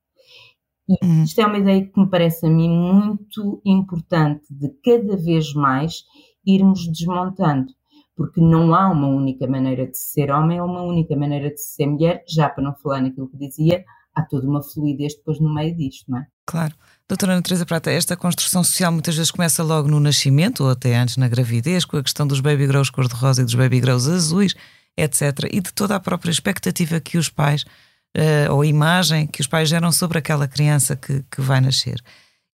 E 0.90 1.06
Uhum. 1.06 1.24
isto 1.24 1.40
é 1.42 1.46
uma 1.46 1.58
ideia 1.58 1.86
que 1.86 2.00
me 2.00 2.10
parece 2.10 2.46
a 2.46 2.50
mim 2.50 2.70
muito 2.70 3.62
importante 3.66 4.46
de 4.50 4.70
cada 4.84 5.18
vez 5.18 5.54
mais 5.54 6.04
irmos 6.46 6.88
desmontando, 6.88 7.68
porque 8.16 8.40
não 8.40 8.74
há 8.74 8.90
uma 8.90 9.08
única 9.08 9.46
maneira 9.48 9.86
de 9.86 9.98
ser 9.98 10.32
homem 10.32 10.62
ou 10.62 10.68
uma 10.68 10.82
única 10.82 11.16
maneira 11.16 11.50
de 11.50 11.62
ser 11.62 11.88
mulher, 11.88 12.24
já 12.28 12.50
para 12.50 12.64
não 12.64 12.74
falar 12.76 13.02
naquilo 13.02 13.30
que 13.30 13.38
dizia, 13.38 13.84
há 14.16 14.24
toda 14.24 14.48
uma 14.48 14.64
fluidez 14.64 15.14
depois 15.16 15.40
no 15.40 15.54
meio 15.54 15.76
disto, 15.76 16.10
não 16.10 16.20
é? 16.20 16.26
Claro. 16.46 16.74
Doutora 17.08 17.34
Ana 17.34 17.42
Teresa 17.42 17.66
Prata, 17.66 17.92
esta 17.92 18.16
construção 18.18 18.64
social 18.64 18.92
muitas 18.92 19.16
vezes 19.16 19.32
começa 19.32 19.62
logo 19.64 19.88
no 19.88 20.00
nascimento 20.00 20.64
ou 20.64 20.70
até 20.70 20.96
antes 20.98 21.18
na 21.18 21.28
gravidez, 21.28 21.86
com 21.86 21.98
a 21.98 22.04
questão 22.04 22.26
dos 22.26 22.40
baby 22.40 22.66
grows 22.66 22.90
cor-de-rosa 22.90 23.42
e 23.42 23.46
dos 23.46 23.56
baby 23.56 23.80
grows 23.80 24.08
azuis, 24.08 24.56
etc. 24.98 25.22
E 25.52 25.62
de 25.62 25.72
toda 25.74 25.96
a 25.96 26.00
própria 26.00 26.32
expectativa 26.32 27.00
que 27.00 27.18
os 27.18 27.30
pais, 27.30 27.64
eh, 28.18 28.50
ou 28.50 28.66
imagem 28.66 29.28
que 29.28 29.40
os 29.42 29.48
pais 29.48 29.70
geram 29.70 29.92
sobre 29.92 30.18
aquela 30.18 30.48
criança 30.48 30.96
que, 30.96 31.24
que 31.32 31.40
vai 31.40 31.62
nascer. 31.62 32.02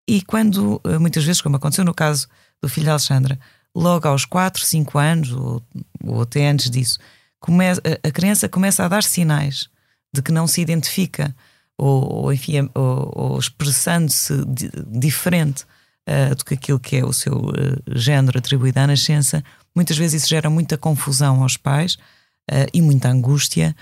E 0.07 0.21
quando, 0.21 0.81
eh, 0.85 0.97
muitas 0.97 1.23
vezes, 1.25 1.41
como 1.41 1.57
aconteceu 1.57 1.83
no 1.85 1.93
caso 1.93 2.27
do 2.61 2.69
filho 2.69 2.85
de 2.85 2.89
Alexandra, 2.91 3.37
logo 3.75 4.07
aos 4.07 4.23
4, 4.25 4.63
5 4.63 4.97
anos, 4.97 5.31
ou, 5.31 5.61
ou 6.03 6.21
até 6.21 6.49
antes 6.49 6.69
disso, 6.71 6.97
começa, 7.39 7.81
a- 7.85 8.07
a 8.07 8.11
criança 8.11 8.47
começa 8.49 8.83
a 8.83 8.87
dar 8.87 9.03
sinais 9.03 9.69
de 10.13 10.21
que 10.21 10.31
não 10.31 10.47
se 10.47 10.61
identifica 10.61 11.35
ou, 11.77 12.23
ou, 12.23 12.33
enfim, 12.33 12.69
ou, 12.73 13.11
ou 13.15 13.39
expressando-se 13.39 14.43
di- 14.45 14.71
diferente 14.87 15.65
ah, 16.07 16.33
do 16.33 16.43
que 16.43 16.53
aquilo 16.55 16.79
que 16.79 16.95
é 16.97 17.05
o 17.05 17.13
seu 17.13 17.35
ah, 17.35 17.81
género 17.95 18.39
atribuído 18.39 18.79
à 18.79 18.87
nascença, 18.87 19.43
muitas 19.75 19.97
vezes 19.97 20.23
isso 20.23 20.29
gera 20.29 20.49
muita 20.49 20.77
confusão 20.77 21.43
aos 21.43 21.55
pais 21.57 21.97
ah, 22.51 22.65
e 22.73 22.81
muita 22.81 23.09
angústia, 23.09 23.75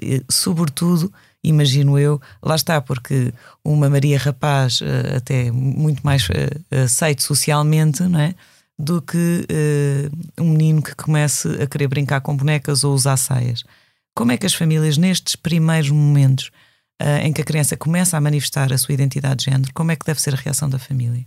e, 0.00 0.22
sobretudo, 0.30 1.12
imagino 1.42 1.98
eu, 1.98 2.20
lá 2.42 2.54
está, 2.54 2.80
porque 2.80 3.32
uma 3.64 3.90
Maria 3.90 4.18
Rapaz 4.18 4.80
ah, 4.82 5.16
até 5.16 5.50
muito 5.50 6.02
mais 6.02 6.28
ah, 6.30 6.84
aceito 6.84 7.22
socialmente, 7.22 8.02
não 8.04 8.20
é? 8.20 8.34
Do 8.78 9.02
que 9.02 9.46
um 10.40 10.50
menino 10.50 10.82
que 10.82 10.94
comece 10.94 11.48
a 11.62 11.66
querer 11.66 11.88
brincar 11.88 12.20
com 12.20 12.36
bonecas 12.36 12.82
ou 12.82 12.94
usar 12.94 13.16
saias. 13.16 13.62
Como 14.14 14.32
é 14.32 14.36
que 14.36 14.46
as 14.46 14.54
famílias, 14.54 14.96
nestes 14.96 15.36
primeiros 15.36 15.90
momentos 15.90 16.50
em 17.22 17.32
que 17.32 17.42
a 17.42 17.44
criança 17.44 17.76
começa 17.76 18.16
a 18.16 18.20
manifestar 18.20 18.72
a 18.72 18.78
sua 18.78 18.94
identidade 18.94 19.44
de 19.44 19.50
género, 19.50 19.72
como 19.74 19.92
é 19.92 19.96
que 19.96 20.04
deve 20.04 20.20
ser 20.20 20.34
a 20.34 20.36
reação 20.36 20.68
da 20.68 20.78
família? 20.78 21.24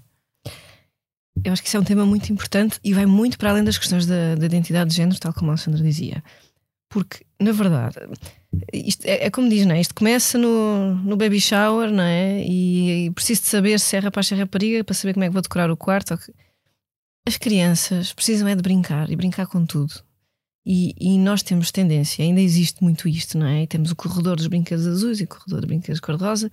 Eu 1.43 1.53
acho 1.53 1.61
que 1.61 1.67
isso 1.67 1.77
é 1.77 1.79
um 1.79 1.83
tema 1.83 2.05
muito 2.05 2.31
importante 2.33 2.79
e 2.83 2.93
vai 2.93 3.05
muito 3.05 3.37
para 3.37 3.51
além 3.51 3.63
das 3.63 3.77
questões 3.77 4.05
da, 4.05 4.35
da 4.35 4.45
identidade 4.45 4.89
de 4.89 4.95
género, 4.95 5.19
tal 5.19 5.33
como 5.33 5.51
a 5.51 5.53
Alexandra 5.53 5.81
dizia. 5.81 6.23
Porque, 6.95 7.25
na 7.41 7.51
verdade, 7.51 7.97
isto 8.71 9.05
é, 9.05 9.25
é 9.25 9.29
como 9.29 9.49
diz, 9.49 9.65
não 9.65 9.75
é? 9.75 9.81
Isto 9.81 9.93
começa 9.93 10.37
no, 10.37 10.95
no 10.95 11.17
baby 11.17 11.41
shower, 11.41 11.91
não 11.91 12.05
é? 12.05 12.41
E, 12.41 13.07
e 13.07 13.11
preciso 13.11 13.41
de 13.41 13.47
saber 13.47 13.81
se 13.81 13.97
é 13.97 13.99
rapaz 13.99 14.31
ou 14.31 14.37
é 14.37 14.39
rapariga 14.39 14.81
para 14.81 14.93
saber 14.93 15.11
como 15.11 15.25
é 15.25 15.27
que 15.27 15.33
vou 15.33 15.41
decorar 15.41 15.69
o 15.69 15.75
quarto. 15.75 16.17
As 17.27 17.35
crianças 17.35 18.13
precisam 18.13 18.47
é 18.47 18.55
de 18.55 18.61
brincar 18.61 19.09
e 19.09 19.15
brincar 19.17 19.45
com 19.45 19.65
tudo. 19.65 19.93
E, 20.65 20.95
e, 20.97 21.19
nós 21.19 21.43
temos 21.43 21.69
tendência, 21.69 22.23
ainda 22.23 22.39
existe 22.39 22.81
muito 22.81 23.09
isto, 23.09 23.37
não 23.37 23.45
é? 23.45 23.63
E 23.63 23.67
temos 23.67 23.91
o 23.91 23.95
corredor 23.97 24.37
dos 24.37 24.47
brinquedos 24.47 24.87
azuis 24.87 25.19
e 25.19 25.25
o 25.25 25.27
corredor 25.27 25.59
dos 25.59 25.67
brinquedos 25.67 25.99
cor-de-rosa. 25.99 26.49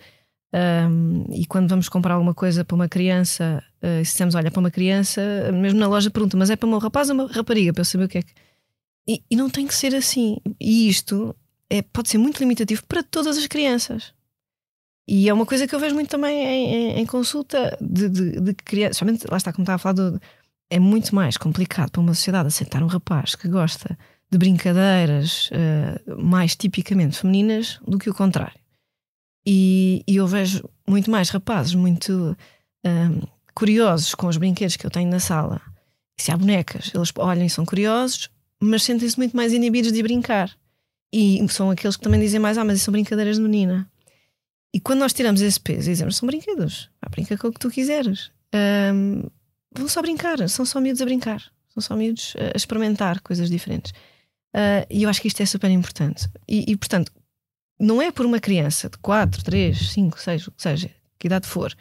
Um, 0.52 1.24
e 1.32 1.46
quando 1.46 1.68
vamos 1.68 1.88
comprar 1.88 2.14
alguma 2.14 2.34
coisa 2.34 2.64
para 2.64 2.74
uma 2.74 2.88
criança, 2.88 3.62
uh, 3.80 4.04
se 4.04 4.10
dissemos, 4.10 4.34
olha, 4.34 4.50
para 4.50 4.58
uma 4.58 4.72
criança, 4.72 5.22
mesmo 5.52 5.78
na 5.78 5.86
loja 5.86 6.10
pergunta, 6.10 6.36
mas 6.36 6.50
é 6.50 6.56
para 6.56 6.68
um 6.68 6.78
rapaz 6.78 7.10
ou 7.10 7.14
uma 7.14 7.28
rapariga, 7.28 7.72
para 7.72 7.82
eu 7.82 7.84
saber 7.84 8.06
o 8.06 8.08
que 8.08 8.18
é 8.18 8.22
que. 8.22 8.32
E, 9.08 9.22
e 9.30 9.36
não 9.36 9.50
tem 9.50 9.66
que 9.66 9.74
ser 9.74 9.94
assim. 9.94 10.38
E 10.60 10.88
isto 10.88 11.34
é, 11.68 11.82
pode 11.82 12.08
ser 12.08 12.18
muito 12.18 12.38
limitativo 12.38 12.84
para 12.86 13.02
todas 13.02 13.36
as 13.36 13.46
crianças. 13.46 14.12
E 15.08 15.28
é 15.28 15.34
uma 15.34 15.46
coisa 15.46 15.66
que 15.66 15.74
eu 15.74 15.80
vejo 15.80 15.94
muito 15.94 16.10
também 16.10 16.44
em, 16.44 16.74
em, 16.74 17.00
em 17.00 17.06
consulta 17.06 17.76
de, 17.80 18.08
de, 18.08 18.40
de 18.40 18.54
crianças. 18.54 18.98
Somente, 18.98 19.26
lá 19.28 19.36
está, 19.36 19.52
como 19.52 19.64
estava 19.64 19.76
a 19.76 19.78
falar, 19.78 19.94
do, 19.94 20.20
é 20.70 20.78
muito 20.78 21.14
mais 21.14 21.36
complicado 21.36 21.90
para 21.90 22.00
uma 22.00 22.14
sociedade 22.14 22.48
aceitar 22.48 22.82
um 22.82 22.86
rapaz 22.86 23.34
que 23.34 23.48
gosta 23.48 23.98
de 24.30 24.38
brincadeiras 24.38 25.50
uh, 25.50 26.22
mais 26.22 26.56
tipicamente 26.56 27.18
femininas 27.18 27.78
do 27.86 27.98
que 27.98 28.08
o 28.08 28.14
contrário. 28.14 28.58
E, 29.46 30.02
e 30.06 30.16
eu 30.16 30.26
vejo 30.26 30.66
muito 30.88 31.10
mais 31.10 31.28
rapazes 31.28 31.74
muito 31.74 32.36
uh, 32.86 33.28
curiosos 33.54 34.14
com 34.14 34.28
os 34.28 34.38
brinquedos 34.38 34.76
que 34.76 34.86
eu 34.86 34.90
tenho 34.90 35.10
na 35.10 35.20
sala. 35.20 35.60
se 36.16 36.32
há 36.32 36.36
bonecas, 36.36 36.90
eles 36.94 37.12
olham 37.16 37.44
e 37.44 37.50
são 37.50 37.66
curiosos, 37.66 38.30
mas 38.62 38.84
sentem-se 38.84 39.18
muito 39.18 39.36
mais 39.36 39.52
inibidos 39.52 39.92
de 39.92 40.02
brincar. 40.02 40.56
E 41.12 41.44
são 41.48 41.70
aqueles 41.70 41.96
que 41.96 42.02
também 42.02 42.20
dizem 42.20 42.40
mais: 42.40 42.56
ah, 42.56 42.64
mas 42.64 42.80
são 42.80 42.92
brincadeiras 42.92 43.36
de 43.36 43.42
menina. 43.42 43.90
E 44.74 44.80
quando 44.80 45.00
nós 45.00 45.12
tiramos 45.12 45.40
esse 45.40 45.60
peso 45.60 45.90
dizemos: 45.90 46.16
são 46.16 46.26
brinquedos, 46.26 46.88
ah, 47.02 47.08
brinca 47.10 47.36
com 47.36 47.48
o 47.48 47.52
que 47.52 47.58
tu 47.58 47.70
quiseres. 47.70 48.30
Um, 48.54 49.24
vão 49.74 49.88
só 49.88 50.00
brincar, 50.00 50.48
são 50.48 50.64
só 50.64 50.80
miúdos 50.80 51.02
a 51.02 51.04
brincar, 51.04 51.42
são 51.68 51.82
só 51.82 51.96
miúdos 51.96 52.34
a 52.38 52.56
experimentar 52.56 53.20
coisas 53.20 53.50
diferentes. 53.50 53.92
Uh, 54.54 54.84
e 54.90 55.02
eu 55.02 55.10
acho 55.10 55.20
que 55.20 55.28
isto 55.28 55.42
é 55.42 55.46
super 55.46 55.70
importante. 55.70 56.28
E, 56.46 56.70
e, 56.70 56.76
portanto, 56.76 57.10
não 57.80 58.00
é 58.00 58.12
por 58.12 58.26
uma 58.26 58.38
criança 58.38 58.88
de 58.88 58.98
4, 58.98 59.42
3, 59.42 59.90
5, 59.92 60.20
6, 60.20 60.46
o 60.46 60.52
que 60.52 60.62
seja, 60.62 60.90
que 61.18 61.26
idade 61.26 61.46
for, 61.46 61.74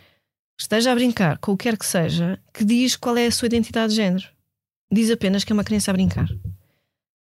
esteja 0.60 0.92
a 0.92 0.96
brincar 0.96 1.38
com 1.40 1.52
o 1.52 1.58
que 1.58 1.64
quer 1.64 1.78
que 1.78 1.86
seja, 1.86 2.40
que 2.54 2.64
diz 2.64 2.96
qual 2.96 3.18
é 3.18 3.28
a 3.28 3.32
sua 3.32 3.48
identidade 3.48 3.90
de 3.90 3.98
género. 3.98 4.26
Diz 4.92 5.12
apenas 5.12 5.44
que 5.44 5.52
é 5.52 5.56
uma 5.56 5.64
criança 5.64 5.92
a 5.92 5.94
brincar. 5.94 6.30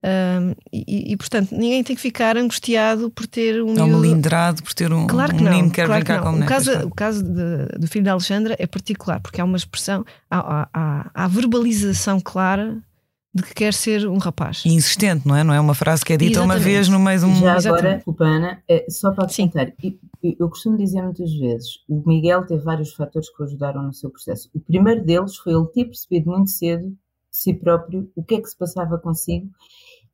Um, 0.07 0.55
e, 0.73 1.13
e, 1.13 1.17
portanto, 1.17 1.51
ninguém 1.51 1.83
tem 1.83 1.97
que 1.97 2.03
ficar 2.03 2.37
angustiado 2.37 3.11
por 3.11 3.27
ter 3.27 3.61
um. 3.61 3.71
Ou 3.81 3.87
melindrado 3.89 4.63
por 4.63 4.73
ter 4.73 4.93
um, 4.93 5.05
claro 5.09 5.35
que 5.35 5.41
um 5.41 5.45
não, 5.45 5.51
menino 5.51 5.69
que 5.69 5.75
quer 5.77 5.87
claro 5.87 6.05
brincar 6.05 6.23
que 6.23 6.31
com 6.31 6.41
o 6.45 6.47
caso, 6.47 6.87
o 6.87 6.95
caso 6.95 7.25
de, 7.25 7.67
do 7.77 7.89
filho 7.89 8.05
da 8.05 8.13
Alexandra 8.13 8.55
é 8.57 8.67
particular, 8.69 9.19
porque 9.19 9.41
há 9.41 9.45
uma 9.45 9.57
expressão, 9.57 10.05
há, 10.31 10.69
há, 10.73 11.11
há 11.13 11.27
verbalização 11.27 12.21
clara 12.21 12.79
de 13.35 13.43
que 13.43 13.53
quer 13.53 13.75
ser 13.75 14.07
um 14.07 14.17
rapaz. 14.19 14.63
E 14.65 14.69
insistente, 14.69 15.27
não 15.27 15.35
é? 15.35 15.43
Não 15.43 15.53
é 15.53 15.59
uma 15.61 15.75
frase 15.75 16.05
que 16.05 16.13
é 16.13 16.17
dita 16.17 16.39
uma 16.41 16.55
Exatamente. 16.55 16.65
vez 16.65 16.89
no 16.89 17.01
meio 17.01 17.19
de 17.19 17.25
um. 17.27 17.35
Já 17.41 17.59
agora, 17.59 17.95
desculpa, 17.97 18.25
Ana, 18.25 18.63
eh, 18.69 18.87
só 18.89 19.11
para 19.11 19.25
acrescentar, 19.25 19.73
e- 19.83 19.99
e 20.23 20.37
eu 20.39 20.49
costumo 20.49 20.79
dizer 20.79 21.03
muitas 21.03 21.33
vezes, 21.35 21.81
o 21.89 22.01
Miguel 22.09 22.47
teve 22.47 22.63
vários 22.63 22.93
fatores 22.95 23.29
que 23.29 23.43
o 23.43 23.45
ajudaram 23.45 23.83
no 23.83 23.93
seu 23.93 24.09
processo. 24.09 24.49
O 24.55 24.61
primeiro 24.61 25.05
deles 25.05 25.37
foi 25.37 25.53
ele 25.53 25.67
ter 25.67 25.85
percebido 25.87 26.31
muito 26.31 26.51
cedo 26.51 26.87
de 26.89 26.97
si 27.31 27.53
próprio 27.53 28.09
o 28.15 28.23
que 28.23 28.37
é 28.37 28.41
que 28.41 28.49
se 28.49 28.57
passava 28.57 28.97
consigo, 28.99 29.51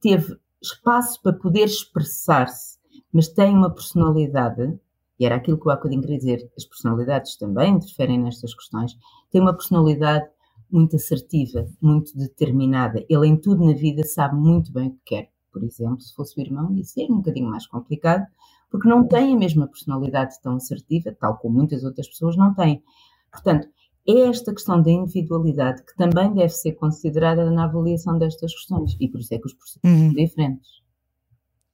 teve 0.03 0.37
espaço 0.61 1.23
para 1.23 1.33
poder 1.33 1.65
expressar-se, 1.65 2.79
mas 3.13 3.29
tem 3.29 3.55
uma 3.55 3.71
personalidade, 3.71 4.79
e 5.19 5.25
era 5.25 5.37
aquilo 5.37 5.59
que 5.59 5.71
há 5.71 5.77
bocadinho 5.77 6.03
queria 6.03 6.19
dizer, 6.19 6.51
as 6.57 6.65
personalidades 6.65 7.37
também 7.37 7.77
interferem 7.77 8.21
nestas 8.21 8.53
questões, 8.55 8.97
tem 9.31 9.41
uma 9.41 9.55
personalidade 9.55 10.29
muito 10.71 10.97
assertiva, 10.97 11.67
muito 11.81 12.17
determinada. 12.17 13.05
Ele 13.09 13.27
em 13.27 13.37
tudo 13.37 13.65
na 13.65 13.75
vida 13.75 14.03
sabe 14.05 14.35
muito 14.35 14.73
bem 14.73 14.89
o 14.89 14.93
que 14.93 15.01
quer. 15.05 15.31
Por 15.53 15.63
exemplo, 15.63 16.01
se 16.01 16.15
fosse 16.15 16.39
o 16.39 16.43
irmão, 16.43 16.73
ia 16.73 16.83
ser 16.83 17.05
um 17.11 17.17
bocadinho 17.17 17.51
mais 17.51 17.67
complicado, 17.67 18.27
porque 18.71 18.89
não 18.89 19.07
tem 19.07 19.35
a 19.35 19.39
mesma 19.39 19.69
personalidade 19.69 20.41
tão 20.41 20.57
assertiva, 20.57 21.15
tal 21.21 21.37
como 21.37 21.57
muitas 21.59 21.85
outras 21.85 22.09
pessoas 22.09 22.37
não 22.37 22.55
têm. 22.55 22.83
Portanto, 23.31 23.69
é 24.09 24.29
esta 24.29 24.53
questão 24.53 24.83
da 24.83 24.91
individualidade 24.91 25.83
que 25.85 25.97
também 25.97 26.33
deve 26.35 26.51
ser 26.51 26.73
considerada 26.73 27.51
na 27.51 27.65
avaliação 27.65 28.19
destas 28.19 28.53
questões, 28.53 28.97
e 29.01 29.09
por 29.09 29.21
isso 29.21 29.33
é 29.35 29.39
que 29.39 29.47
os 29.47 29.55
processos 29.55 29.81
Uhum. 29.85 30.07
são 30.07 30.15
diferentes. 30.25 30.69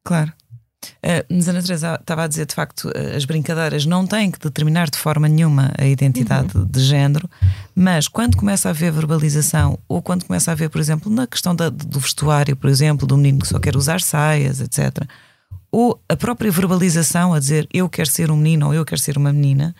Claro. 0.04 0.32
Uh, 1.04 1.26
mas 1.28 1.48
Ana 1.48 1.60
Teresa 1.60 1.96
estava 2.00 2.22
a 2.22 2.26
dizer, 2.28 2.46
de 2.46 2.54
facto, 2.54 2.84
uh, 2.88 3.16
as 3.16 3.24
brincadeiras 3.24 3.84
não 3.84 4.06
têm 4.06 4.30
que 4.30 4.38
determinar 4.38 4.88
de 4.88 4.96
forma 4.96 5.28
nenhuma 5.28 5.72
a 5.76 5.84
identidade 5.84 6.56
Uhum. 6.56 6.64
de 6.66 6.80
género, 6.80 7.28
mas 7.74 8.06
quando 8.06 8.36
começa 8.36 8.68
a 8.68 8.70
haver 8.70 8.92
verbalização, 8.92 9.78
ou 9.88 10.00
quando 10.00 10.24
começa 10.24 10.50
a 10.50 10.52
haver, 10.52 10.70
por 10.70 10.80
exemplo, 10.80 11.10
na 11.10 11.26
questão 11.26 11.54
da- 11.54 11.68
do 11.68 11.98
vestuário, 11.98 12.56
por 12.56 12.70
exemplo, 12.70 13.06
do 13.08 13.16
menino 13.16 13.40
que 13.40 13.48
só 13.48 13.58
quer 13.58 13.76
usar 13.76 14.00
saias, 14.00 14.60
etc., 14.60 15.04
ou 15.70 16.00
a 16.08 16.16
própria 16.16 16.50
verbalização 16.50 17.34
a 17.34 17.38
dizer 17.40 17.68
eu 17.74 17.88
quero 17.88 18.08
ser 18.08 18.30
um 18.30 18.36
menino 18.36 18.66
ou 18.68 18.72
eu 18.74 18.84
quero 18.84 19.00
ser 19.00 19.18
uma 19.18 19.32
menina, 19.32 19.74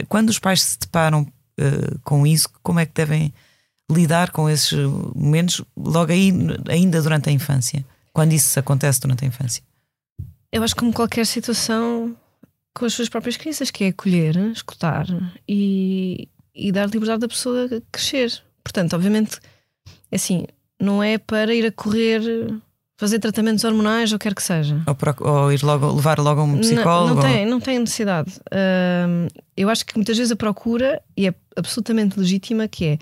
uh, 0.00 0.06
quando 0.08 0.30
os 0.30 0.38
pais 0.40 0.62
se 0.62 0.78
deparam 0.80 1.26
uh, 1.58 1.98
com 2.04 2.26
isso, 2.26 2.48
como 2.62 2.80
é 2.80 2.86
que 2.86 2.92
devem 2.94 3.32
lidar 3.90 4.30
com 4.30 4.48
esses 4.48 4.72
momentos 5.14 5.62
logo 5.76 6.12
aí, 6.12 6.32
ainda 6.68 7.00
durante 7.02 7.28
a 7.28 7.32
infância, 7.32 7.84
quando 8.12 8.32
isso 8.32 8.58
acontece 8.58 9.00
durante 9.00 9.24
a 9.24 9.28
infância? 9.28 9.62
Eu 10.52 10.62
acho 10.62 10.74
que 10.74 10.80
como 10.80 10.92
qualquer 10.92 11.26
situação 11.26 12.16
com 12.74 12.84
as 12.84 12.94
suas 12.94 13.08
próprias 13.08 13.36
crianças, 13.36 13.70
que 13.70 13.84
é 13.84 13.88
acolher, 13.88 14.36
escutar 14.52 15.06
e, 15.48 16.28
e 16.54 16.70
dar 16.70 16.88
liberdade 16.88 17.20
da 17.20 17.28
pessoa 17.28 17.68
crescer. 17.90 18.42
Portanto, 18.62 18.94
obviamente, 18.94 19.38
assim, 20.12 20.46
não 20.80 21.02
é 21.02 21.18
para 21.18 21.52
ir 21.54 21.66
a 21.66 21.72
correr, 21.72 22.22
fazer 22.98 23.20
tratamentos 23.20 23.62
hormonais 23.62 24.12
ou 24.12 24.18
quer 24.18 24.34
que 24.34 24.42
seja. 24.42 24.82
Ou, 24.86 25.28
ou 25.30 25.52
ir 25.52 25.62
logo, 25.62 25.94
levar 25.94 26.18
logo 26.18 26.40
a 26.40 26.44
um 26.44 26.58
psicólogo? 26.58 27.14
Não, 27.14 27.22
não 27.22 27.22
tem, 27.22 27.46
não 27.46 27.60
tem 27.60 27.78
necessidade. 27.78 28.32
Eu 29.56 29.70
acho 29.70 29.86
que 29.86 29.96
muitas 29.96 30.18
vezes 30.18 30.32
a 30.32 30.36
procura, 30.36 31.00
e 31.16 31.28
é 31.28 31.34
absolutamente 31.56 32.18
legítima, 32.18 32.66
que 32.66 32.84
é 32.84 32.98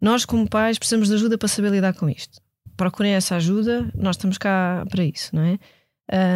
nós, 0.00 0.26
como 0.26 0.48
pais, 0.48 0.78
precisamos 0.78 1.08
de 1.08 1.14
ajuda 1.14 1.38
para 1.38 1.48
saber 1.48 1.72
lidar 1.72 1.94
com 1.94 2.08
isto. 2.08 2.38
Procurem 2.76 3.12
essa 3.12 3.36
ajuda, 3.36 3.90
nós 3.94 4.16
estamos 4.16 4.36
cá 4.36 4.84
para 4.90 5.04
isso, 5.04 5.34
não 5.34 5.42
é? 5.42 5.58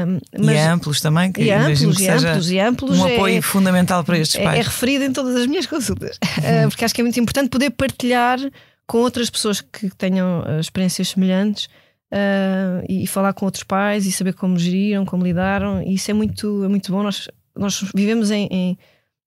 Hum, 0.06 0.18
E 0.38 0.50
é 0.54 0.66
amplos 0.68 1.00
também, 1.00 1.32
que 1.32 1.42
e 1.42 1.50
amplos, 1.50 1.96
que 1.96 2.04
e 2.04 2.08
amplos, 2.08 2.50
e 2.50 2.58
amplos 2.60 2.98
um 3.00 3.08
é- 3.08 3.16
apoio 3.16 3.42
fundamental 3.42 4.04
para 4.04 4.18
estes 4.18 4.36
é, 4.36 4.42
é 4.42 4.44
pais. 4.44 4.66
referido 4.66 5.04
em 5.04 5.12
todas 5.12 5.34
as 5.36 5.46
minhas 5.46 5.66
consultas, 5.66 6.16
Uh, 6.38 6.68
porque 6.68 6.84
acho 6.84 6.94
que 6.94 7.00
é 7.00 7.04
muito 7.04 7.18
importante 7.18 7.48
poder 7.48 7.70
partilhar 7.70 8.38
com 8.86 8.98
outras 8.98 9.28
pessoas 9.28 9.60
que 9.60 9.90
tenham 9.96 10.42
uh, 10.42 10.60
experiências 10.60 11.08
semelhantes 11.08 11.68
uh, 12.14 12.84
e, 12.88 13.04
e 13.04 13.06
falar 13.06 13.32
com 13.32 13.44
outros 13.44 13.64
pais 13.64 14.06
e 14.06 14.12
saber 14.12 14.34
como 14.34 14.58
geriram, 14.58 15.04
como 15.04 15.24
lidaram. 15.24 15.82
E 15.82 15.94
isso 15.94 16.10
é 16.10 16.14
muito, 16.14 16.64
é 16.64 16.68
muito 16.68 16.92
bom. 16.92 17.02
Nós, 17.02 17.28
nós 17.56 17.84
vivemos 17.94 18.30
em, 18.30 18.46
em, 18.50 18.78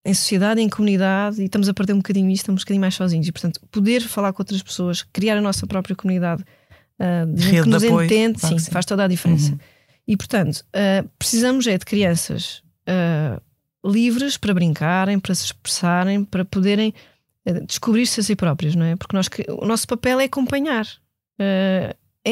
em 0.06 0.14
sociedade, 0.14 0.62
em 0.62 0.70
comunidade 0.70 1.42
e 1.42 1.46
estamos 1.46 1.68
a 1.68 1.74
perder 1.74 1.94
um 1.94 1.98
bocadinho 1.98 2.30
isto, 2.30 2.44
estamos 2.44 2.62
um 2.62 2.64
bocadinho 2.64 2.82
mais 2.82 2.96
sozinhos. 2.96 3.28
E 3.28 3.32
portanto, 3.32 3.60
poder 3.70 4.02
falar 4.02 4.32
com 4.32 4.42
outras 4.42 4.64
pessoas, 4.64 5.04
criar 5.04 5.38
a 5.38 5.42
nossa 5.42 5.68
própria 5.68 5.96
comunidade 5.96 6.44
uh, 7.00 7.34
de 7.34 7.42
gente 7.42 7.64
que 7.64 7.70
nos 7.70 7.84
apoio, 7.84 8.06
entende, 8.06 8.40
claro 8.40 8.58
sim, 8.58 8.66
sim. 8.66 8.72
faz 8.72 8.86
toda 8.86 9.04
a 9.04 9.08
diferença. 9.08 9.52
Uhum. 9.52 9.60
E 10.08 10.16
portanto, 10.16 10.64
uh, 10.68 11.08
precisamos 11.20 11.68
é 11.68 11.78
de 11.78 11.86
crianças 11.86 12.64
uh, 12.88 13.42
livres 13.86 14.38
para 14.38 14.54
brincarem, 14.54 15.20
para 15.20 15.36
se 15.36 15.46
expressarem, 15.46 16.24
para 16.24 16.46
poderem 16.46 16.94
uh, 17.46 17.66
descobrir-se 17.66 18.22
a 18.22 18.24
si 18.24 18.36
próprios, 18.36 18.74
não 18.76 18.86
é? 18.86 18.96
Porque 18.96 19.16
nós, 19.16 19.28
o 19.50 19.66
nosso 19.66 19.86
papel 19.86 20.22
é 20.22 20.24
acompanhar 20.24 20.88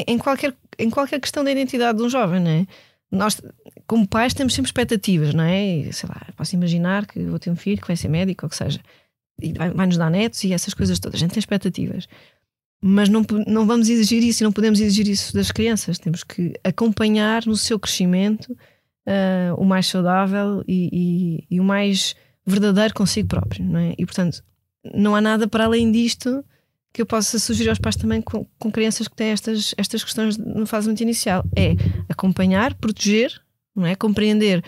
em, 0.08 0.18
qualquer, 0.18 0.54
em 0.80 0.90
qualquer 0.90 1.20
questão 1.20 1.44
da 1.44 1.52
identidade 1.52 1.98
de 1.98 2.04
um 2.04 2.10
jovem, 2.10 2.40
não 2.40 2.52
é? 2.52 2.68
Nós, 3.12 3.40
como 3.88 4.08
pais, 4.08 4.34
temos 4.34 4.54
sempre 4.54 4.70
expectativas, 4.70 5.34
não 5.34 5.44
é? 5.44 5.90
Sei 5.92 6.10
lá, 6.10 6.28
posso 6.36 6.56
imaginar 6.56 7.06
que 7.06 7.20
vou 7.24 7.40
ter 7.40 7.50
um 7.52 7.56
filho 7.56 7.82
que 7.82 7.88
vai 7.88 7.96
ser 7.96 8.08
médico 8.10 8.46
ou 8.46 8.50
que 8.50 8.56
seja, 8.56 8.80
e 9.42 9.54
vai, 9.54 9.70
vai 9.70 9.86
nos 9.86 9.98
dar 9.98 10.10
netos 10.10 10.44
e 10.44 10.52
essas 10.54 10.74
coisas 10.74 11.00
todas. 11.00 11.16
A 11.16 11.20
gente 11.20 11.32
tem 11.32 11.40
expectativas. 11.40 12.08
Mas 12.82 13.10
não, 13.10 13.26
não 13.48 13.66
vamos 13.66 13.90
exigir 13.90 14.22
isso 14.24 14.44
e 14.44 14.46
não 14.46 14.52
podemos 14.52 14.80
exigir 14.80 15.08
isso 15.08 15.34
das 15.34 15.52
crianças. 15.52 15.98
Temos 15.98 16.24
que 16.24 16.54
acompanhar 16.64 17.46
no 17.46 17.56
seu 17.56 17.80
crescimento 17.80 18.56
ah, 19.08 19.54
o 19.58 19.64
mais 19.66 19.88
saudável 19.88 20.64
e, 20.68 20.90
e- 20.92 21.56
e 21.56 21.60
o 21.60 21.64
mais 21.64 22.16
verdadeiro 22.46 22.94
consigo 22.94 23.28
próprio, 23.28 23.64
não 23.66 23.80
é? 23.80 23.96
E 23.98 24.06
portanto, 24.06 24.44
não 24.94 25.16
há 25.16 25.22
nada 25.22 25.48
para 25.48 25.66
além 25.66 25.92
disto 25.92 26.44
que 26.96 27.02
eu 27.02 27.06
possa 27.06 27.38
sugerir 27.38 27.70
aos 27.70 27.80
pais 27.80 27.96
também 27.96 28.22
com, 28.22 28.46
com 28.58 28.72
crianças 28.72 29.08
que 29.08 29.16
têm 29.16 29.30
estas, 29.30 29.76
estas 29.78 30.04
questões 30.04 30.38
no 30.38 30.66
fase 30.66 30.88
muito 30.88 31.02
inicial. 31.02 31.44
É 31.56 31.76
acompanhar, 32.10 32.74
proteger, 32.76 33.40
não 33.76 33.86
é? 33.86 33.96
Compreender 33.96 34.64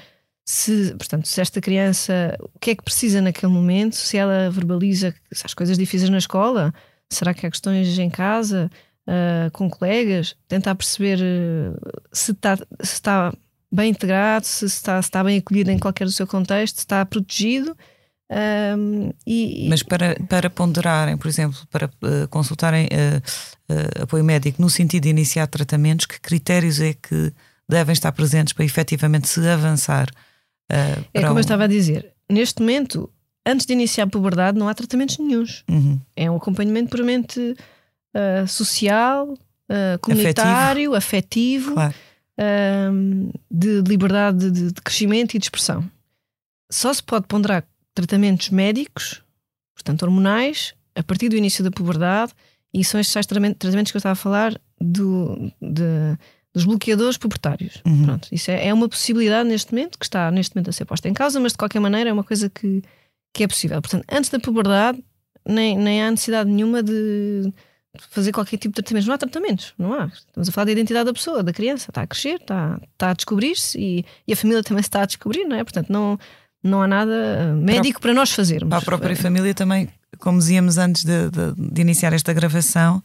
se, 0.46 0.94
portanto, 0.98 1.28
se 1.28 1.42
esta 1.42 1.60
criança 1.60 2.38
o 2.54 2.60
que 2.60 2.72
é 2.72 2.76
que 2.76 2.84
precisa 2.84 3.22
naquele 3.22 3.52
momento, 3.52 3.96
se 3.96 4.18
ela 4.18 4.50
verbaliza 4.50 5.14
as 5.44 5.54
coisas 5.54 5.78
difíceis 5.78 6.10
na 6.10 6.18
escola, 6.18 6.74
será 7.10 7.34
que 7.34 7.46
há 7.46 7.50
questões 7.52 7.98
em 7.98 8.10
casa? 8.10 8.70
uh, 9.08 9.50
com 9.52 9.70
colegas, 9.70 10.36
tentar 10.48 10.76
perceber 10.76 11.20
uh, 11.20 12.02
se 12.12 12.32
está, 12.32 12.58
se 12.82 13.02
bem 13.72 13.92
integrado, 13.92 14.46
se 14.46 14.66
está, 14.66 15.02
se 15.02 15.08
está 15.08 15.24
bem 15.24 15.38
acolhido 15.38 15.72
em 15.72 15.80
qualquer 15.80 16.06
do 16.06 16.12
seu 16.12 16.28
contexto, 16.28 16.76
se 16.76 16.82
está 16.82 17.06
protegido. 17.06 17.76
Um, 18.30 19.12
e, 19.26 19.68
Mas 19.70 19.82
para, 19.82 20.16
para 20.28 20.50
ponderarem, 20.50 21.16
por 21.16 21.28
exemplo, 21.28 21.58
para 21.72 21.86
uh, 21.86 22.28
consultarem 22.30 22.88
uh, 22.88 23.74
uh, 23.74 24.04
apoio 24.04 24.24
médico 24.24 24.62
no 24.62 24.70
sentido 24.70 25.04
de 25.04 25.10
iniciar 25.10 25.48
tratamentos, 25.48 26.06
que 26.06 26.20
critérios 26.20 26.82
é 26.82 26.94
que 26.94 27.32
devem 27.70 27.94
estar 27.94 28.12
presentes 28.12 28.54
para 28.54 28.66
efetivamente 28.66 29.28
se 29.28 29.48
avançar? 29.48 30.10
é 30.70 31.22
como 31.22 31.36
um... 31.36 31.38
eu 31.38 31.42
estava 31.42 31.64
a 31.64 31.68
dizer, 31.68 32.12
neste 32.30 32.62
momento, 32.62 33.10
antes 33.46 33.66
de 33.66 33.72
iniciar 33.72 34.04
a 34.04 34.08
puberdade, 34.08 34.60
não 34.60 34.68
há 34.68 34.74
tratamentos 34.74 35.18
nenhums. 35.18 35.64
Uhum. 35.70 36.00
É 36.14 36.30
um 36.30 36.36
acompanhamento 36.36 36.90
puramente 36.90 37.56
social, 38.48 39.34
comunitário, 40.02 40.94
afetivo, 40.94 41.72
afetivo 41.72 41.74
claro. 41.74 41.94
de 43.50 43.82
liberdade 43.82 44.52
de, 44.52 44.72
de 44.74 44.82
crescimento 44.82 45.36
e 45.36 45.40
de 45.40 45.46
expressão. 45.46 45.90
Só 46.70 46.94
se 46.94 47.02
pode 47.02 47.28
ponderar 47.28 47.64
tratamentos 47.98 48.52
médicos, 48.52 49.24
portanto 49.74 50.04
hormonais, 50.04 50.76
a 50.96 51.02
partir 51.02 51.30
do 51.30 51.36
início 51.36 51.64
da 51.64 51.72
puberdade, 51.72 52.32
e 52.72 52.84
são 52.84 53.00
estes 53.00 53.26
tratamentos 53.26 53.92
que 53.92 53.98
eu 53.98 54.00
estava 54.00 54.14
a 54.14 54.16
falar 54.16 54.54
do, 54.80 55.52
de, 55.60 56.16
dos 56.54 56.64
bloqueadores 56.64 57.18
pubertários. 57.18 57.82
Uhum. 57.84 58.06
Pronto, 58.06 58.28
isso 58.32 58.52
é, 58.52 58.68
é, 58.68 58.74
uma 58.74 58.88
possibilidade 58.88 59.50
neste 59.50 59.74
momento, 59.74 59.98
que 59.98 60.06
está 60.06 60.30
neste 60.30 60.56
momento 60.56 60.70
a 60.70 60.74
ser 60.74 60.86
posta 60.86 61.10
em 61.10 61.14
causa, 61.14 61.40
mas 61.40 61.54
de 61.54 61.58
qualquer 61.58 61.80
maneira 61.80 62.12
é 62.12 62.14
uma 62.14 62.24
coisa 62.24 62.52
que, 62.52 62.84
que 63.34 63.44
é 63.44 63.48
possível. 63.48 63.82
Portanto, 63.82 64.06
antes 64.12 64.30
da 64.30 64.40
puberdade, 64.40 65.04
nem, 65.48 65.76
nem 65.76 66.04
há 66.04 66.12
necessidade 66.12 66.50
nenhuma 66.52 66.84
de 66.84 67.52
fazer 68.10 68.32
qualquer 68.32 68.58
tipo 68.58 68.76
de 68.76 68.84
tratamentos. 68.84 69.08
Não 69.08 69.16
há 69.16 69.18
tratamentos, 69.18 69.74
não 69.76 69.94
há. 69.94 70.06
Estamos 70.06 70.50
a 70.50 70.52
falar 70.52 70.66
da 70.66 70.72
identidade 70.72 71.06
da 71.06 71.14
pessoa, 71.14 71.42
da 71.42 71.52
criança. 71.52 71.90
Está 71.90 72.04
a 72.04 72.08
crescer, 72.08 72.36
está, 72.36 72.80
está 72.94 73.10
a 73.10 73.14
descobrir-se 73.14 73.80
e, 73.80 74.06
e 74.28 74.34
a 74.34 74.36
família 74.36 74.62
também 74.62 74.84
se 74.84 74.90
está 74.90 75.02
a 75.02 75.06
descobrir, 75.08 75.46
não 75.46 75.56
é? 75.56 75.64
Portanto, 75.64 75.90
não 75.90 76.20
não 76.68 76.82
há 76.82 76.88
nada 76.88 77.12
eh, 77.12 77.52
médico 77.54 78.00
para, 78.00 78.10
para 78.10 78.20
nós 78.20 78.32
fazermos. 78.32 78.70
Para 78.70 78.80
a 78.80 78.82
própria 78.82 79.16
família 79.16 79.54
também, 79.54 79.90
como 80.20 80.40
dizíamos 80.40 80.78
antes 80.78 81.04
de, 81.04 81.30
de, 81.30 81.54
de 81.72 81.82
iniciar 81.82 82.14
esta 82.14 82.34
gravação, 82.34 82.98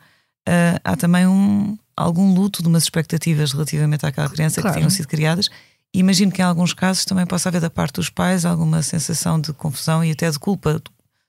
uh, 0.49 0.81
há 0.83 0.97
também 0.97 1.27
um, 1.27 1.77
algum 1.97 2.35
luto 2.35 2.63
de 2.63 2.69
umas 2.69 2.83
expectativas 2.83 3.53
relativamente 3.53 4.05
àquela 4.05 4.29
criança 4.29 4.61
claro. 4.61 4.75
que 4.75 4.81
tinham 4.81 4.91
sido 4.91 5.09
criadas. 5.09 5.49
E 5.95 5.99
imagino 5.99 6.33
que 6.33 6.41
em 6.41 6.45
alguns 6.45 6.73
casos 6.73 7.05
também 7.05 7.27
possa 7.27 7.49
haver 7.49 7.61
da 7.61 7.71
parte 7.71 7.97
dos 7.97 8.09
pais 8.09 8.45
alguma 8.45 8.83
sensação 8.83 9.41
de 9.41 9.53
confusão 9.53 10.03
e 10.03 10.11
até 10.11 10.31
de 10.31 10.39
culpa. 10.39 10.83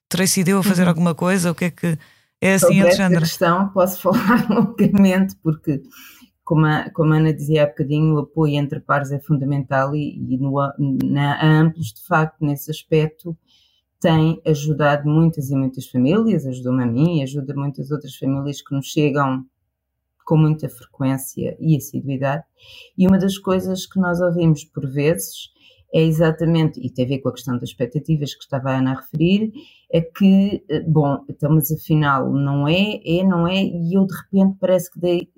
Terei 0.08 0.28
sido 0.28 0.50
eu 0.50 0.60
a 0.60 0.64
fazer 0.64 0.84
uhum. 0.84 0.90
alguma 0.90 1.14
coisa? 1.14 1.52
O 1.52 1.56
que 1.56 1.66
é 1.66 1.70
que 1.70 1.98
é 2.42 2.54
assim, 2.54 2.68
Sobre 2.68 2.82
Alexandra? 2.82 3.20
Questão 3.20 3.68
posso 3.70 4.00
falar 4.04 4.50
longamente, 4.50 5.36
porque 5.44 5.82
como 6.44 6.66
a, 6.66 6.90
como 6.92 7.14
a 7.14 7.18
Ana 7.18 7.34
dizia 7.34 7.64
há 7.64 7.68
bocadinho, 7.68 8.16
o 8.16 8.20
apoio 8.20 8.56
entre 8.56 8.80
pares 8.80 9.12
é 9.12 9.20
fundamental 9.20 9.96
e, 9.96 10.18
e 10.18 10.38
no, 10.38 10.54
na 11.04 11.44
Amplos, 11.44 11.94
de 11.94 12.06
facto, 12.06 12.44
nesse 12.46 12.70
aspecto, 12.70 13.38
tem 14.00 14.42
ajudado 14.46 15.10
muitas 15.10 15.50
e 15.50 15.56
muitas 15.56 15.88
famílias, 15.88 16.46
ajudou-me 16.46 16.84
a 16.84 16.86
mim 16.86 17.20
e 17.20 17.24
ajuda 17.24 17.54
muitas 17.56 17.90
outras 17.90 18.16
famílias 18.16 18.62
que 18.62 18.76
nos 18.76 18.88
chegam 18.88 19.46
com 20.26 20.38
muita 20.38 20.68
frequência 20.68 21.56
e 21.60 21.78
assiduidade. 21.78 22.44
E 22.98 23.08
uma 23.08 23.18
das 23.18 23.38
coisas 23.38 23.86
que 23.86 24.00
nós 24.00 24.20
ouvimos 24.20 24.66
por 24.66 24.90
vezes 24.90 25.54
é 25.94 26.02
exatamente, 26.02 26.80
e 26.82 26.90
tem 26.90 27.06
a 27.06 27.08
ver 27.08 27.20
com 27.20 27.30
a 27.30 27.34
questão 27.34 27.58
das 27.58 27.70
expectativas 27.70 28.34
que 28.34 28.44
estava 28.44 28.72
a 28.72 28.80
Ana 28.80 28.94
a 28.94 28.96
referir, 28.96 29.54
é 29.92 30.02
que, 30.02 30.66
eh, 30.68 30.82
bom, 30.82 31.24
então, 31.30 31.54
mas 31.54 31.72
afinal 31.72 32.34
não 32.34 32.68
é, 32.68 33.00
é, 33.06 33.24
não 33.24 33.48
é, 33.48 33.64
e 33.64 33.94
eu 33.94 34.06
de 34.06 34.14
repente 34.16 34.58
parece 34.60 34.92
que 34.92 35.00
dei, 35.00 35.30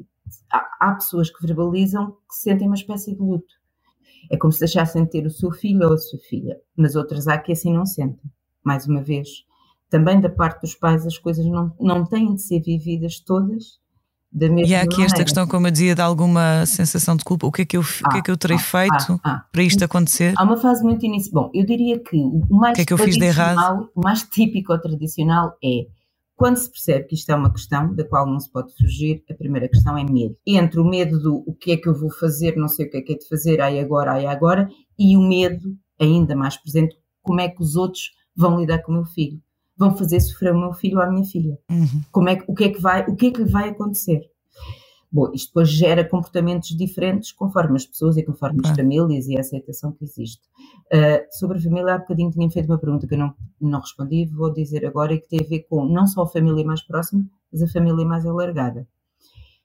há, 0.51 0.67
há 0.79 0.95
pessoas 0.95 1.29
que 1.29 1.45
verbalizam 1.45 2.11
que 2.11 2.35
sentem 2.35 2.67
uma 2.67 2.75
espécie 2.75 3.13
de 3.13 3.21
luto. 3.21 3.53
É 4.31 4.37
como 4.37 4.51
se 4.51 4.59
deixassem 4.59 5.03
de 5.03 5.11
ter 5.11 5.25
o 5.25 5.29
seu 5.29 5.51
filho 5.51 5.87
ou 5.87 5.93
a 5.93 5.97
sua 5.97 6.19
filha, 6.19 6.59
mas 6.75 6.95
outras 6.95 7.27
há 7.27 7.37
que 7.37 7.51
assim 7.51 7.73
não 7.73 7.85
sentem. 7.85 8.31
Mais 8.63 8.87
uma 8.87 9.03
vez, 9.03 9.45
também 9.89 10.19
da 10.19 10.29
parte 10.29 10.61
dos 10.61 10.73
pais 10.73 11.05
as 11.05 11.17
coisas 11.17 11.45
não, 11.45 11.73
não 11.79 12.05
têm 12.05 12.33
de 12.33 12.41
ser 12.41 12.59
vividas 12.59 13.19
todas 13.19 13.79
da 14.35 14.49
mesma 14.49 14.67
E 14.69 14.75
há 14.75 14.79
aqui 14.79 14.89
maneira. 14.89 15.05
esta 15.05 15.23
questão, 15.23 15.47
como 15.47 15.67
eu 15.67 15.71
dizia, 15.71 15.95
de 15.95 16.01
alguma 16.01 16.65
sensação 16.65 17.15
de 17.15 17.23
culpa. 17.23 17.47
O 17.47 17.51
que 17.51 17.61
é 17.61 17.65
que 17.65 17.77
eu, 17.77 17.81
ah, 17.81 18.07
o 18.07 18.11
que 18.11 18.17
é 18.17 18.21
que 18.21 18.31
eu 18.31 18.37
terei 18.37 18.57
ah, 18.57 18.59
feito 18.59 19.13
ah, 19.23 19.31
ah, 19.31 19.45
para 19.51 19.63
isto 19.63 19.83
acontecer? 19.83 20.33
Há 20.35 20.43
uma 20.43 20.57
fase 20.57 20.83
muito 20.83 21.05
início. 21.05 21.31
Bom, 21.31 21.49
eu 21.53 21.65
diria 21.65 21.97
que 21.99 22.17
o 22.17 22.45
mais 22.49 22.73
o 22.73 22.75
que 22.75 22.81
é 22.81 22.85
que 22.85 22.93
eu 22.93 22.97
fiz 22.97 23.15
de 23.15 23.25
errado? 23.25 23.89
o 23.95 24.01
mais 24.01 24.23
típico 24.23 24.73
ou 24.73 24.79
tradicional 24.79 25.55
é 25.63 25.87
quando 26.35 26.57
se 26.57 26.69
percebe 26.69 27.05
que 27.05 27.15
isto 27.15 27.29
é 27.31 27.35
uma 27.35 27.51
questão 27.51 27.93
da 27.95 28.03
qual 28.03 28.27
não 28.27 28.39
se 28.39 28.51
pode 28.51 28.75
fugir, 28.75 29.23
a 29.29 29.33
primeira 29.33 29.69
questão 29.69 29.97
é 29.97 30.03
medo. 30.03 30.35
Entre 30.45 30.79
o 30.79 30.85
medo 30.85 31.17
do 31.19 31.43
o 31.47 31.53
que 31.53 31.71
é 31.71 31.77
que 31.77 31.87
eu 31.87 31.95
vou 31.95 32.11
fazer, 32.11 32.55
não 32.57 32.67
sei 32.67 32.85
o 32.87 32.89
que 32.89 32.97
é 32.97 33.01
que 33.01 33.13
é 33.13 33.17
de 33.17 33.27
fazer, 33.27 33.61
ai 33.61 33.79
agora, 33.79 34.13
ai 34.13 34.25
agora, 34.25 34.69
e 34.99 35.15
o 35.15 35.21
medo, 35.21 35.77
ainda 35.99 36.35
mais 36.35 36.57
presente, 36.57 36.95
como 37.21 37.39
é 37.39 37.49
que 37.49 37.61
os 37.61 37.75
outros 37.75 38.11
vão 38.35 38.59
lidar 38.59 38.79
com 38.79 38.91
o 38.91 38.95
meu 38.95 39.05
filho. 39.05 39.39
Vão 39.77 39.95
fazer 39.95 40.19
sofrer 40.19 40.53
o 40.53 40.59
meu 40.59 40.73
filho 40.73 40.97
ou 40.97 41.03
a 41.03 41.09
minha 41.09 41.25
filha. 41.25 41.57
Uhum. 41.69 42.01
Como 42.11 42.29
é 42.29 42.35
que, 42.35 42.45
o, 42.47 42.53
que 42.53 42.63
é 42.65 42.69
que 42.69 42.81
vai, 42.81 43.05
o 43.07 43.15
que 43.15 43.27
é 43.27 43.31
que 43.31 43.43
lhe 43.43 43.49
vai 43.49 43.69
acontecer? 43.69 44.21
Bom, 45.15 45.31
isto 45.33 45.47
depois 45.47 45.69
gera 45.69 46.03
comportamentos 46.03 46.75
diferentes 46.75 47.31
conforme 47.31 47.77
as 47.77 47.85
pessoas 47.85 48.17
e 48.17 48.23
conforme 48.23 48.59
as 48.65 48.75
famílias 48.75 49.29
e 49.29 49.37
a 49.37 49.39
aceitação 49.39 49.93
que 49.93 50.03
existe. 50.03 50.41
Uh, 50.87 51.25
sobre 51.31 51.57
a 51.57 51.61
família, 51.61 51.95
há 51.95 51.97
bocadinho 51.99 52.31
tinha 52.31 52.51
feito 52.51 52.65
uma 52.65 52.77
pergunta 52.77 53.07
que 53.07 53.13
eu 53.13 53.19
não, 53.19 53.33
não 53.61 53.79
respondi, 53.79 54.25
vou 54.25 54.51
dizer 54.51 54.85
agora, 54.85 55.13
e 55.13 55.21
que 55.21 55.29
tem 55.29 55.39
a 55.39 55.47
ver 55.47 55.67
com 55.69 55.85
não 55.85 56.05
só 56.05 56.23
a 56.23 56.27
família 56.27 56.65
mais 56.65 56.81
próxima, 56.81 57.25
mas 57.49 57.61
a 57.61 57.67
família 57.69 58.05
mais 58.05 58.25
alargada. 58.25 58.85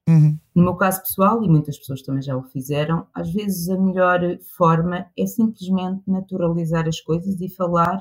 Uhum. 0.09 0.39
No 0.55 0.63
meu 0.63 0.77
caso 0.77 1.03
pessoal, 1.03 1.43
e 1.43 1.49
muitas 1.49 1.77
pessoas 1.77 2.01
também 2.03 2.23
já 2.23 2.37
o 2.37 2.45
fizeram, 2.45 3.09
às 3.13 3.33
vezes 3.33 3.69
a 3.69 3.77
melhor 3.77 4.21
forma 4.57 5.07
é 5.19 5.27
simplesmente 5.27 6.05
naturalizar 6.07 6.87
as 6.87 7.01
coisas 7.01 7.41
e 7.41 7.49
falar 7.49 8.01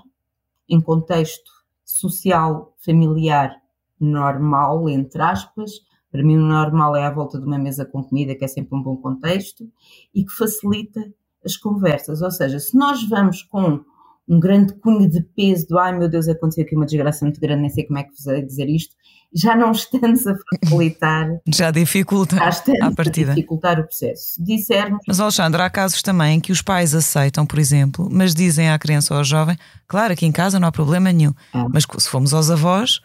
em 0.69 0.79
contexto 0.79 1.49
social, 1.83 2.75
familiar, 2.77 3.59
normal, 3.99 4.87
entre 4.87 5.19
aspas, 5.19 5.88
para 6.11 6.23
mim, 6.23 6.37
o 6.37 6.41
normal 6.41 6.95
é 6.95 7.05
à 7.05 7.11
volta 7.11 7.39
de 7.39 7.45
uma 7.45 7.57
mesa 7.57 7.85
com 7.85 8.03
comida, 8.03 8.35
que 8.35 8.43
é 8.43 8.47
sempre 8.47 8.75
um 8.75 8.81
bom 8.81 8.97
contexto 8.97 9.69
e 10.13 10.25
que 10.25 10.31
facilita 10.33 11.01
as 11.45 11.55
conversas. 11.55 12.21
Ou 12.21 12.31
seja, 12.31 12.59
se 12.59 12.75
nós 12.75 13.07
vamos 13.07 13.43
com 13.43 13.81
um 14.27 14.39
grande 14.39 14.73
cunho 14.75 15.09
de 15.09 15.21
peso 15.21 15.67
do 15.67 15.79
ai 15.79 15.97
meu 15.97 16.07
Deus, 16.07 16.27
aconteceu 16.27 16.63
aqui 16.63 16.75
uma 16.75 16.85
desgraça 16.85 17.25
muito 17.25 17.41
grande, 17.41 17.61
nem 17.61 17.69
sei 17.69 17.85
como 17.85 17.97
é 17.97 18.03
que 18.03 18.11
vos 18.11 18.45
dizer 18.47 18.69
isto, 18.69 18.95
já 19.33 19.55
não 19.55 19.71
estamos 19.71 20.25
a 20.27 20.35
facilitar. 20.35 21.39
já 21.47 21.71
dificulta 21.71 22.35
já 22.35 22.49
estamos 22.49 22.81
a 22.81 22.91
partida. 22.91 23.31
A 23.31 23.35
dificultar 23.35 23.79
o 23.79 23.83
processo. 23.83 24.33
Se 24.33 24.43
dissermos. 24.43 25.01
Mas, 25.07 25.19
Alexandre, 25.19 25.61
há 25.61 25.69
casos 25.69 26.01
também 26.01 26.37
em 26.37 26.39
que 26.39 26.51
os 26.51 26.61
pais 26.61 26.93
aceitam, 26.93 27.45
por 27.45 27.59
exemplo, 27.59 28.07
mas 28.11 28.33
dizem 28.33 28.69
à 28.69 28.77
criança 28.77 29.13
ou 29.13 29.19
ao 29.19 29.23
jovem: 29.23 29.57
claro, 29.87 30.13
aqui 30.13 30.25
em 30.25 30.31
casa 30.31 30.59
não 30.59 30.67
há 30.67 30.71
problema 30.71 31.11
nenhum. 31.11 31.33
É. 31.53 31.63
Mas 31.71 31.85
se 31.97 32.09
formos 32.09 32.33
aos 32.33 32.49
avós 32.49 33.01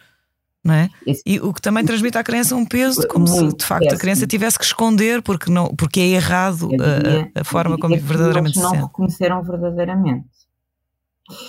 não 0.65 0.75
é? 0.75 0.89
E 1.27 1.39
o 1.39 1.53
que 1.53 1.61
também 1.61 1.85
transmite 1.85 2.17
à 2.17 2.25
criança 2.25 2.57
um 2.57 2.65
peso, 2.65 3.07
como 3.07 3.27
se 3.27 3.55
de 3.55 3.65
facto 3.65 3.93
a 3.93 3.99
criança 3.99 4.27
tivesse 4.27 4.59
que 4.59 4.65
esconder 4.65 5.21
porque, 5.21 5.51
não, 5.51 5.69
porque 5.75 6.01
é 6.01 6.09
errado 6.09 6.71
a, 7.35 7.41
a, 7.41 7.45
forma 7.45 7.77
como 7.77 7.97
verdadeiramente 8.01 8.57
se 8.57 8.62
não 8.62 8.71
sente. 8.71 8.83
reconheceram 8.83 9.43
verdadeiramente. 9.45 10.27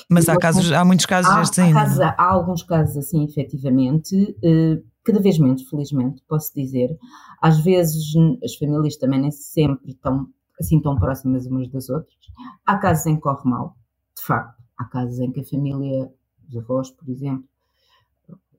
Mas 0.09 0.27
há, 0.27 0.37
casos, 0.37 0.71
há 0.71 0.83
muitos 0.83 1.05
casos 1.05 1.31
há, 1.31 1.39
destes 1.39 1.59
há 1.59 1.63
ainda. 1.63 1.79
Casos, 1.79 1.99
há 1.99 2.23
alguns 2.23 2.63
casos 2.63 2.97
assim, 2.97 3.23
efetivamente, 3.25 4.37
eh, 4.43 4.81
cada 5.03 5.19
vez 5.19 5.37
menos, 5.39 5.63
felizmente, 5.69 6.21
posso 6.27 6.53
dizer. 6.53 6.97
Às 7.41 7.59
vezes 7.59 8.13
as 8.43 8.55
famílias 8.55 8.97
também 8.97 9.21
nem 9.21 9.31
sempre 9.31 9.91
estão 9.91 10.27
assim 10.59 10.81
tão 10.81 10.95
próximas 10.97 11.45
umas 11.45 11.69
das 11.69 11.89
outras. 11.89 12.15
Há 12.65 12.77
casos 12.77 13.05
em 13.05 13.15
que 13.15 13.21
corre 13.21 13.49
mal, 13.49 13.75
de 14.17 14.23
facto. 14.23 14.61
Há 14.77 14.85
casos 14.85 15.19
em 15.19 15.31
que 15.31 15.41
a 15.41 15.45
família, 15.45 16.09
os 16.49 16.57
avós, 16.57 16.91
por 16.91 17.09
exemplo, 17.09 17.45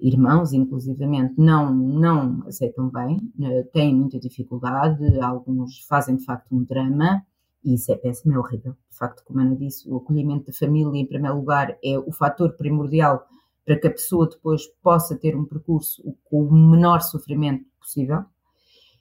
irmãos, 0.01 0.53
inclusivamente, 0.53 1.35
não, 1.37 1.75
não 1.75 2.43
aceitam 2.47 2.89
bem, 2.89 3.33
eh, 3.41 3.63
têm 3.73 3.95
muita 3.95 4.19
dificuldade, 4.19 5.21
alguns 5.21 5.81
fazem 5.87 6.17
de 6.17 6.25
facto 6.25 6.55
um 6.55 6.63
drama, 6.63 7.23
e 7.65 7.75
isso 7.75 7.91
é 7.91 7.97
péssimo, 7.97 8.35
é 8.35 8.39
horrível. 8.39 8.77
De 8.91 8.97
facto, 8.97 9.25
como 9.25 9.41
Ana 9.41 9.57
disse, 9.57 9.89
o 9.91 9.97
acolhimento 9.97 10.47
da 10.47 10.53
família, 10.53 11.01
em 11.01 11.07
primeiro 11.07 11.37
lugar, 11.37 11.77
é 11.83 11.99
o 11.99 12.13
fator 12.13 12.53
primordial 12.53 13.27
para 13.65 13.77
que 13.77 13.89
a 13.89 13.91
pessoa 13.91 14.29
depois 14.29 14.67
possa 14.83 15.17
ter 15.17 15.37
um 15.37 15.45
percurso 15.45 16.03
com 16.25 16.45
o 16.45 16.53
menor 16.53 17.01
sofrimento 17.01 17.65
possível. 17.81 18.25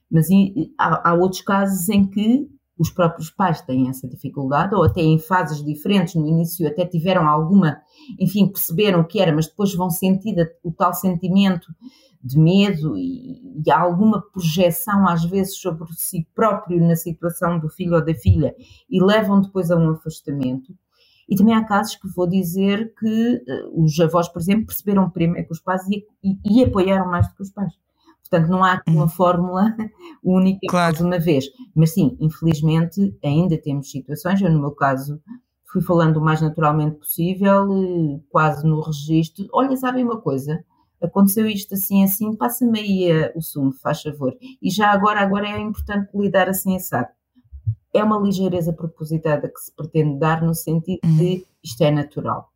Mas 0.09 0.27
há, 0.77 1.09
há 1.09 1.13
outros 1.13 1.41
casos 1.41 1.87
em 1.89 2.07
que 2.07 2.49
os 2.77 2.89
próprios 2.89 3.29
pais 3.29 3.61
têm 3.61 3.89
essa 3.89 4.07
dificuldade, 4.07 4.75
ou 4.75 4.83
até 4.83 5.01
em 5.01 5.17
fases 5.17 5.63
diferentes, 5.63 6.15
no 6.15 6.27
início 6.27 6.67
até 6.67 6.85
tiveram 6.85 7.27
alguma, 7.27 7.81
enfim, 8.19 8.47
perceberam 8.47 9.01
o 9.01 9.05
que 9.05 9.19
era, 9.19 9.33
mas 9.33 9.47
depois 9.47 9.73
vão 9.73 9.89
sentir 9.89 10.35
o 10.63 10.71
tal 10.71 10.93
sentimento 10.93 11.67
de 12.21 12.39
medo 12.39 12.97
e, 12.97 13.61
e 13.65 13.71
alguma 13.71 14.19
projeção 14.19 15.07
às 15.07 15.23
vezes 15.23 15.57
sobre 15.57 15.87
si 15.93 16.27
próprio 16.33 16.85
na 16.85 16.95
situação 16.95 17.59
do 17.59 17.69
filho 17.69 17.93
ou 17.93 18.03
da 18.03 18.15
filha 18.15 18.55
e 18.89 19.01
levam 19.01 19.39
depois 19.39 19.69
a 19.69 19.77
um 19.77 19.91
afastamento. 19.91 20.75
E 21.29 21.35
também 21.35 21.55
há 21.55 21.63
casos 21.63 21.95
que 21.95 22.07
vou 22.07 22.27
dizer 22.27 22.93
que 22.99 23.35
uh, 23.35 23.83
os 23.83 23.99
avós, 23.99 24.27
por 24.27 24.41
exemplo, 24.41 24.65
perceberam 24.65 25.09
primeiro 25.09 25.47
que 25.47 25.53
os 25.53 25.59
pais 25.59 25.81
e, 25.87 26.03
e, 26.23 26.61
e 26.61 26.63
apoiaram 26.63 27.09
mais 27.09 27.27
do 27.27 27.35
que 27.35 27.43
os 27.43 27.51
pais. 27.51 27.73
Portanto, 28.29 28.49
não 28.49 28.63
há 28.63 28.73
aqui 28.73 28.89
uma 28.91 29.07
fórmula 29.07 29.75
única 30.23 30.59
Claro. 30.67 30.93
mais 30.93 31.01
uma 31.05 31.19
vez. 31.19 31.45
Mas 31.75 31.93
sim, 31.93 32.17
infelizmente, 32.19 33.15
ainda 33.23 33.57
temos 33.57 33.89
situações, 33.91 34.41
eu 34.41 34.51
no 34.51 34.59
meu 34.59 34.71
caso 34.71 35.21
fui 35.71 35.81
falando 35.81 36.17
o 36.17 36.21
mais 36.21 36.41
naturalmente 36.41 36.97
possível, 36.97 37.67
eh, 37.71 38.19
quase 38.29 38.65
no 38.65 38.81
registro. 38.81 39.45
Olha, 39.53 39.75
sabem 39.77 40.03
uma 40.03 40.19
coisa? 40.21 40.63
Aconteceu 41.01 41.45
isto 41.47 41.73
assim, 41.75 42.03
assim, 42.03 42.35
passa-me 42.35 42.79
aí 42.79 43.11
eh, 43.11 43.33
o 43.35 43.41
sumo, 43.41 43.73
faz 43.73 44.01
favor. 44.01 44.33
E 44.61 44.69
já 44.71 44.89
agora, 44.91 45.19
agora 45.21 45.47
é 45.47 45.59
importante 45.59 46.09
lidar 46.15 46.47
assim, 46.49 46.75
assado. 46.77 47.09
É 47.93 48.03
uma 48.03 48.17
ligeireza 48.19 48.73
propositada 48.73 49.47
que 49.49 49.59
se 49.59 49.71
pretende 49.75 50.17
dar 50.17 50.41
no 50.41 50.53
sentido 50.55 50.99
Uhum. 51.05 51.17
de 51.17 51.45
isto 51.63 51.81
é 51.83 51.91
natural. 51.91 52.49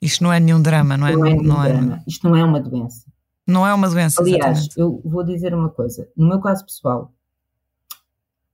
Isto 0.00 0.24
não 0.24 0.32
é 0.32 0.40
nenhum 0.40 0.62
drama, 0.62 0.96
não 0.96 1.06
é? 1.06 1.12
Não 1.14 1.26
é, 1.26 1.30
nenhum 1.30 1.42
não, 1.42 1.64
é, 1.64 1.72
drama. 1.72 2.02
Isto 2.06 2.28
não 2.28 2.36
é 2.36 2.42
uma 2.44 2.60
doença. 2.60 3.04
Não 3.46 3.66
é 3.66 3.74
uma 3.74 3.88
doença. 3.88 4.20
Aliás, 4.20 4.58
exatamente. 4.58 4.78
eu 4.78 5.00
vou 5.04 5.24
dizer 5.24 5.54
uma 5.54 5.70
coisa. 5.70 6.08
No 6.16 6.28
meu 6.28 6.40
caso 6.40 6.64
pessoal, 6.64 7.12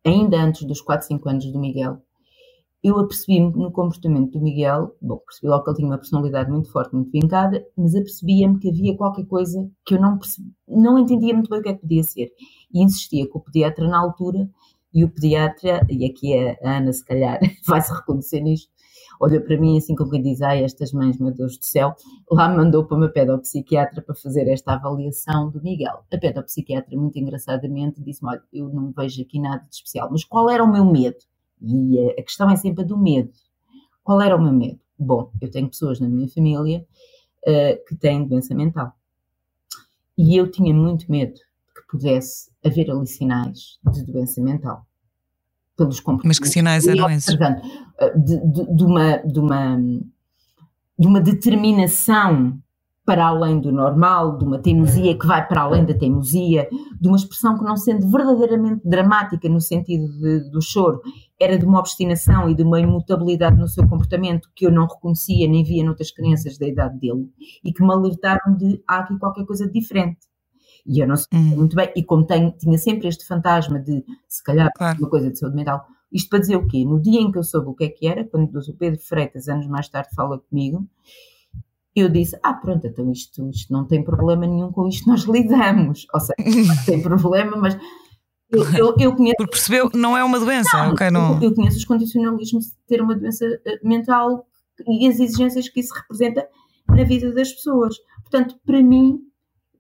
ainda 0.05 0.41
antes 0.41 0.65
dos 0.65 0.81
4, 0.81 1.07
5 1.07 1.29
anos 1.29 1.53
do 1.53 1.59
Miguel, 1.59 2.01
eu 2.83 2.99
apercebi-me 3.01 3.51
no 3.51 3.73
comportamento 3.73 4.33
do 4.33 4.41
Miguel, 4.41 4.95
bom, 5.03 5.17
percebi 5.17 5.49
logo 5.49 5.65
que 5.65 5.71
ele 5.71 5.77
tinha 5.79 5.89
uma 5.89 5.99
personalidade 5.99 6.51
muito 6.51 6.71
forte, 6.71 6.95
muito 6.95 7.11
vincada, 7.11 7.67
mas 7.77 7.97
apercebia-me 7.97 8.61
que 8.61 8.69
havia 8.69 8.97
qualquer 8.97 9.27
coisa 9.27 9.69
que 9.85 9.95
eu 9.95 10.01
não, 10.01 10.19
percebi, 10.19 10.53
não 10.69 10.99
entendia 10.99 11.35
muito 11.35 11.51
bem 11.51 11.59
o 11.59 11.63
que 11.63 11.69
é 11.69 11.75
que 11.75 11.81
podia 11.81 12.05
ser. 12.05 12.31
E 12.73 12.83
insistia 12.83 13.29
com 13.29 13.41
o 13.41 13.43
pediatra 13.43 13.89
na 13.89 13.99
altura, 13.99 14.49
e 14.95 15.05
o 15.05 15.11
pediatra, 15.11 15.85
e 15.91 16.07
aqui 16.07 16.33
a 16.63 16.77
Ana 16.77 16.93
se 16.93 17.05
calhar 17.05 17.41
vai-se 17.67 17.93
reconhecer 17.93 18.41
nisto, 18.41 18.71
olha 19.21 19.41
para 19.41 19.59
mim 19.59 19.79
assim 19.79 19.95
como 19.95 20.11
quem 20.11 20.23
diz, 20.23 20.43
ai, 20.43 20.65
estas 20.65 20.93
mães, 20.93 21.19
meu 21.19 21.33
Deus 21.33 21.57
do 21.57 21.65
céu, 21.65 21.95
lá 22.31 22.49
me 22.49 22.57
mandou 22.57 22.85
para 22.85 22.97
uma 22.97 23.09
pedopsiquiatra 23.09 24.03
para 24.03 24.15
fazer 24.15 24.49
esta 24.49 24.75
avaliação 24.75 25.51
do 25.51 25.63
Miguel. 25.63 26.05
A 26.13 26.19
pedopsiquiatra, 26.19 26.97
muito 26.97 27.19
engraçadamente, 27.19 28.03
disse-me, 28.03 28.31
olha, 28.31 28.43
eu 28.53 28.69
não 28.69 28.93
vejo 28.93 29.23
aqui 29.23 29.41
nada 29.41 29.63
de 29.69 29.75
especial, 29.75 30.09
mas 30.11 30.25
qual 30.25 30.51
era 30.51 30.63
o 30.63 30.71
meu 30.71 30.85
medo? 30.85 31.19
E 31.61 31.99
a 32.19 32.23
questão 32.23 32.51
é 32.51 32.57
sempre 32.57 32.85
a 32.85 32.87
do 32.87 32.97
medo. 32.97 33.33
Qual 34.05 34.21
era 34.21 34.37
o 34.37 34.43
meu 34.43 34.53
medo? 34.53 34.79
Bom, 34.99 35.31
eu 35.41 35.51
tenho 35.51 35.69
pessoas 35.69 36.01
na 36.01 36.09
minha 36.09 36.29
família 36.29 36.87
uh, 37.47 37.87
que 37.87 37.97
têm 37.97 38.27
doença 38.27 38.55
mental. 38.55 38.93
E 40.17 40.37
eu 40.37 40.51
tinha 40.51 40.73
muito 40.73 41.11
medo 41.11 41.35
que 41.35 41.87
pudesse 41.89 42.51
haver 42.65 42.91
ali 42.91 43.07
sinais 43.07 43.79
de 43.93 44.05
doença 44.05 44.41
mental. 44.41 44.87
Pelos 45.77 46.03
Mas 46.25 46.39
que 46.39 46.49
sinais 46.49 46.87
eram 46.87 47.11
esses? 47.11 47.37
De, 47.37 48.41
de, 48.41 48.77
de, 48.77 48.85
uma, 48.85 49.17
de, 49.19 49.39
uma, 49.39 49.77
de 50.99 51.07
uma 51.07 51.21
determinação 51.21 52.59
para 53.07 53.25
além 53.27 53.61
do 53.61 53.71
normal, 53.71 54.37
de 54.37 54.45
uma 54.45 54.59
teimosia 54.59 55.17
que 55.17 55.27
vai 55.27 55.47
para 55.47 55.63
além 55.63 55.85
da 55.85 55.95
teimosia, 55.95 56.69
de 57.01 57.07
uma 57.07 57.17
expressão 57.17 57.57
que 57.57 57.63
não 57.63 57.77
sendo 57.77 58.11
verdadeiramente 58.11 58.83
dramática 58.85 59.49
no 59.49 59.61
sentido 59.61 60.09
de, 60.19 60.51
do 60.51 60.61
choro, 60.61 61.01
era 61.41 61.57
de 61.57 61.65
uma 61.65 61.79
obstinação 61.79 62.51
e 62.51 62.55
de 62.55 62.65
uma 62.65 62.81
imutabilidade 62.81 63.57
no 63.57 63.69
seu 63.69 63.89
comportamento 63.89 64.51
que 64.57 64.67
eu 64.67 64.73
não 64.73 64.87
reconhecia 64.87 65.47
nem 65.47 65.63
via 65.63 65.85
noutras 65.85 66.11
crianças 66.11 66.59
da 66.59 66.67
idade 66.67 66.99
dele 66.99 67.31
e 67.65 67.73
que 67.73 67.81
me 67.81 67.93
alertaram 67.93 68.57
de 68.57 68.83
há 68.89 68.99
aqui 68.99 69.17
qualquer 69.19 69.47
coisa 69.47 69.71
diferente. 69.71 70.26
E 70.87 71.01
eu 71.01 71.07
não 71.09 71.17
sei 71.17 71.27
Hum. 71.33 71.57
muito 71.57 71.75
bem, 71.77 71.91
e 71.97 72.03
como 72.05 72.25
tenho, 72.25 72.53
tinha 72.53 72.79
sempre 72.79 73.09
este 73.09 73.27
fantasma 73.27 73.79
de 73.81 74.05
se 74.29 74.43
calhar 74.43 74.71
Claro. 74.77 74.99
uma 75.01 75.09
coisa 75.11 75.31
de 75.31 75.39
saúde 75.39 75.57
mental, 75.57 75.85
isto 76.13 76.29
para 76.31 76.39
dizer 76.39 76.57
o 76.57 76.67
quê? 76.67 76.85
No 76.85 77.01
dia 77.01 77.21
em 77.21 77.31
que 77.33 77.39
eu 77.39 77.43
soube 77.45 77.69
o 77.69 77.75
que 77.75 77.85
é 77.85 77.89
que 77.89 78.07
era, 78.07 78.25
quando 78.25 78.57
o 78.57 78.75
Pedro 78.75 79.01
Freitas, 79.01 79.49
anos 79.49 79.67
mais 79.67 79.89
tarde, 79.89 80.09
fala 80.15 80.39
comigo, 80.39 80.87
eu 81.95 82.09
disse: 82.09 82.39
Ah, 82.43 82.55
pronto, 82.55 82.87
então 82.87 83.11
isto, 83.11 83.49
isto 83.51 83.73
não 83.73 83.85
tem 83.87 84.05
problema 84.05 84.47
nenhum 84.47 84.71
com 84.71 84.87
isto, 84.87 85.09
nós 85.09 85.23
lidamos. 85.25 86.07
Ou 86.15 86.21
seja, 86.21 86.35
não 86.77 86.85
tem 86.85 87.03
problema, 87.03 87.57
mas 87.57 87.77
eu, 88.51 88.63
eu, 88.75 88.95
eu 89.01 89.17
conheço. 89.17 89.37
Porque 89.39 89.53
percebeu, 89.53 89.91
não 89.95 90.17
é 90.17 90.23
uma 90.23 90.39
doença, 90.39 90.77
Não, 90.77 90.93
ok? 90.93 91.11
Não... 91.11 91.43
Eu 91.43 91.55
conheço 91.55 91.79
os 91.79 91.85
condicionalismos 91.85 92.67
de 92.67 92.73
ter 92.87 93.01
uma 93.03 93.17
doença 93.17 93.45
eh, 93.67 93.81
mental 93.83 94.47
e 94.87 95.09
as 95.09 95.19
exigências 95.19 95.69
que 95.69 95.81
isso 95.81 95.93
representa 95.95 96.47
na 96.89 97.03
vida 97.03 97.33
das 97.33 97.51
pessoas. 97.53 97.97
Portanto, 98.23 98.57
para 98.65 98.83
mim, 98.83 99.19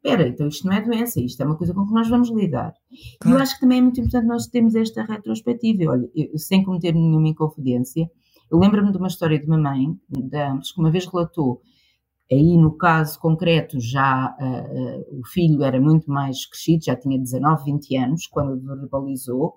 espera, 0.07 0.29
então 0.29 0.49
isto 0.49 0.67
não 0.67 0.73
é 0.75 0.81
doença, 0.81 1.21
isto 1.21 1.43
é 1.43 1.47
uma 1.47 1.57
coisa 1.57 1.75
com 1.75 1.87
que 1.87 1.93
nós 1.93 2.09
vamos 2.09 2.31
lidar. 2.31 2.75
E 2.91 3.19
Claro. 3.19 3.39
eu 3.39 3.43
acho 3.43 3.55
que 3.55 3.61
também 3.61 3.79
é 3.79 3.83
muito 3.83 4.01
importante 4.01 4.27
nós 4.27 4.47
termos 4.47 4.75
esta 4.75 5.03
retrospectiva. 5.05 5.83
E, 5.83 5.89
Olha, 5.89 6.11
eu, 6.15 6.39
sem 6.39 6.63
cometer 6.65 6.93
nenhuma 6.93 7.29
inconfidência, 7.29 8.11
eu 8.51 8.59
lembro-me 8.59 8.93
de 8.93 8.99
uma 8.99 9.09
história 9.09 9.39
de 9.39 9.47
uma 9.47 9.59
mãe, 9.59 9.99
de 10.09 10.39
ambos, 10.39 10.73
que 10.73 10.81
uma 10.81 10.91
vez 10.91 11.07
relatou, 11.07 11.61
aí 12.31 12.57
no 12.57 12.77
caso 12.77 13.19
concreto 13.21 13.81
já 13.81 14.03
ah, 14.27 14.37
ah, 14.41 15.01
o 15.13 15.27
filho 15.27 15.63
era 15.63 15.81
muito 15.81 16.11
mais 16.11 16.47
crescido, 16.47 16.85
já 16.85 16.97
tinha 16.97 17.19
19, 17.19 17.65
20 17.65 17.97
anos, 17.97 18.27
quando 18.27 18.61
verbalizou, 18.65 19.55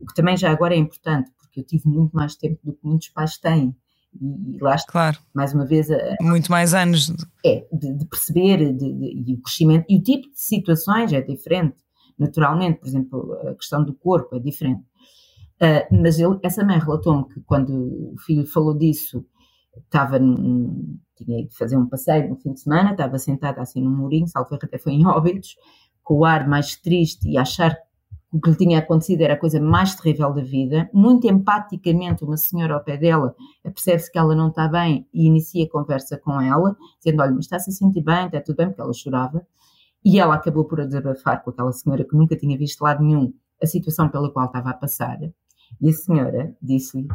o 0.00 0.06
que 0.06 0.14
também 0.14 0.36
já 0.36 0.50
agora 0.50 0.74
é 0.74 0.78
importante, 0.78 1.30
porque 1.38 1.60
eu 1.60 1.64
tive 1.64 1.88
muito 1.88 2.12
mais 2.12 2.34
tempo 2.36 2.58
do 2.64 2.72
que 2.72 2.80
muitos 2.86 3.08
pais 3.10 3.38
têm. 3.38 3.74
E, 4.20 4.56
e 4.56 4.58
lá 4.60 4.74
está, 4.74 4.92
Claro, 4.92 5.18
mais 5.34 5.54
uma 5.54 5.64
vez, 5.64 5.90
a, 5.90 6.16
muito 6.20 6.50
mais 6.50 6.74
anos. 6.74 7.12
é, 7.44 7.66
de, 7.72 7.92
de 7.94 8.04
perceber 8.06 8.72
de, 8.74 8.92
de- 8.92 9.24
e 9.30 9.34
o 9.34 9.40
crescimento 9.42 9.86
e 9.88 9.96
o 9.98 10.02
tipo 10.02 10.28
de 10.30 10.40
situações 10.40 11.12
é 11.12 11.20
diferente, 11.20 11.76
naturalmente, 12.18 12.78
por 12.78 12.86
exemplo, 12.88 13.32
a 13.48 13.54
questão 13.54 13.82
do 13.84 13.94
corpo 13.94 14.36
é 14.36 14.38
diferente. 14.38 14.82
Ah, 15.60 15.86
mas 15.90 16.18
ele, 16.18 16.38
essa 16.42 16.64
mãe 16.64 16.78
relatou-me 16.78 17.24
que 17.32 17.40
quando 17.42 17.70
o 18.12 18.14
filho 18.18 18.46
falou 18.46 18.76
disso, 18.76 19.24
estava 19.84 20.18
num, 20.18 20.98
tinha 21.16 21.40
ido 21.40 21.54
fazer 21.54 21.76
um 21.76 21.86
passeio 21.88 22.28
no 22.28 22.36
fim 22.36 22.52
de 22.52 22.60
semana, 22.60 22.90
estava 22.92 23.18
sentada 23.18 23.62
assim 23.62 23.80
num 23.80 23.96
murinho, 23.96 24.26
salvo 24.28 24.54
até 24.54 24.76
foi 24.78 24.92
em 24.92 25.06
Óbidos, 25.08 25.56
com 26.02 26.18
o 26.18 26.24
ar 26.24 26.46
mais 26.48 26.76
triste 26.76 27.28
e 27.28 27.38
achar 27.38 27.74
que 27.76 27.82
o 28.32 28.40
que 28.40 28.50
lhe 28.50 28.56
tinha 28.56 28.78
acontecido 28.78 29.20
era 29.20 29.34
a 29.34 29.38
coisa 29.38 29.60
mais 29.60 29.94
terrível 29.94 30.32
da 30.32 30.42
vida. 30.42 30.88
Muito 30.92 31.26
empaticamente, 31.26 32.24
uma 32.24 32.36
senhora 32.38 32.74
ao 32.74 32.82
pé 32.82 32.96
dela 32.96 33.36
percebe-se 33.62 34.10
que 34.10 34.18
ela 34.18 34.34
não 34.34 34.48
está 34.48 34.66
bem 34.68 35.06
e 35.12 35.26
inicia 35.26 35.68
conversa 35.68 36.16
com 36.16 36.40
ela, 36.40 36.74
dizendo: 36.98 37.20
Olha, 37.20 37.32
mas 37.32 37.44
está-se 37.44 37.70
a 37.70 37.72
sentir 37.72 38.02
bem, 38.02 38.26
está 38.26 38.40
tudo 38.40 38.56
bem, 38.56 38.68
porque 38.68 38.80
ela 38.80 38.92
chorava. 38.92 39.46
E 40.04 40.18
ela 40.18 40.34
acabou 40.34 40.64
por 40.64 40.84
desabafar 40.84 41.44
com 41.44 41.50
aquela 41.50 41.72
senhora 41.72 42.04
que 42.04 42.16
nunca 42.16 42.34
tinha 42.34 42.56
visto 42.56 42.80
lado 42.80 43.04
nenhum 43.04 43.32
a 43.62 43.66
situação 43.66 44.08
pela 44.08 44.30
qual 44.30 44.46
estava 44.46 44.70
a 44.70 44.74
passar. 44.74 45.18
E 45.80 45.88
a 45.90 45.92
senhora 45.92 46.56
disse-lhe: 46.60 47.08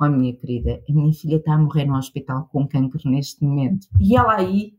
Oh, 0.00 0.08
minha 0.08 0.34
querida, 0.34 0.82
a 0.88 0.92
minha 0.92 1.12
filha 1.12 1.36
está 1.36 1.54
a 1.54 1.58
morrer 1.58 1.84
no 1.84 1.96
hospital 1.96 2.48
com 2.50 2.66
cancro 2.66 3.00
neste 3.08 3.44
momento. 3.44 3.86
E 4.00 4.16
ela 4.16 4.34
aí 4.34 4.74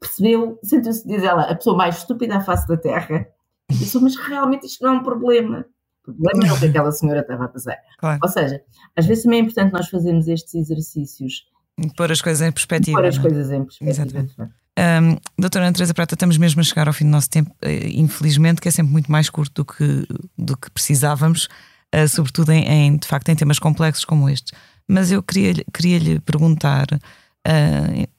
percebeu, 0.00 0.58
sentiu-se, 0.62 1.06
diz 1.06 1.22
ela, 1.22 1.42
a 1.42 1.54
pessoa 1.54 1.76
mais 1.76 1.98
estúpida 1.98 2.36
à 2.36 2.40
face 2.40 2.66
da 2.66 2.76
terra. 2.76 3.28
Disse: 3.70 3.98
Mas 4.00 4.16
realmente 4.16 4.66
isto 4.66 4.84
não 4.84 4.94
é 4.94 4.98
um 4.98 5.02
problema. 5.02 5.66
O 6.06 6.12
problema 6.12 6.48
é 6.48 6.52
o 6.52 6.58
que 6.58 6.66
aquela 6.66 6.92
senhora 6.92 7.20
estava 7.20 7.44
a 7.44 7.48
passar. 7.48 7.76
Claro. 7.98 8.20
Ou 8.22 8.28
seja, 8.28 8.62
às 8.96 9.06
vezes 9.06 9.24
também 9.24 9.40
é 9.40 9.42
importante 9.42 9.72
nós 9.72 9.88
fazermos 9.88 10.28
estes 10.28 10.54
exercícios 10.54 11.44
Pôr 11.96 12.10
as 12.10 12.22
coisas 12.22 12.46
em 12.46 12.50
perspectiva. 12.50 12.98
pôr 12.98 13.06
as 13.06 13.18
não 13.18 13.24
é? 13.24 13.28
coisas 13.28 13.52
em 13.52 13.64
perspectiva. 13.64 13.90
Exatamente. 13.90 14.34
Hum, 14.78 15.18
doutora 15.38 15.72
Teresa 15.72 15.94
Prata, 15.94 16.14
estamos 16.14 16.38
mesmo 16.38 16.60
a 16.60 16.64
chegar 16.64 16.86
ao 16.86 16.94
fim 16.94 17.04
do 17.04 17.10
nosso 17.10 17.28
tempo, 17.28 17.54
eh, 17.62 17.88
infelizmente, 17.90 18.60
que 18.60 18.68
é 18.68 18.70
sempre 18.70 18.92
muito 18.92 19.12
mais 19.12 19.28
curto 19.28 19.62
do 19.62 19.64
que, 19.64 20.06
do 20.38 20.56
que 20.56 20.70
precisávamos, 20.70 21.48
eh, 21.92 22.06
sobretudo 22.06 22.52
em, 22.52 22.64
em, 22.64 22.96
de 22.96 23.06
facto 23.06 23.28
em 23.28 23.36
temas 23.36 23.58
complexos 23.58 24.04
como 24.04 24.28
estes. 24.28 24.52
Mas 24.88 25.10
eu 25.10 25.22
queria, 25.22 25.54
queria 25.72 25.98
lhe 25.98 26.20
perguntar 26.20 26.86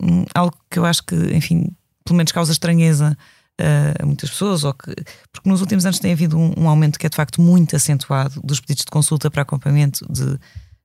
um, 0.02 0.26
algo 0.36 0.56
que 0.70 0.80
eu 0.80 0.86
acho 0.86 1.04
que, 1.04 1.16
enfim, 1.36 1.76
pelo 2.06 2.18
menos 2.18 2.32
causa 2.32 2.52
estranheza 2.52 3.18
a 3.60 4.06
muitas 4.06 4.30
pessoas, 4.30 4.64
ou 4.64 4.74
que, 4.74 4.94
porque 5.32 5.50
nos 5.50 5.62
últimos 5.62 5.86
anos 5.86 6.00
tem 6.00 6.12
havido 6.12 6.38
um, 6.38 6.54
um 6.58 6.70
aumento 6.70 7.00
que 7.00 7.06
é 7.06 7.10
de 7.10 7.16
facto 7.16 7.42
muito 7.42 7.76
acentuado 7.76 8.40
dos 8.44 8.60
pedidos 8.60 8.86
de 8.86 8.92
consulta 8.92 9.32
para 9.32 9.42
acompanhamento 9.42 10.06
de 10.12 10.38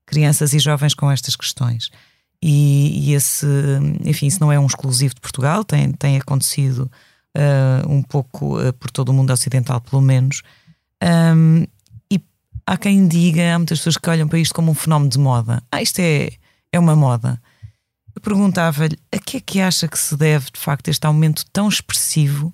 crianças 0.07 0.53
e 0.53 0.59
jovens 0.59 0.95
com 0.95 1.11
estas 1.11 1.37
questões. 1.37 1.91
E, 2.43 3.11
e 3.11 3.15
esse, 3.15 3.47
enfim, 4.05 4.27
isso 4.27 4.41
não 4.41 4.51
é 4.51 4.59
um 4.59 4.67
exclusivo 4.67 5.15
de 5.15 5.21
Portugal, 5.21 5.65
tem, 5.65 5.93
tem 5.93 6.17
acontecido 6.17 6.91
uh, 7.37 7.89
um 7.89 8.03
pouco 8.03 8.61
uh, 8.61 8.73
por 8.73 8.91
todo 8.91 9.11
o 9.11 9.13
mundo 9.13 9.33
ocidental, 9.33 9.81
pelo 9.81 10.03
menos. 10.03 10.43
Um, 11.03 11.65
e 12.11 12.21
há 12.67 12.77
quem 12.77 13.07
diga, 13.07 13.55
há 13.55 13.59
muitas 13.59 13.79
pessoas 13.79 13.97
que 13.97 14.11
olham 14.11 14.27
para 14.27 14.39
isto 14.39 14.55
como 14.55 14.73
um 14.73 14.75
fenómeno 14.75 15.11
de 15.11 15.19
moda. 15.19 15.63
Ah, 15.71 15.81
isto 15.81 16.01
é, 16.01 16.31
é 16.73 16.79
uma 16.79 16.97
moda. 16.97 17.41
Eu 18.15 18.21
perguntava-lhe 18.21 18.99
a 19.11 19.19
que 19.19 19.37
é 19.37 19.41
que 19.41 19.61
acha 19.61 19.87
que 19.87 19.99
se 19.99 20.17
deve, 20.17 20.51
de 20.53 20.61
facto, 20.61 20.89
este 20.89 21.07
aumento 21.07 21.45
tão 21.53 21.69
expressivo 21.69 22.53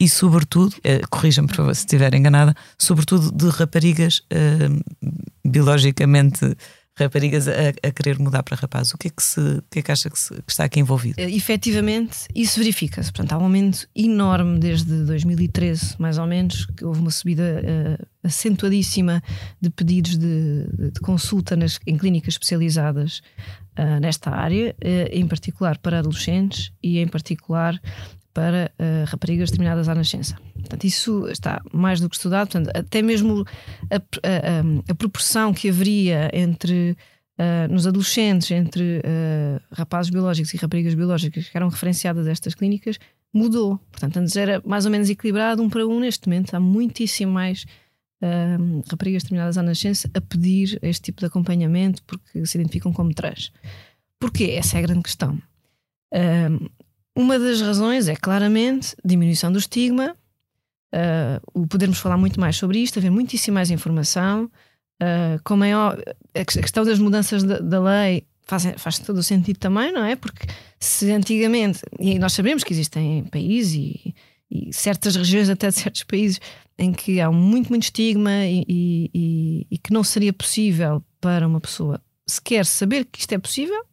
e, 0.00 0.08
sobretudo, 0.08 0.74
uh, 0.76 1.08
corrija-me 1.10 1.48
se 1.48 1.80
estiver 1.80 2.14
enganada, 2.14 2.54
sobretudo 2.78 3.30
de 3.32 3.48
raparigas 3.48 4.22
biologicamente 5.44 6.56
raparigas 6.98 7.46
a, 7.46 7.52
a, 7.82 7.90
querer 7.92 8.18
mudar 8.18 8.42
para 8.42 8.56
rapazes. 8.56 8.92
O 8.92 8.98
que 8.98 9.08
é 9.08 9.10
que, 9.10 9.22
se, 9.22 9.40
o 9.40 9.62
que, 9.70 9.78
é 9.78 9.82
que 9.82 9.92
acha 9.92 10.10
que, 10.10 10.18
se, 10.18 10.34
que 10.34 10.50
está 10.50 10.64
aqui 10.64 10.80
envolvido? 10.80 11.22
Uh, 11.22 11.28
efetivamente, 11.28 12.26
isso 12.34 12.58
verifica-se. 12.58 13.12
Portanto, 13.12 13.32
há 13.32 13.38
um 13.38 13.44
aumento 13.44 13.88
enorme 13.94 14.58
desde 14.58 15.04
2013, 15.04 15.94
mais 15.98 16.18
ou 16.18 16.26
menos, 16.26 16.66
que 16.66 16.84
houve 16.84 17.00
uma 17.00 17.10
subida 17.10 17.62
uh, 17.62 18.06
acentuadíssima 18.24 19.22
de 19.60 19.70
pedidos 19.70 20.18
de, 20.18 20.66
de 20.92 21.00
consulta 21.00 21.56
nas, 21.56 21.78
em 21.86 21.96
clínicas 21.96 22.34
especializadas 22.34 23.22
uh, 23.78 24.00
nesta 24.00 24.30
área, 24.30 24.74
em 25.12 25.26
particular 25.26 25.78
para 25.78 26.00
adolescentes 26.00 26.72
e 26.82 26.98
em 26.98 27.06
particular 27.06 27.80
para 28.38 28.70
uh, 28.78 29.04
raparigas 29.10 29.50
terminadas 29.50 29.88
à 29.88 29.94
nascença. 29.96 30.36
Portanto, 30.54 30.84
isso 30.84 31.26
está 31.26 31.60
mais 31.72 31.98
do 31.98 32.08
que 32.08 32.14
estudado. 32.14 32.48
Portanto, 32.48 32.70
até 32.72 33.02
mesmo 33.02 33.44
a, 33.90 33.96
a, 33.96 34.92
a 34.92 34.94
proporção 34.94 35.52
que 35.52 35.68
haveria 35.68 36.30
entre 36.32 36.96
uh, 37.36 37.72
nos 37.72 37.84
adolescentes, 37.84 38.48
entre 38.52 38.98
uh, 39.00 39.60
rapazes 39.72 40.08
biológicos 40.08 40.54
e 40.54 40.56
raparigas 40.56 40.94
biológicas 40.94 41.48
que 41.48 41.56
eram 41.56 41.68
referenciadas 41.68 42.28
a 42.28 42.30
estas 42.30 42.54
clínicas, 42.54 43.00
mudou. 43.34 43.76
Portanto, 43.90 44.18
antes 44.18 44.36
era 44.36 44.62
mais 44.64 44.84
ou 44.84 44.92
menos 44.92 45.10
equilibrado, 45.10 45.60
um 45.60 45.68
para 45.68 45.84
um. 45.84 45.98
Neste 45.98 46.28
momento, 46.28 46.54
há 46.54 46.60
muitíssimo 46.60 47.32
mais 47.32 47.66
raparigas 48.90 49.22
terminadas 49.22 49.56
à 49.56 49.62
nascença 49.62 50.10
a 50.12 50.20
pedir 50.20 50.76
este 50.82 51.02
tipo 51.02 51.20
de 51.20 51.26
acompanhamento 51.26 52.02
porque 52.02 52.44
se 52.46 52.58
identificam 52.58 52.92
como 52.92 53.14
trans. 53.14 53.52
Porquê? 54.18 54.56
Essa 54.58 54.76
é 54.76 54.78
a 54.80 54.82
grande 54.82 55.02
questão. 55.02 55.40
Uma 57.18 57.36
das 57.36 57.60
razões 57.60 58.06
é 58.06 58.14
claramente 58.14 58.94
diminuição 59.04 59.50
do 59.50 59.58
estigma, 59.58 60.16
uh, 60.94 61.42
o 61.52 61.66
podermos 61.66 61.98
falar 61.98 62.16
muito 62.16 62.38
mais 62.38 62.54
sobre 62.54 62.78
isto, 62.78 63.00
haver 63.00 63.10
muitíssima 63.10 63.56
mais 63.56 63.72
informação. 63.72 64.44
Uh, 65.02 65.42
com 65.42 65.56
maior, 65.56 66.00
a 66.32 66.44
questão 66.44 66.84
das 66.84 67.00
mudanças 67.00 67.42
da, 67.42 67.58
da 67.58 67.82
lei 67.82 68.24
faz, 68.44 68.66
faz 68.76 69.00
todo 69.00 69.18
o 69.18 69.22
sentido 69.24 69.58
também, 69.58 69.90
não 69.90 70.04
é? 70.04 70.14
Porque 70.14 70.46
se 70.78 71.10
antigamente, 71.10 71.80
e 71.98 72.20
nós 72.20 72.34
sabemos 72.34 72.62
que 72.62 72.72
existem 72.72 73.24
países 73.24 73.74
e, 73.74 74.14
e 74.48 74.72
certas 74.72 75.16
regiões, 75.16 75.50
até 75.50 75.70
de 75.70 75.74
certos 75.74 76.04
países, 76.04 76.40
em 76.78 76.92
que 76.92 77.20
há 77.20 77.32
muito, 77.32 77.70
muito 77.70 77.82
estigma 77.82 78.46
e, 78.46 78.64
e, 78.68 79.66
e, 79.68 79.76
que 79.78 79.92
não 79.92 80.04
seria 80.04 80.32
possível 80.32 81.02
para 81.20 81.48
uma 81.48 81.60
pessoa 81.60 82.00
sequer 82.24 82.64
saber 82.64 83.06
que 83.06 83.18
isto 83.18 83.32
é 83.32 83.38
possível, 83.38 83.84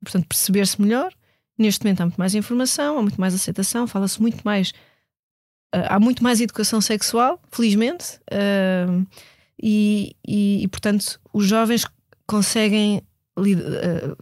portanto, 0.00 0.28
perceber-se 0.28 0.80
melhor. 0.80 1.12
Neste 1.58 1.84
momento 1.84 2.02
há 2.02 2.04
muito 2.04 2.18
mais 2.18 2.34
informação, 2.36 2.98
há 2.98 3.02
muito 3.02 3.20
mais 3.20 3.34
aceitação, 3.34 3.86
fala-se 3.88 4.20
muito 4.22 4.40
mais. 4.44 4.70
Uh, 5.74 5.84
há 5.88 5.98
muito 5.98 6.22
mais 6.22 6.40
educação 6.40 6.80
sexual, 6.80 7.40
felizmente, 7.50 8.20
uh, 8.32 9.06
e, 9.60 10.14
e, 10.26 10.62
e, 10.62 10.68
portanto 10.68 11.20
os 11.32 11.46
jovens 11.46 11.84
conseguem 12.26 13.02
uh, 13.36 14.16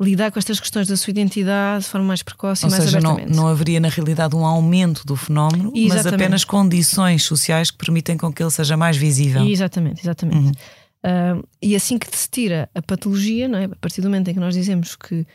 lidar 0.00 0.30
com 0.30 0.38
estas 0.38 0.60
questões 0.60 0.86
da 0.86 0.96
sua 0.96 1.10
identidade 1.10 1.84
de 1.84 1.90
forma 1.90 2.06
mais 2.06 2.22
precoce 2.22 2.64
Ou 2.64 2.70
e 2.70 2.70
mais 2.70 2.84
seja, 2.84 3.00
não, 3.00 3.18
não 3.26 3.48
haveria 3.48 3.80
na 3.80 3.88
realidade 3.88 4.36
um 4.36 4.46
aumento 4.46 5.04
do 5.04 5.16
fenómeno, 5.16 5.72
Exatamente. 5.74 6.04
mas 6.04 6.06
apenas 6.06 6.44
condições 6.44 7.24
sociais 7.24 7.70
que 7.70 7.76
permitem 7.76 8.16
com 8.16 8.32
que 8.32 8.42
ele 8.42 8.50
seja 8.50 8.76
mais 8.76 8.96
visível. 8.96 9.42
Exatamente, 9.44 10.02
exatamente. 10.02 10.56
Uhum. 11.04 11.42
e 11.60 11.74
assim 11.74 11.98
que 11.98 12.16
se 12.16 12.30
tira 12.30 12.70
a 12.74 12.80
patologia, 12.80 13.48
não 13.48 13.58
é? 13.58 13.64
a 13.64 13.76
partir 13.76 14.00
do 14.00 14.08
momento 14.08 14.28
em 14.28 14.34
que 14.34 14.40
nós 14.40 14.54
dizemos 14.54 14.94
que 14.94 15.26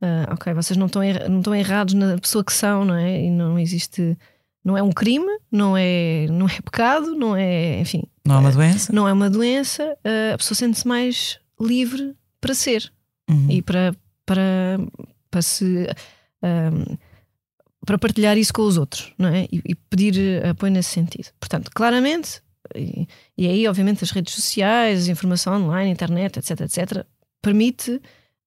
Uh, 0.00 0.32
ok, 0.32 0.54
vocês 0.54 0.76
não 0.76 0.86
estão, 0.86 1.02
er 1.02 1.28
não 1.28 1.38
estão 1.38 1.54
errados 1.54 1.94
na 1.94 2.16
pessoa 2.18 2.44
que 2.44 2.52
são, 2.52 2.84
não 2.84 2.94
é? 2.94 3.24
E 3.24 3.30
não 3.30 3.58
existe. 3.58 4.16
Não 4.64 4.76
é 4.76 4.82
um 4.82 4.92
crime, 4.92 5.38
não 5.50 5.76
é, 5.76 6.26
não 6.30 6.46
é 6.46 6.60
pecado, 6.60 7.14
não 7.14 7.34
é. 7.34 7.80
Enfim. 7.80 8.04
Não 8.24 8.36
é 8.36 8.38
uma 8.38 8.52
doença? 8.52 8.92
Não 8.92 9.08
é 9.08 9.12
uma 9.12 9.30
doença. 9.30 9.96
Uh, 10.04 10.34
a 10.34 10.38
pessoa 10.38 10.56
sente-se 10.56 10.86
mais 10.86 11.40
livre 11.60 12.14
para 12.40 12.54
ser 12.54 12.92
uhum. 13.28 13.50
e 13.50 13.62
para, 13.62 13.94
para, 14.24 14.78
para 15.30 15.42
se. 15.42 15.88
Um, 16.42 16.96
para 17.84 17.98
partilhar 17.98 18.36
isso 18.36 18.52
com 18.52 18.62
os 18.62 18.76
outros, 18.76 19.14
não 19.16 19.28
é? 19.28 19.48
E, 19.50 19.62
e 19.64 19.74
pedir 19.74 20.44
apoio 20.44 20.70
nesse 20.70 20.90
sentido. 20.90 21.30
Portanto, 21.40 21.70
claramente, 21.74 22.42
e, 22.74 23.08
e 23.36 23.46
aí, 23.46 23.66
obviamente, 23.66 24.04
as 24.04 24.10
redes 24.10 24.34
sociais, 24.34 25.08
informação 25.08 25.54
online, 25.54 25.90
internet, 25.90 26.38
etc., 26.38 26.60
etc., 26.60 27.06
permite 27.40 28.00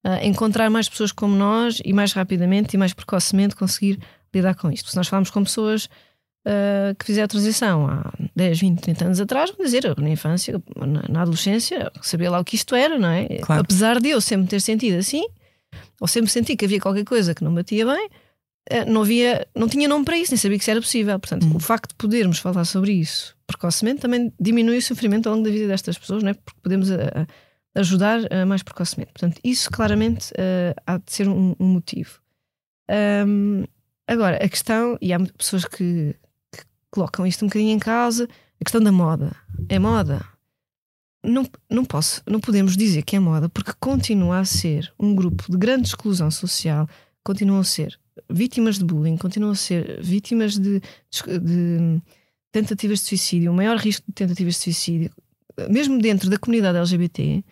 uh, 0.06 0.24
encontrar 0.24 0.70
mais 0.70 0.88
pessoas 0.88 1.12
como 1.12 1.34
nós 1.34 1.80
e 1.84 1.92
mais 1.92 2.12
rapidamente 2.12 2.74
e 2.74 2.78
mais 2.78 2.92
precocemente 2.92 3.56
conseguir 3.56 3.98
lidar 4.34 4.54
com 4.54 4.70
isto. 4.70 4.90
Se 4.90 4.96
nós 4.96 5.08
falamos 5.08 5.30
com 5.30 5.42
pessoas 5.44 5.86
uh, 6.46 6.94
que 6.98 7.04
fizeram 7.04 7.24
a 7.24 7.28
transição 7.28 7.86
há 7.86 8.12
10, 8.34 8.60
20, 8.60 8.80
30 8.80 9.04
anos 9.04 9.20
atrás, 9.20 9.50
vão 9.50 9.64
dizer, 9.64 9.84
eu, 9.84 9.94
na 9.98 10.10
infância, 10.10 10.60
na, 10.76 11.02
na, 11.08 11.22
adolescência, 11.22 11.90
sabia 12.00 12.30
lá 12.30 12.40
o 12.40 12.44
que 12.44 12.56
isto 12.56 12.74
era, 12.74 12.98
não 12.98 13.08
é? 13.08 13.26
Claro. 13.42 13.62
Apesar 13.62 14.00
de 14.00 14.10
eu 14.10 14.20
sempre 14.20 14.48
ter 14.48 14.60
sentido 14.60 14.98
assim, 14.98 15.24
ou 16.00 16.08
sempre 16.08 16.30
senti 16.30 16.56
que 16.56 16.64
havia 16.64 16.80
qualquer 16.80 17.04
coisa 17.04 17.34
que 17.34 17.44
não 17.44 17.54
batia 17.54 17.86
bem, 17.86 18.08
ah, 18.70 18.84
não 18.84 19.02
havia, 19.02 19.46
não 19.54 19.68
tinha 19.68 19.88
nome 19.88 20.04
para 20.04 20.16
isso, 20.16 20.32
nem 20.32 20.38
sabia 20.38 20.56
que 20.56 20.64
isso 20.64 20.70
era 20.70 20.80
possível. 20.80 21.18
Portanto, 21.18 21.44
uhum. 21.44 21.56
o 21.56 21.60
facto 21.60 21.90
de 21.90 21.96
podermos 21.96 22.38
falar 22.38 22.64
sobre 22.64 22.92
isso 22.92 23.36
precocemente 23.52 24.00
também 24.00 24.32
diminui 24.40 24.78
o 24.78 24.82
sofrimento 24.82 25.28
ao 25.28 25.34
longo 25.34 25.46
da 25.46 25.52
vida 25.52 25.68
destas 25.68 25.98
pessoas, 25.98 26.22
não 26.22 26.30
é? 26.30 26.34
Porque 26.34 26.58
podemos 26.62 26.90
a, 26.90 27.26
ajudar 27.74 28.20
uh, 28.20 28.46
mais 28.46 28.62
precocemente. 28.62 29.12
Portanto, 29.12 29.40
isso 29.42 29.70
claramente 29.70 30.32
uh, 30.32 30.74
há 30.86 30.98
de 30.98 31.12
ser 31.12 31.28
um, 31.28 31.54
um 31.58 31.66
motivo. 31.66 32.20
Um, 33.26 33.64
agora, 34.06 34.36
a 34.36 34.48
questão, 34.48 34.98
e 35.00 35.12
há 35.12 35.18
pessoas 35.20 35.64
que, 35.64 36.14
que, 36.52 36.64
colocam 36.90 37.26
isto 37.26 37.44
um 37.44 37.48
bocadinho 37.48 37.74
em 37.74 37.78
causa, 37.78 38.28
a 38.60 38.64
questão 38.64 38.80
da 38.80 38.92
moda. 38.92 39.34
É 39.68 39.78
moda? 39.78 40.24
Não, 41.24 41.48
não 41.70 41.84
posso, 41.84 42.20
não 42.26 42.40
podemos 42.40 42.76
dizer 42.76 43.02
que 43.02 43.16
é 43.16 43.20
moda, 43.20 43.48
porque 43.48 43.72
continua 43.78 44.40
a 44.40 44.44
ser 44.44 44.92
um 44.98 45.14
grupo 45.14 45.50
de 45.50 45.56
grande 45.56 45.86
exclusão 45.86 46.30
social, 46.30 46.88
continuam 47.22 47.60
a 47.60 47.64
ser 47.64 47.98
vítimas 48.28 48.76
de 48.78 48.84
bullying, 48.84 49.16
continuam 49.16 49.52
a 49.52 49.56
ser 49.56 50.02
vítimas 50.02 50.58
de, 50.58 50.80
de, 50.80 51.38
de 51.38 52.02
tentativas 52.50 52.98
de 52.98 53.06
suicídio, 53.06 53.52
o 53.52 53.54
maior 53.54 53.78
risco 53.78 54.04
de 54.08 54.14
tentativas 54.14 54.54
de 54.54 54.60
suicídio, 54.60 55.10
mesmo 55.70 55.98
dentro 55.98 56.28
da 56.28 56.38
comunidade 56.38 56.78
LGBT, 56.78 57.44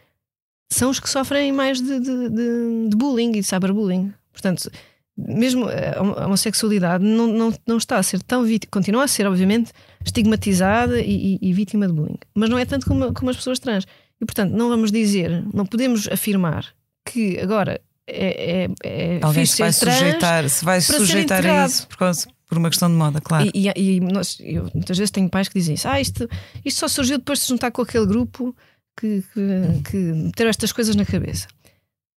são 0.70 0.90
os 0.90 1.00
que 1.00 1.10
sofrem 1.10 1.52
mais 1.52 1.80
de, 1.80 1.98
de, 1.98 2.28
de, 2.28 2.88
de 2.88 2.96
bullying 2.96 3.30
e 3.30 3.40
de 3.40 3.42
cyberbullying. 3.42 4.12
Portanto, 4.32 4.70
mesmo 5.16 5.66
a 5.68 6.26
homossexualidade 6.26 7.04
não, 7.04 7.26
não, 7.26 7.54
não 7.66 7.76
está 7.76 7.98
a 7.98 8.02
ser 8.02 8.22
tão 8.22 8.44
vítima, 8.44 8.70
continua 8.70 9.04
a 9.04 9.08
ser, 9.08 9.26
obviamente, 9.26 9.72
estigmatizada 10.04 11.00
e, 11.00 11.38
e, 11.40 11.50
e, 11.50 11.52
vítima 11.52 11.86
de 11.86 11.92
bullying, 11.92 12.18
mas 12.34 12.48
não 12.48 12.58
é 12.58 12.64
tanto 12.64 12.86
como, 12.86 13.12
como 13.12 13.30
as 13.30 13.36
pessoas 13.36 13.58
trans. 13.58 13.86
E 14.20 14.24
portanto, 14.24 14.52
não 14.52 14.68
vamos 14.68 14.92
dizer, 14.92 15.44
não 15.52 15.66
podemos 15.66 16.08
afirmar 16.08 16.66
que 17.04 17.38
agora 17.40 17.80
é, 18.06 18.64
é, 18.64 18.68
é 18.84 19.18
Alguém 19.22 19.46
se 19.46 19.58
vai 19.58 19.72
sujeitar, 19.72 20.48
se 20.48 20.64
vai 20.64 20.80
sujeitar 20.80 21.44
a 21.46 21.66
isso 21.66 21.86
por, 21.88 21.96
causa, 21.96 22.28
por 22.48 22.58
uma 22.58 22.68
questão 22.68 22.88
de 22.88 22.94
moda, 22.94 23.20
claro. 23.20 23.50
E, 23.54 23.68
e, 23.68 23.96
e 23.96 24.00
nós, 24.00 24.38
eu, 24.40 24.68
muitas 24.74 24.96
vezes 24.96 25.10
tenho 25.10 25.28
pais 25.28 25.48
que 25.48 25.58
dizem 25.58 25.74
isso, 25.74 25.88
ah, 25.88 26.00
isto, 26.00 26.28
isto 26.64 26.80
só 26.80 26.88
surgiu 26.88 27.18
depois 27.18 27.38
de 27.38 27.44
se 27.46 27.48
juntar 27.50 27.70
com 27.70 27.82
aquele 27.82 28.06
grupo 28.06 28.54
que, 29.00 29.22
que, 29.32 29.90
que 29.90 29.96
meteram 29.96 30.50
estas 30.50 30.72
coisas 30.72 30.94
na 30.94 31.04
cabeça. 31.04 31.48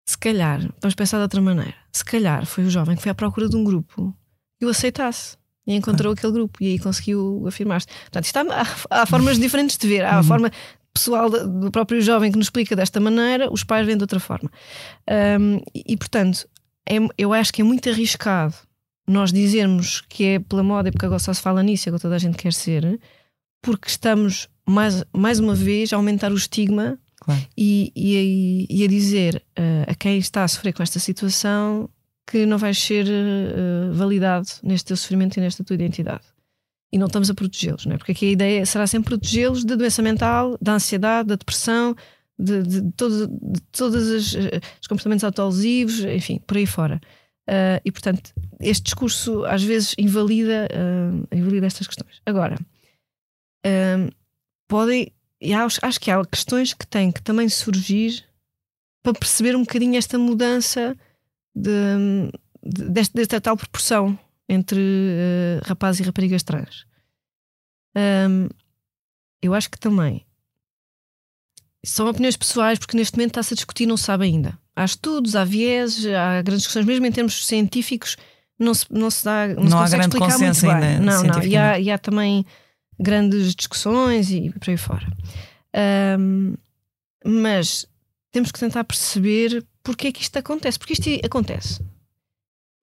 Se 0.05 0.17
calhar, 0.17 0.59
vamos 0.81 0.95
pensar 0.95 1.17
de 1.17 1.23
outra 1.23 1.41
maneira, 1.41 1.75
se 1.91 2.03
calhar 2.03 2.45
foi 2.45 2.65
o 2.65 2.69
jovem 2.69 2.95
que 2.95 3.01
foi 3.01 3.11
à 3.11 3.15
procura 3.15 3.47
de 3.47 3.55
um 3.55 3.63
grupo 3.63 4.13
e 4.59 4.65
o 4.65 4.69
aceitasse 4.69 5.37
e 5.65 5.75
encontrou 5.75 6.11
ah. 6.11 6.13
aquele 6.13 6.33
grupo 6.33 6.61
e 6.61 6.67
aí 6.67 6.79
conseguiu 6.79 7.45
afirmar-se. 7.47 7.87
Portanto, 7.87 8.25
isto 8.25 8.37
há, 8.37 9.01
há, 9.01 9.05
formas 9.05 9.37
diferentes 9.39 9.77
de 9.77 9.87
ver. 9.87 10.03
Há 10.03 10.15
a 10.15 10.17
uhum. 10.17 10.23
forma 10.23 10.51
pessoal 10.93 11.29
do 11.29 11.71
próprio 11.71 12.01
jovem 12.01 12.31
que 12.31 12.37
nos 12.37 12.47
explica 12.47 12.75
desta 12.75 12.99
maneira, 12.99 13.51
os 13.51 13.63
pais 13.63 13.85
veem 13.85 13.97
de 13.97 14.03
outra 14.03 14.19
forma. 14.19 14.49
Um, 15.39 15.57
e, 15.73 15.93
e, 15.93 15.97
portanto, 15.97 16.47
é, 16.87 16.97
eu 17.17 17.33
acho 17.33 17.53
que 17.53 17.61
é 17.61 17.63
muito 17.63 17.89
arriscado 17.89 18.55
nós 19.07 19.31
dizermos 19.31 20.01
que 20.01 20.23
é 20.25 20.39
pela 20.39 20.63
moda 20.63 20.89
e 20.89 20.91
porque 20.91 21.05
agora 21.05 21.19
só 21.19 21.33
se 21.33 21.41
fala 21.41 21.63
nisso, 21.63 21.89
agora 21.89 22.01
toda 22.01 22.15
a 22.15 22.19
gente 22.19 22.37
quer 22.37 22.53
ser, 22.53 22.99
porque 23.61 23.87
estamos 23.87 24.49
mais, 24.67 25.03
mais 25.13 25.39
uma 25.39 25.55
vez 25.55 25.91
a 25.91 25.95
aumentar 25.95 26.31
o 26.31 26.35
estigma 26.35 26.97
claro. 27.19 27.41
e, 27.57 27.91
e, 27.95 28.67
e, 28.69 28.83
a 28.83 28.87
dizer 28.87 29.43
uh, 29.57 29.91
a 29.91 29.95
quem 29.95 30.17
está 30.17 30.43
a 30.43 30.47
sofrer 30.47 30.73
com 30.73 30.83
esta 30.83 30.99
situação 30.99 31.89
que 32.27 32.45
não 32.45 32.57
vais 32.57 32.77
ser 32.77 33.05
uh, 33.05 33.93
validado 33.93 34.47
neste 34.63 34.87
teu 34.87 34.97
sofrimento 34.97 35.37
e 35.37 35.41
nesta 35.41 35.63
tua 35.63 35.73
identidade. 35.73 36.23
E 36.93 36.97
não 36.97 37.07
estamos 37.07 37.29
a 37.29 37.33
protegê-los, 37.33 37.85
não 37.85 37.95
é? 37.95 37.97
Porque 37.97 38.11
aqui 38.11 38.25
a 38.27 38.31
ideia 38.31 38.65
será 38.65 38.85
sempre 38.85 39.09
protegê-los 39.09 39.63
da 39.63 39.75
doença 39.75 40.01
mental, 40.01 40.57
da 40.61 40.73
ansiedade, 40.73 41.29
da 41.29 41.35
depressão, 41.35 41.95
de, 42.37 42.63
de, 42.63 42.81
de, 42.81 42.91
todo, 42.93 43.27
de 43.27 43.61
todos 43.71 44.07
os, 44.07 44.35
os 44.81 44.87
comportamentos 44.87 45.23
autolesivos, 45.23 45.99
enfim, 46.01 46.41
por 46.45 46.57
aí 46.57 46.65
fora. 46.65 46.99
Uh, 47.49 47.81
e 47.83 47.91
portanto, 47.91 48.33
este 48.59 48.83
discurso 48.83 49.43
às 49.45 49.63
vezes 49.63 49.95
invalida, 49.97 50.67
uh, 50.71 51.35
invalida 51.35 51.65
estas 51.65 51.87
questões. 51.87 52.21
Agora, 52.25 52.55
uh, 53.65 54.11
podem. 54.71 55.11
E 55.41 55.53
acho, 55.53 55.79
acho 55.81 55.99
que 55.99 56.09
há 56.09 56.23
questões 56.23 56.73
que 56.73 56.87
têm 56.87 57.11
que 57.11 57.21
também 57.21 57.49
surgir 57.49 58.23
para 59.03 59.13
perceber 59.13 59.55
um 59.55 59.61
bocadinho 59.61 59.97
esta 59.97 60.17
mudança 60.17 60.95
de, 61.53 62.31
de, 62.63 62.89
desta, 62.89 63.17
desta 63.17 63.41
tal 63.41 63.57
proporção 63.57 64.17
entre 64.47 64.79
uh, 64.79 65.67
rapazes 65.67 65.99
e 65.99 66.03
raparigas 66.03 66.43
trans. 66.43 66.85
Um, 67.97 68.47
eu 69.41 69.53
acho 69.53 69.69
que 69.69 69.79
também 69.79 70.25
são 71.83 72.07
opiniões 72.07 72.37
pessoais, 72.37 72.77
porque 72.77 72.95
neste 72.95 73.17
momento 73.17 73.31
está-se 73.31 73.53
a 73.53 73.55
discutir, 73.55 73.87
não 73.87 73.97
se 73.97 74.03
sabe 74.03 74.25
ainda. 74.25 74.57
Há 74.75 74.85
estudos, 74.85 75.35
há 75.35 75.43
vieses, 75.43 76.05
há 76.05 76.41
grandes 76.43 76.61
discussões, 76.61 76.85
mesmo 76.85 77.05
em 77.07 77.11
termos 77.11 77.45
científicos, 77.47 78.15
não 78.59 78.75
se, 78.75 78.85
não 78.91 79.09
se 79.09 79.25
dá, 79.25 79.47
não, 79.47 79.63
não 79.63 79.87
se 79.87 79.95
há 79.95 79.97
grande 79.97 80.15
explicar 80.15 80.37
muito 80.37 80.69
ainda. 80.69 80.87
bem. 80.87 80.99
Não, 80.99 81.23
não. 81.23 81.43
E 81.43 81.57
há, 81.57 81.79
e 81.79 81.89
há 81.89 81.97
também 81.97 82.45
grandes 82.99 83.55
discussões 83.55 84.31
e 84.31 84.49
por 84.51 84.69
aí 84.69 84.77
fora. 84.77 85.07
Um, 86.19 86.55
mas 87.25 87.85
temos 88.31 88.51
que 88.51 88.59
tentar 88.59 88.83
perceber 88.83 89.65
porque 89.83 90.07
é 90.07 90.11
que 90.11 90.21
isto 90.21 90.37
acontece, 90.37 90.77
porque 90.77 90.93
isto 90.93 91.25
acontece. 91.25 91.83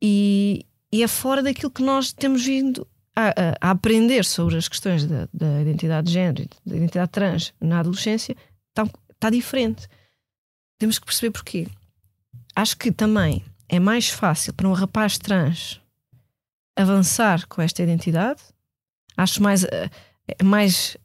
E, 0.02 0.66
e 0.92 1.02
é 1.02 1.08
fora 1.08 1.42
daquilo 1.42 1.70
que 1.70 1.82
nós 1.82 2.12
temos 2.12 2.44
vindo 2.44 2.86
a, 3.14 3.28
a, 3.28 3.68
a 3.68 3.70
aprender 3.70 4.24
sobre 4.24 4.56
as 4.56 4.68
questões 4.68 5.04
da, 5.04 5.28
da, 5.32 5.60
identidade 5.60 6.06
de 6.06 6.12
género 6.12 6.48
da 6.64 6.76
identidade 6.76 7.10
trans 7.10 7.52
na 7.60 7.80
adolescência, 7.80 8.36
está, 8.68 8.88
está 9.12 9.30
diferente. 9.30 9.88
Temos 10.78 10.98
que 10.98 11.06
perceber 11.06 11.32
porquê. 11.32 11.66
Acho 12.54 12.76
que 12.76 12.92
também 12.92 13.44
é 13.68 13.80
mais 13.80 14.08
fácil 14.08 14.54
para 14.54 14.68
um 14.68 14.72
rapaz 14.72 15.18
trans 15.18 15.80
avançar 16.76 17.46
com 17.48 17.60
esta 17.60 17.82
identidade. 17.82 18.40
Acho 19.18 19.42
mais, 19.42 19.64
uh, 19.64 20.44
mais 20.44 20.96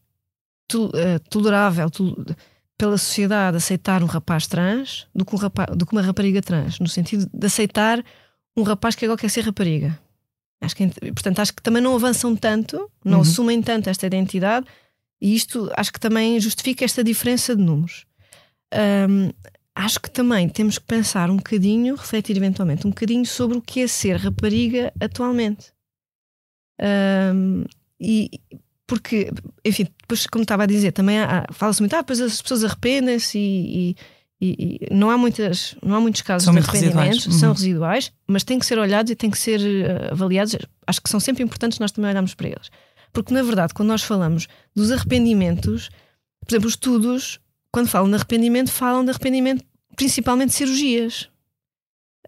uh, 0.76 1.20
tolerável 1.30 1.90
to, 1.90 2.16
pela 2.78 2.98
sociedade 2.98 3.58
aceitar 3.58 4.04
um 4.04 4.06
rapaz 4.06 4.48
trans 4.48 5.08
do 5.14 5.26
que, 5.26 5.36
um 5.36 5.38
rapaz, 5.38 5.76
do 5.76 5.86
que 5.86 5.92
uma 5.92 6.02
rapariga 6.02 6.42
trans, 6.42 6.80
no 6.80 6.88
sentido 6.88 7.30
de 7.34 7.48
aceitar 7.48 8.04
um 8.56 8.64
rapaz 8.64 8.96
que 8.96 9.06
agora 9.06 9.20
quer 9.20 9.30
ser 9.30 9.42
rapariga. 9.42 10.00
Acho 10.62 10.76
que, 10.76 10.88
portanto, 11.12 11.40
acho 11.40 11.54
que 11.54 11.62
também 11.62 11.82
não 11.82 11.96
avançam 11.96 12.36
tanto, 12.36 12.90
não 13.04 13.18
uhum. 13.18 13.22
assumem 13.22 13.62
tanto 13.62 13.90
esta 13.90 14.06
identidade, 14.06 14.66
e 15.22 15.36
isto 15.36 15.72
acho 15.76 15.92
que 15.92 16.00
também 16.00 16.40
justifica 16.40 16.86
esta 16.86 17.04
diferença 17.04 17.56
de 17.56 17.62
números. 17.62 18.06
Um, 18.74 19.32
acho 19.76 20.00
que 20.00 20.10
também 20.10 20.48
temos 20.48 20.78
que 20.78 20.86
pensar 20.86 21.30
um 21.30 21.38
bocadinho, 21.38 21.96
refletir 21.96 22.38
eventualmente 22.38 22.86
um 22.86 22.92
bocadinho 22.92 23.26
sobre 23.26 23.58
o 23.58 23.62
que 23.62 23.82
é 23.82 23.88
ser 23.88 24.18
rapariga 24.18 24.94
atualmente. 25.00 25.72
Um, 26.82 27.64
e 28.04 28.30
porque, 28.86 29.32
enfim, 29.66 29.88
depois, 30.02 30.28
como 30.28 30.44
estava 30.44 30.64
a 30.64 30.66
dizer, 30.68 30.92
também 30.92 31.18
fala-se 31.52 31.82
muito, 31.82 31.96
ah, 31.96 32.02
depois 32.02 32.20
as 32.20 32.42
pessoas 32.42 32.64
arrependem-se 32.64 33.40
e, 33.40 33.90
e 33.92 33.96
e, 34.46 34.90
não, 34.92 35.10
há 35.10 35.18
muitas, 35.18 35.74
não 35.82 35.96
há 35.96 36.02
muitos 36.02 36.22
casos 36.22 36.44
são 36.44 36.54
de 36.54 36.60
arrependimentos, 36.60 37.26
residuais. 37.26 37.40
são 37.40 37.50
uhum. 37.50 37.56
residuais, 37.56 38.12
mas 38.28 38.44
têm 38.44 38.60
que 38.60 38.66
ser 38.66 38.78
olhados 38.78 39.10
e 39.10 39.16
têm 39.16 39.32
que 39.32 39.38
ser 39.38 39.62
uh, 39.62 40.12
avaliados. 40.12 40.58
Acho 40.86 41.02
que 41.02 41.10
são 41.10 41.18
sempre 41.18 41.42
importantes 41.44 41.80
nós 41.80 41.94
também 41.94 42.12
olharmos 42.12 42.34
para 42.34 42.50
eles. 42.50 42.70
Porque, 43.14 43.34
na 43.34 43.42
verdade, 43.42 43.74
quando 43.74 43.88
nós 43.88 44.04
falamos 44.04 44.48
dos 44.76 44.92
arrependimentos, 44.92 45.90
por 46.42 46.52
exemplo, 46.52 46.68
os 46.68 46.74
estudos, 46.74 47.40
quando 47.72 47.88
falam 47.88 48.10
de 48.10 48.16
arrependimento, 48.16 48.70
falam 48.70 49.06
de 49.06 49.12
arrependimento 49.12 49.64
principalmente 49.96 50.50
de 50.50 50.56
cirurgias. 50.56 51.30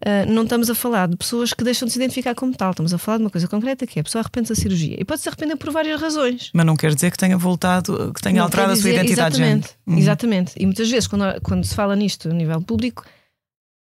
Uh, 0.04 0.30
não 0.30 0.42
estamos 0.42 0.68
a 0.68 0.74
falar 0.74 1.08
de 1.08 1.16
pessoas 1.16 1.54
que 1.54 1.64
deixam 1.64 1.86
de 1.86 1.92
se 1.92 1.98
identificar 1.98 2.34
como 2.34 2.54
tal, 2.54 2.70
estamos 2.70 2.92
a 2.92 2.98
falar 2.98 3.16
de 3.16 3.24
uma 3.24 3.30
coisa 3.30 3.48
concreta 3.48 3.86
que 3.86 3.98
é 3.98 4.02
a 4.02 4.04
pessoa 4.04 4.20
arrepende-se 4.20 4.52
da 4.52 4.60
cirurgia 4.60 4.94
e 4.98 5.04
pode 5.06 5.22
se 5.22 5.28
arrepender 5.28 5.56
por 5.56 5.72
várias 5.72 5.98
razões. 5.98 6.50
Mas 6.52 6.66
não 6.66 6.76
quer 6.76 6.94
dizer 6.94 7.10
que 7.10 7.16
tenha 7.16 7.38
voltado, 7.38 8.12
que 8.12 8.20
tenha 8.20 8.36
não 8.36 8.44
alterado 8.44 8.74
dizer, 8.74 8.90
a 8.90 8.92
sua 8.92 9.00
identidade 9.00 9.36
exatamente. 9.36 9.70
Uhum. 9.86 9.98
Exatamente. 9.98 10.52
E 10.56 10.66
muitas 10.66 10.90
vezes, 10.90 11.06
quando, 11.06 11.40
quando 11.40 11.64
se 11.64 11.74
fala 11.74 11.96
nisto 11.96 12.28
a 12.28 12.32
nível 12.34 12.60
público, 12.60 13.06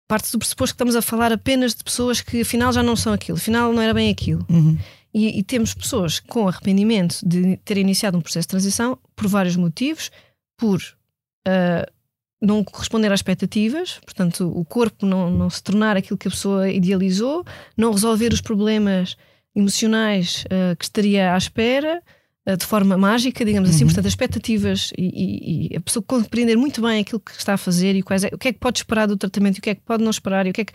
parte 0.08 0.32
do 0.32 0.40
pressuposto 0.40 0.74
que 0.74 0.76
estamos 0.76 0.96
a 0.96 1.02
falar 1.02 1.34
apenas 1.34 1.76
de 1.76 1.84
pessoas 1.84 2.22
que 2.22 2.42
afinal 2.42 2.72
já 2.72 2.82
não 2.82 2.96
são 2.96 3.12
aquilo, 3.12 3.38
afinal 3.38 3.74
não 3.74 3.82
era 3.82 3.94
bem 3.94 4.10
aquilo. 4.10 4.46
Uhum. 4.50 4.78
E, 5.14 5.40
e, 5.40 5.44
temos 5.44 5.74
pessoas 5.74 6.20
com 6.20 6.48
arrependimento 6.48 7.20
de 7.26 7.58
ter 7.64 7.78
iniciado 7.78 8.18
um 8.18 8.22
processo 8.22 8.48
de 8.48 8.50
transição 8.50 8.98
por 9.16 9.28
vários 9.28 9.56
motivos, 9.56 10.12
por 10.58 10.82
uh, 11.48 11.95
não 12.46 12.64
corresponder 12.64 13.12
às 13.12 13.20
expectativas, 13.20 14.00
portanto, 14.04 14.52
o 14.56 14.64
corpo 14.64 15.06
não, 15.06 15.30
não 15.30 15.50
se 15.50 15.62
tornar 15.64 15.98
aquilo 15.98 16.18
que 16.18 16.28
a 16.28 16.32
pessoa 16.32 16.70
idealizou, 16.70 17.46
não 17.76 17.92
resolver 17.92 18.32
os 18.32 18.42
problemas 18.42 19.18
emocionais 19.56 20.44
uh, 20.46 20.76
que 20.76 20.86
estaria 20.86 21.34
à 21.34 21.38
espera 21.38 22.04
uh, 22.48 22.58
de 22.58 22.66
forma 22.66 22.98
mágica, 22.98 23.46
digamos 23.46 23.70
assim, 23.70 23.84
uhum. 23.84 23.88
portanto, 23.88 24.06
as 24.06 24.12
expectativas 24.12 24.92
e, 24.98 25.06
e, 25.06 25.74
e, 25.74 25.78
a 25.78 25.82
pessoa 25.82 26.04
compreender 26.04 26.58
muito 26.58 26.82
bem 26.82 27.00
aquilo 27.00 27.20
que 27.20 27.32
está 27.32 27.54
a 27.54 27.58
fazer 27.58 27.96
e 27.96 28.04
quais 28.04 28.26
é, 28.26 28.30
o 28.34 28.38
que 28.38 28.50
é 28.50 28.54
que 28.54 28.60
pode 28.60 28.80
esperar 28.80 29.08
do 29.08 29.18
tratamento 29.18 29.58
e 29.58 29.60
o 29.60 29.62
que 29.62 29.70
é 29.70 29.76
que 29.76 29.82
pode 29.82 30.04
não 30.04 30.12
esperar 30.12 30.46
e 30.46 30.50
o 30.50 30.54
que 30.54 30.62
é 30.62 30.66
que. 30.66 30.74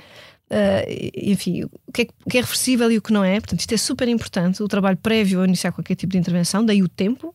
Uh, 0.53 1.11
enfim, 1.14 1.62
o 1.87 1.93
que, 1.93 2.03
é, 2.03 2.07
o 2.27 2.29
que 2.29 2.39
é 2.39 2.41
reversível 2.41 2.91
e 2.91 2.99
o 2.99 3.03
que 3.03 3.12
não 3.12 3.23
é. 3.23 3.39
Portanto, 3.39 3.61
isto 3.61 3.73
é 3.73 3.77
super 3.77 4.09
importante, 4.09 4.61
o 4.62 4.66
trabalho 4.66 4.97
prévio 4.97 5.43
a 5.43 5.45
iniciar 5.45 5.71
qualquer 5.71 5.95
tipo 5.95 6.12
de 6.12 6.18
intervenção, 6.18 6.64
daí 6.64 6.83
o 6.83 6.89
tempo. 6.89 7.33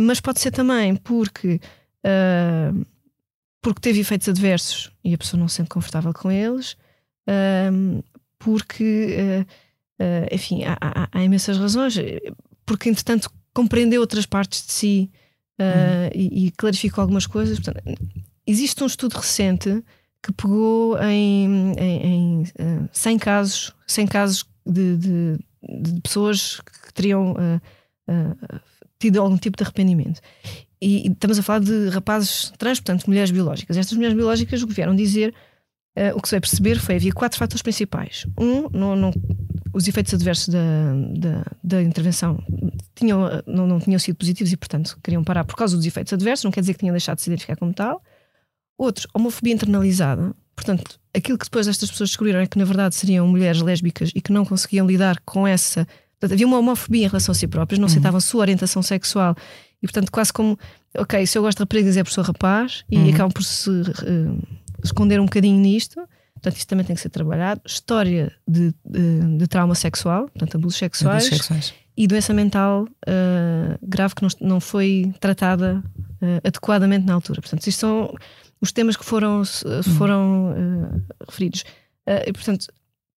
mas 0.00 0.20
pode 0.20 0.40
ser 0.40 0.52
também 0.52 0.96
porque 0.96 1.60
uh, 2.08 2.86
porque 3.60 3.80
teve 3.80 4.00
efeitos 4.00 4.28
adversos 4.28 4.90
e 5.04 5.14
a 5.14 5.18
pessoa 5.18 5.38
não 5.38 5.48
se 5.48 5.56
sente 5.56 5.68
confortável 5.68 6.12
com 6.12 6.30
eles, 6.30 6.72
uh, 7.28 8.02
porque, 8.38 9.44
uh, 10.00 10.34
enfim, 10.34 10.64
há, 10.64 10.76
há, 10.80 11.08
há, 11.12 11.24
imensas 11.24 11.58
razões, 11.58 11.96
porque 12.64 12.88
entretanto 12.88 13.30
compreendeu 13.52 14.00
outras 14.00 14.26
partes 14.26 14.64
de 14.66 14.72
si 14.72 15.10
uhum. 15.58 16.10
e, 16.14 16.46
e, 16.46 16.50
clarificou 16.52 17.02
algumas 17.02 17.26
coisas. 17.26 17.58
Portanto, 17.58 17.82
existe 18.46 18.82
um 18.84 18.86
estudo 18.86 19.16
recente 19.16 19.82
que 20.22 20.32
pegou 20.32 20.96
em, 21.02 21.72
em, 21.76 22.42
em 22.44 22.88
100 22.92 23.18
casos, 23.18 23.74
100 23.88 24.06
casos 24.06 24.46
de, 24.64 24.96
de, 24.96 25.38
de 25.80 26.00
pessoas 26.00 26.60
que 26.60 26.94
teriam 26.94 27.34
tido 28.98 29.20
algum 29.20 29.36
tipo 29.36 29.56
de 29.56 29.64
arrependimento. 29.64 30.20
E, 30.80 31.08
e, 31.08 31.12
estamos 31.12 31.38
a 31.38 31.42
falar 31.42 31.60
de 31.60 31.88
rapazes 31.88 32.52
trans, 32.58 32.80
portanto, 32.80 33.06
mulheres 33.06 33.30
biológicas. 33.30 33.76
Estas 33.76 33.96
mulheres 33.96 34.16
biológicas 34.16 34.62
o 34.62 34.66
que 34.66 34.74
vieram 34.74 34.94
dizer, 34.94 35.34
uh, 35.96 36.16
o 36.16 36.22
que 36.22 36.28
se 36.28 36.34
vai 36.34 36.40
perceber 36.40 36.78
foi 36.78 36.96
havia 36.96 37.12
quatro 37.12 37.38
fatores 37.38 37.62
principais. 37.62 38.26
Um, 38.38 38.68
não, 38.70 38.94
não, 38.94 39.12
os 39.72 39.86
efeitos 39.86 40.14
adversos 40.14 40.48
da, 40.48 40.94
da, 41.16 41.44
da 41.62 41.82
intervenção 41.82 42.42
tinham, 42.94 43.42
não, 43.46 43.66
não 43.66 43.80
tinham 43.80 43.98
sido 43.98 44.16
positivos 44.16 44.52
e, 44.52 44.56
portanto, 44.56 44.98
queriam 45.02 45.22
parar 45.22 45.44
por 45.44 45.56
causa 45.56 45.76
dos 45.76 45.86
efeitos 45.86 46.12
adversos, 46.12 46.44
não 46.44 46.50
quer 46.50 46.60
dizer 46.60 46.74
que 46.74 46.80
tinham 46.80 46.92
deixado 46.92 47.16
de 47.16 47.22
se 47.22 47.30
identificar 47.30 47.56
como 47.56 47.72
tal. 47.72 48.02
Outros, 48.76 49.06
homofobia 49.12 49.54
internalizada, 49.54 50.34
portanto, 50.54 51.00
aquilo 51.14 51.36
que 51.36 51.44
depois 51.44 51.66
estas 51.66 51.90
pessoas 51.90 52.10
descobriram 52.10 52.40
é 52.40 52.46
que 52.46 52.58
na 52.58 52.64
verdade 52.64 52.94
seriam 52.94 53.26
mulheres 53.26 53.60
lésbicas 53.60 54.12
e 54.14 54.20
que 54.20 54.32
não 54.32 54.44
conseguiam 54.44 54.86
lidar 54.86 55.20
com 55.24 55.46
essa. 55.46 55.86
Portanto, 56.12 56.32
havia 56.32 56.46
uma 56.46 56.58
homofobia 56.58 57.04
em 57.04 57.08
relação 57.08 57.32
a 57.32 57.34
si 57.34 57.46
próprias, 57.46 57.78
não 57.78 57.86
uhum. 57.86 57.90
aceitavam 57.90 58.18
a 58.18 58.20
sua 58.20 58.40
orientação 58.40 58.82
sexual 58.82 59.36
e 59.82 59.86
portanto, 59.86 60.10
quase 60.10 60.32
como, 60.32 60.58
ok, 60.96 61.26
se 61.26 61.38
eu 61.38 61.42
gosto 61.42 61.58
de 61.58 61.62
raparigas 61.62 61.96
é 61.96 62.02
por 62.02 62.10
sou 62.10 62.24
rapaz, 62.24 62.84
e 62.90 62.96
uhum. 62.96 63.10
acabam 63.10 63.32
por 63.32 63.44
se 63.44 63.70
uh, 63.70 64.48
esconder 64.82 65.20
um 65.20 65.24
bocadinho 65.24 65.58
nisto. 65.58 66.00
Portanto, 66.34 66.56
isto 66.56 66.68
também 66.68 66.84
tem 66.84 66.94
que 66.94 67.02
ser 67.02 67.08
trabalhado. 67.08 67.60
História 67.66 68.32
de, 68.46 68.72
de, 68.84 69.38
de 69.38 69.46
trauma 69.48 69.74
sexual, 69.74 70.28
portanto, 70.28 70.56
abusos 70.56 70.78
sexuais, 70.78 71.26
abusos 71.26 71.46
sexuais. 71.46 71.74
e 71.96 72.06
doença 72.06 72.32
mental 72.32 72.84
uh, 72.84 73.78
grave 73.82 74.14
que 74.14 74.22
não, 74.22 74.28
não 74.40 74.60
foi 74.60 75.12
tratada 75.20 75.82
uh, 76.22 76.46
adequadamente 76.46 77.06
na 77.06 77.14
altura. 77.14 77.40
Portanto, 77.40 77.66
isto 77.66 77.80
são 77.80 78.14
os 78.60 78.70
temas 78.72 78.96
que 78.96 79.04
foram, 79.04 79.38
uhum. 79.38 79.82
foram 79.96 80.54
referidos. 81.28 81.64
e, 82.26 82.32
portanto, 82.32 82.66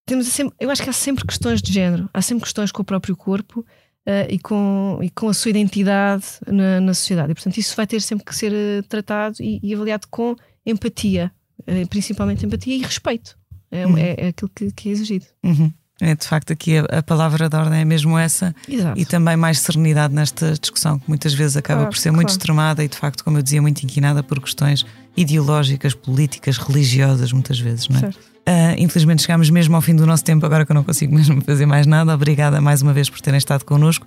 temos 0.05 0.27
sempre, 0.27 0.55
eu 0.61 0.71
acho 0.71 0.83
que 0.83 0.91
há 0.91 0.93
sempre 0.93 1.25
questões 1.25 1.63
de 1.63 1.73
género, 1.73 2.11
há 2.13 2.21
sempre 2.21 2.45
questões 2.45 2.71
com 2.71 2.83
o 2.83 2.85
próprio 2.85 3.17
corpo 3.17 3.65
uh, 4.07 4.26
e, 4.28 4.38
com, 4.38 4.98
e 5.03 5.11
com 5.11 5.28
a 5.28 5.34
sua 5.34 5.51
identidade 5.51 6.24
na, 6.46 6.80
na, 6.80 6.94
sociedade. 6.94 7.32
E, 7.32 7.34
portanto, 7.34 7.59
isso 7.59 7.76
vai 7.76 7.86
ter 7.86 8.01
sempre 8.01 8.24
que 8.24 8.34
ser 8.34 8.53
uh, 8.53 8.82
tratado 8.88 9.36
e, 9.40 9.61
e, 9.62 9.74
avaliado 9.74 10.07
com 10.11 10.36
empatia, 10.64 11.32
uh, 11.61 11.88
principalmente 11.88 12.44
empatia 12.44 12.76
e 12.76 12.82
respeito. 12.82 13.38
É, 13.70 13.86
uhum. 13.86 13.96
é, 13.96 14.14
é 14.18 14.28
aquilo 14.28 14.51
que, 14.55 14.72
que, 14.72 14.88
é 14.88 14.92
exigido. 14.92 15.26
Uhum. 15.44 15.72
É, 16.01 16.14
de 16.14 16.26
facto, 16.26 16.53
aqui 16.53 16.78
a, 16.78 16.84
a, 16.98 17.03
palavra 17.03 17.48
da 17.48 17.61
ordem 17.61 17.80
é 17.80 17.84
mesmo 17.84 18.18
essa. 18.18 18.55
Exato. 18.66 18.98
E 18.98 19.05
também 19.05 19.36
mais 19.36 19.61
serenidade 19.61 20.14
nesta 20.14 20.55
discussão, 20.55 20.98
que 20.98 21.07
muitas 21.07 21.34
vezes 21.34 21.57
acaba 21.57 21.80
claro, 21.80 21.90
por 21.92 21.98
ser 21.98 22.09
claro. 22.09 22.16
muito 22.16 22.30
extremada 22.30 22.82
e, 22.82 22.88
de 22.88 22.96
facto, 22.96 23.22
como 23.22 23.38
eu 23.38 23.42
dizia, 23.42 23.61
muito 23.61 23.82
inquinada 23.82 24.22
por 24.22 24.40
questões 24.40 24.84
ideológicas, 25.16 25.94
políticas, 25.94 26.57
religiosas, 26.57 27.32
muitas 27.32 27.61
vezes, 27.61 27.88
não 27.88 27.98
é? 27.98 28.01
Certo. 28.01 28.30
Uh, 28.51 28.74
infelizmente 28.78 29.22
chegámos 29.22 29.48
mesmo 29.48 29.76
ao 29.76 29.80
fim 29.80 29.94
do 29.94 30.05
nosso 30.05 30.24
tempo, 30.24 30.44
agora 30.44 30.66
que 30.66 30.72
eu 30.72 30.74
não 30.74 30.82
consigo 30.82 31.14
mesmo 31.14 31.40
fazer 31.40 31.66
mais 31.66 31.86
nada. 31.86 32.12
Obrigada 32.12 32.61
mais 32.61 32.82
uma 32.82 32.92
vez 32.92 33.09
por 33.09 33.20
terem 33.20 33.38
estado 33.38 33.64
connosco. 33.64 34.05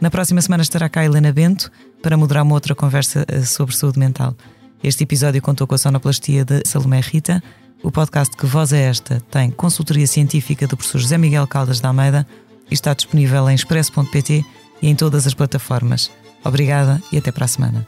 Na 0.00 0.08
próxima 0.08 0.40
semana 0.40 0.62
estará 0.62 0.88
cá 0.88 1.00
a 1.00 1.04
Helena 1.04 1.32
Bento 1.32 1.72
para 2.00 2.16
moderar 2.16 2.44
uma 2.44 2.54
outra 2.54 2.72
conversa 2.72 3.26
ah, 3.28 3.44
sobre 3.44 3.74
saúde 3.74 3.98
mental. 3.98 4.36
Este 4.80 5.02
episódio 5.02 5.42
contou 5.42 5.66
com 5.66 5.74
a 5.74 5.78
sonoplastia 5.78 6.44
de 6.44 6.62
Salomé 6.64 7.00
Rita. 7.00 7.42
O 7.82 7.90
podcast 7.90 8.36
Que 8.36 8.46
Voz 8.46 8.72
é 8.72 8.82
Esta 8.82 9.20
tem 9.28 9.50
consultoria 9.50 10.06
científica 10.06 10.68
do 10.68 10.76
professor 10.76 10.98
José 10.98 11.18
Miguel 11.18 11.46
Caldas 11.48 11.80
da 11.80 11.88
Almeida 11.88 12.24
e 12.70 12.74
está 12.74 12.94
disponível 12.94 13.50
em 13.50 13.54
expresso.pt 13.54 14.44
e 14.80 14.88
em 14.88 14.94
todas 14.94 15.26
as 15.26 15.34
plataformas. 15.34 16.10
Obrigada 16.44 17.02
e 17.10 17.18
até 17.18 17.32
para 17.32 17.44
a 17.44 17.48
semana. 17.48 17.86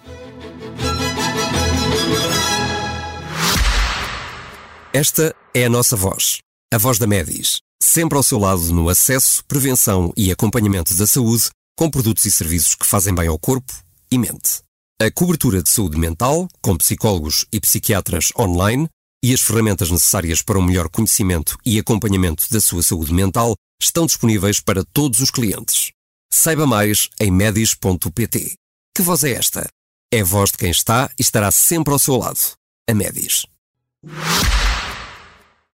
Esta 4.95 5.35
é 5.55 5.65
a 5.65 5.71
nossa 5.71 5.97
voz, 5.97 6.41
a 6.71 6.77
voz 6.77 6.99
da 6.99 7.07
Medis, 7.07 7.61
sempre 7.83 8.15
ao 8.15 8.23
seu 8.23 8.39
lado 8.39 8.61
no 8.75 8.91
acesso, 8.91 9.43
prevenção 9.47 10.13
e 10.15 10.31
acompanhamento 10.31 10.95
da 10.95 11.07
saúde, 11.07 11.49
com 11.79 11.91
produtos 11.91 12.27
e 12.27 12.31
serviços 12.31 12.75
que 12.75 12.85
fazem 12.85 13.15
bem 13.15 13.27
ao 13.27 13.39
corpo 13.39 13.73
e 14.11 14.19
mente. 14.19 14.61
A 15.01 15.11
cobertura 15.11 15.63
de 15.63 15.71
saúde 15.71 15.97
mental, 15.97 16.47
com 16.61 16.77
psicólogos 16.77 17.47
e 17.51 17.59
psiquiatras 17.59 18.33
online, 18.39 18.87
e 19.25 19.33
as 19.33 19.41
ferramentas 19.41 19.91
necessárias 19.91 20.43
para 20.43 20.59
um 20.59 20.63
melhor 20.63 20.91
conhecimento 20.91 21.57
e 21.65 21.79
acompanhamento 21.79 22.45
da 22.51 22.61
sua 22.61 22.83
saúde 22.83 23.15
mental 23.15 23.55
estão 23.81 24.05
disponíveis 24.05 24.61
para 24.61 24.85
todos 24.85 25.21
os 25.21 25.31
clientes. 25.31 25.91
Saiba 26.31 26.67
mais 26.67 27.09
em 27.19 27.31
medis.pt. 27.31 28.57
Que 28.95 29.03
voz 29.03 29.25
é 29.25 29.33
esta? 29.33 29.67
É 30.13 30.21
a 30.21 30.25
voz 30.25 30.51
de 30.51 30.59
quem 30.59 30.71
está 30.71 31.11
e 31.19 31.23
estará 31.23 31.51
sempre 31.51 31.95
ao 31.95 31.99
seu 31.99 32.19
lado. 32.19 32.39
A 32.87 32.93
Medis. 32.93 33.47